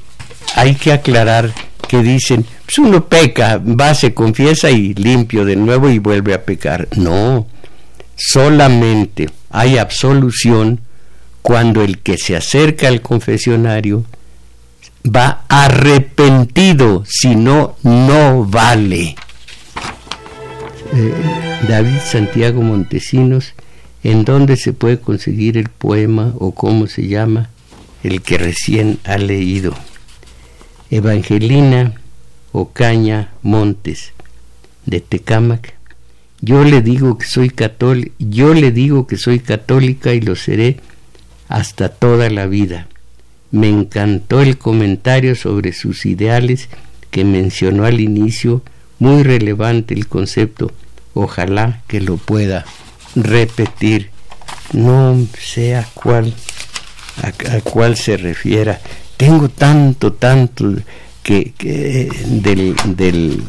hay 0.55 0.75
que 0.75 0.93
aclarar 0.93 1.53
que 1.89 2.03
dicen, 2.03 2.45
pues 2.65 2.79
uno 2.79 3.07
peca, 3.07 3.59
va, 3.59 3.95
se 3.95 4.15
confiesa 4.15 4.71
y 4.71 4.95
limpio 4.95 5.45
de 5.45 5.57
nuevo 5.57 5.89
y 5.91 5.99
vuelve 5.99 6.35
a 6.35 6.45
pecar. 6.45 6.89
No, 6.97 7.47
solamente 8.17 9.29
hay 9.51 9.79
absolución 9.79 10.81
cuando 11.43 11.83
el 11.83 11.99
que 11.99 12.17
se 12.17 12.37
acerca 12.37 12.89
al 12.89 13.03
confesionario 13.03 14.05
va 15.05 15.45
arrepentido, 15.49 17.05
si 17.07 17.35
no, 17.37 17.77
no 17.83 18.45
vale. 18.45 19.15
Eh, 20.97 21.13
David 21.69 21.99
Santiago 22.05 22.63
Montesinos, 22.63 23.55
en 24.05 24.25
dónde 24.25 24.57
se 24.57 24.73
puede 24.73 25.01
conseguir 25.01 25.59
el 25.59 25.69
poema 25.69 26.33
o 26.39 26.53
cómo 26.53 26.87
se 26.87 27.09
llama 27.09 27.51
el 28.05 28.23
que 28.23 28.39
recién 28.39 29.01
ha 29.03 29.19
leído. 29.19 29.75
Evangelina 30.91 31.95
Ocaña 32.53 33.33
Montes, 33.43 34.13
de 34.87 35.01
Tecámac. 35.01 35.75
Yo 36.41 36.63
le 36.63 36.81
digo 36.81 37.19
que 37.19 37.27
soy 37.27 37.51
católica, 37.51 38.13
yo 38.21 38.55
le 38.55 38.71
digo 38.71 39.09
que 39.09 39.17
soy 39.17 39.41
católica 39.41 40.15
y 40.15 40.21
lo 40.21 40.37
seré 40.37 40.77
hasta 41.49 41.89
toda 41.89 42.31
la 42.31 42.47
vida. 42.47 42.87
Me 43.51 43.69
encantó 43.69 44.43
el 44.43 44.59
comentario 44.59 45.35
sobre 45.35 45.73
sus 45.73 46.07
ideales 46.07 46.69
que 47.11 47.25
mencionó 47.25 47.85
al 47.85 48.01
inicio, 48.01 48.63
muy 49.01 49.25
relevante 49.25 49.93
el 49.95 50.07
concepto 50.07 50.71
ojalá 51.15 51.83
que 51.87 52.01
lo 52.01 52.17
pueda 52.17 52.65
repetir, 53.15 54.11
no 54.73 55.27
sé 55.39 55.77
a 55.77 55.87
cuál, 55.95 56.35
a, 57.23 57.61
cuál 57.61 57.97
se 57.97 58.17
refiera. 58.17 58.81
Tengo 59.17 59.49
tanto, 59.49 60.13
tanto 60.13 60.75
que, 61.23 61.53
del, 62.27 62.75
del, 62.97 63.43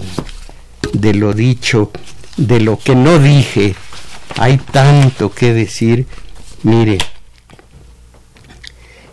de 0.93 1.13
lo 1.13 1.33
dicho, 1.33 1.91
de 2.37 2.59
lo 2.59 2.77
que 2.77 2.95
no 2.95 3.19
dije, 3.19 3.75
hay 4.37 4.57
tanto 4.57 5.31
que 5.31 5.53
decir. 5.53 6.05
Mire, 6.63 6.97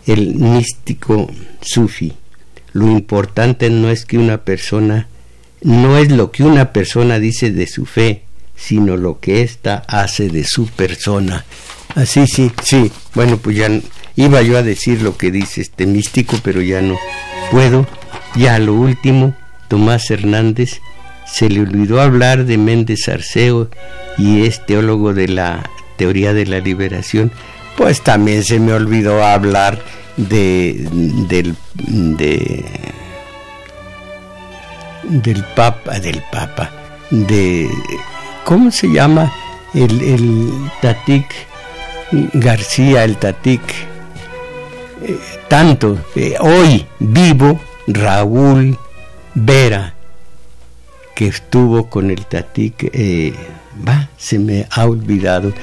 el 0.05 0.35
místico 0.35 1.29
sufi, 1.61 2.13
lo 2.73 2.87
importante 2.87 3.69
no 3.69 3.89
es 3.89 4.05
que 4.05 4.17
una 4.17 4.43
persona, 4.43 5.07
no 5.61 5.97
es 5.97 6.11
lo 6.11 6.31
que 6.31 6.43
una 6.43 6.73
persona 6.73 7.19
dice 7.19 7.51
de 7.51 7.67
su 7.67 7.85
fe, 7.85 8.22
sino 8.55 8.97
lo 8.97 9.19
que 9.19 9.41
ésta 9.41 9.83
hace 9.87 10.29
de 10.29 10.43
su 10.43 10.67
persona. 10.67 11.45
Así, 11.95 12.21
ah, 12.21 12.27
sí, 12.27 12.51
sí. 12.63 12.91
Bueno, 13.13 13.37
pues 13.37 13.57
ya 13.57 13.69
iba 14.15 14.41
yo 14.41 14.57
a 14.57 14.63
decir 14.63 15.01
lo 15.01 15.17
que 15.17 15.31
dice 15.31 15.61
este 15.61 15.85
místico, 15.85 16.37
pero 16.43 16.61
ya 16.61 16.81
no 16.81 16.97
puedo. 17.51 17.85
Ya 18.35 18.57
lo 18.59 18.73
último, 18.73 19.35
Tomás 19.67 20.09
Hernández 20.09 20.81
se 21.25 21.49
le 21.49 21.61
olvidó 21.61 22.01
hablar 22.01 22.45
de 22.45 22.57
Méndez 22.57 23.07
Arceo 23.07 23.69
y 24.17 24.45
es 24.45 24.65
teólogo 24.65 25.13
de 25.13 25.27
la 25.27 25.69
teoría 25.97 26.33
de 26.33 26.45
la 26.45 26.59
liberación. 26.59 27.31
Pues 27.77 28.01
también 28.01 28.43
se 28.43 28.59
me 28.59 28.73
olvidó 28.73 29.23
hablar 29.23 29.79
de 30.17 30.87
del 31.27 31.55
de, 31.73 32.65
del 35.03 35.43
papa 35.55 35.99
del 35.99 36.21
papa 36.31 36.71
de 37.09 37.69
¿cómo 38.43 38.71
se 38.71 38.87
llama? 38.87 39.31
El, 39.73 40.01
el 40.01 40.51
Tatic 40.81 41.25
García, 42.33 43.03
el 43.03 43.17
Tatic, 43.17 43.61
eh, 45.03 45.17
tanto, 45.47 45.97
eh, 46.15 46.35
hoy 46.39 46.85
vivo 46.99 47.59
Raúl 47.87 48.77
Vera, 49.33 49.95
que 51.15 51.27
estuvo 51.27 51.89
con 51.89 52.11
el 52.11 52.25
Tatic, 52.25 52.89
eh, 52.93 53.33
va, 53.87 54.09
se 54.17 54.37
me 54.39 54.67
ha 54.69 54.85
olvidado. 54.85 55.53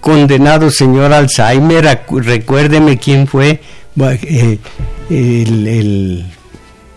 Condenado 0.00 0.70
señor 0.70 1.12
Alzheimer, 1.12 2.02
recuérdeme 2.08 2.98
quién 2.98 3.26
fue 3.26 3.60
el, 3.98 4.58
el 5.10 6.26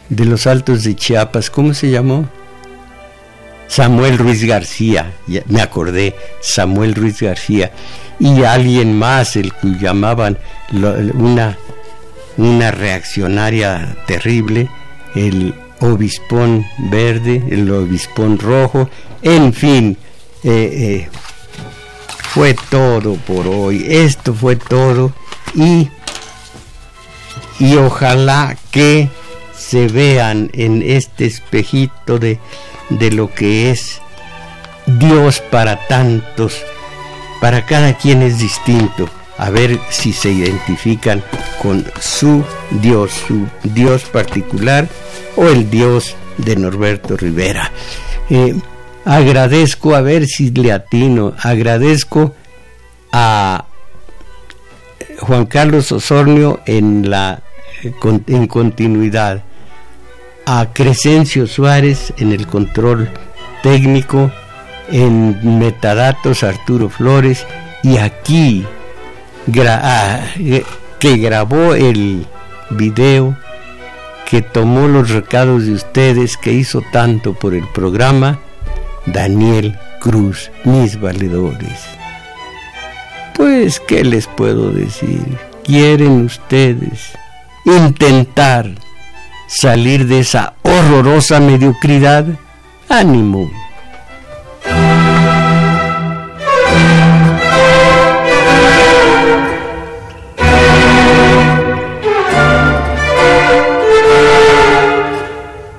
de 0.09 0.25
los 0.25 0.47
Altos 0.47 0.83
de 0.83 0.95
Chiapas, 0.95 1.49
¿cómo 1.49 1.73
se 1.73 1.91
llamó? 1.91 2.27
Samuel 3.68 4.18
Ruiz 4.18 4.43
García, 4.43 5.14
me 5.47 5.61
acordé, 5.61 6.16
Samuel 6.41 6.95
Ruiz 6.95 7.22
García, 7.22 7.72
y 8.20 8.43
alguien 8.43 8.97
más, 8.97 9.36
el 9.36 9.53
que 9.53 9.78
llamaban 9.80 10.38
una, 10.72 11.57
una 12.38 12.72
reaccionaria 12.72 13.97
terrible, 14.05 14.70
el 15.16 15.53
obispón 15.80 16.66
verde, 16.78 17.43
el 17.49 17.70
obispón 17.72 18.38
rojo, 18.38 18.89
en 19.22 19.53
fin, 19.53 19.97
eh, 20.43 20.70
eh, 20.74 21.09
fue 22.34 22.55
todo 22.70 23.16
por 23.16 23.47
hoy, 23.47 23.86
esto 23.88 24.34
fue 24.34 24.55
todo 24.55 25.14
y, 25.55 25.89
y 27.59 27.76
ojalá 27.76 28.57
que 28.72 29.09
se 29.55 29.88
vean 29.88 30.49
en 30.53 30.82
este 30.82 31.26
espejito 31.26 32.18
de 32.18 32.39
de 32.89 33.11
lo 33.11 33.34
que 33.34 33.71
es 33.71 34.01
Dios 34.86 35.39
para 35.39 35.88
tantos, 35.88 36.61
para 37.41 37.65
cada 37.65 37.93
quien 37.93 38.21
es 38.21 38.39
distinto, 38.39 39.09
a 39.38 39.49
ver 39.49 39.79
si 39.89 40.13
se 40.13 40.31
identifican 40.31 41.23
con 41.61 41.86
su 41.99 42.43
Dios, 42.81 43.11
su 43.27 43.47
Dios 43.63 44.03
particular 44.03 44.88
o 45.36 45.47
el 45.47 45.69
Dios 45.69 46.15
de 46.38 46.55
Norberto 46.55 47.17
Rivera. 47.17 47.71
Eh, 48.29 48.55
agradezco, 49.05 49.95
a 49.95 50.01
ver 50.01 50.25
si 50.27 50.51
le 50.51 50.71
atino, 50.71 51.34
agradezco 51.39 52.36
a 53.11 53.65
Juan 55.19 55.45
Carlos 55.45 55.91
Osornio 55.91 56.61
en 56.65 57.09
la 57.09 57.41
en 58.27 58.47
continuidad 58.47 59.43
a 60.45 60.67
Crescencio 60.73 61.47
Suárez 61.47 62.13
en 62.17 62.31
el 62.31 62.47
control 62.47 63.09
técnico, 63.61 64.31
en 64.89 65.59
metadatos 65.59 66.43
Arturo 66.43 66.89
Flores 66.89 67.45
y 67.83 67.97
aquí 67.97 68.65
ah, 69.67 70.21
eh, 70.39 70.63
que 70.99 71.17
grabó 71.17 71.73
el 71.73 72.25
video, 72.69 73.37
que 74.29 74.41
tomó 74.41 74.87
los 74.87 75.09
recados 75.09 75.65
de 75.65 75.73
ustedes, 75.73 76.37
que 76.37 76.53
hizo 76.53 76.81
tanto 76.91 77.33
por 77.33 77.53
el 77.53 77.67
programa, 77.67 78.39
Daniel 79.05 79.77
Cruz, 79.99 80.51
mis 80.63 80.99
valedores. 80.99 81.79
Pues, 83.35 83.79
¿qué 83.79 84.03
les 84.03 84.27
puedo 84.27 84.71
decir? 84.71 85.21
quieren 85.63 86.25
ustedes 86.25 87.13
intentar 87.65 88.69
salir 89.47 90.07
de 90.07 90.19
esa 90.19 90.53
horrorosa 90.63 91.39
mediocridad? 91.39 92.25
Ánimo. 92.89 93.49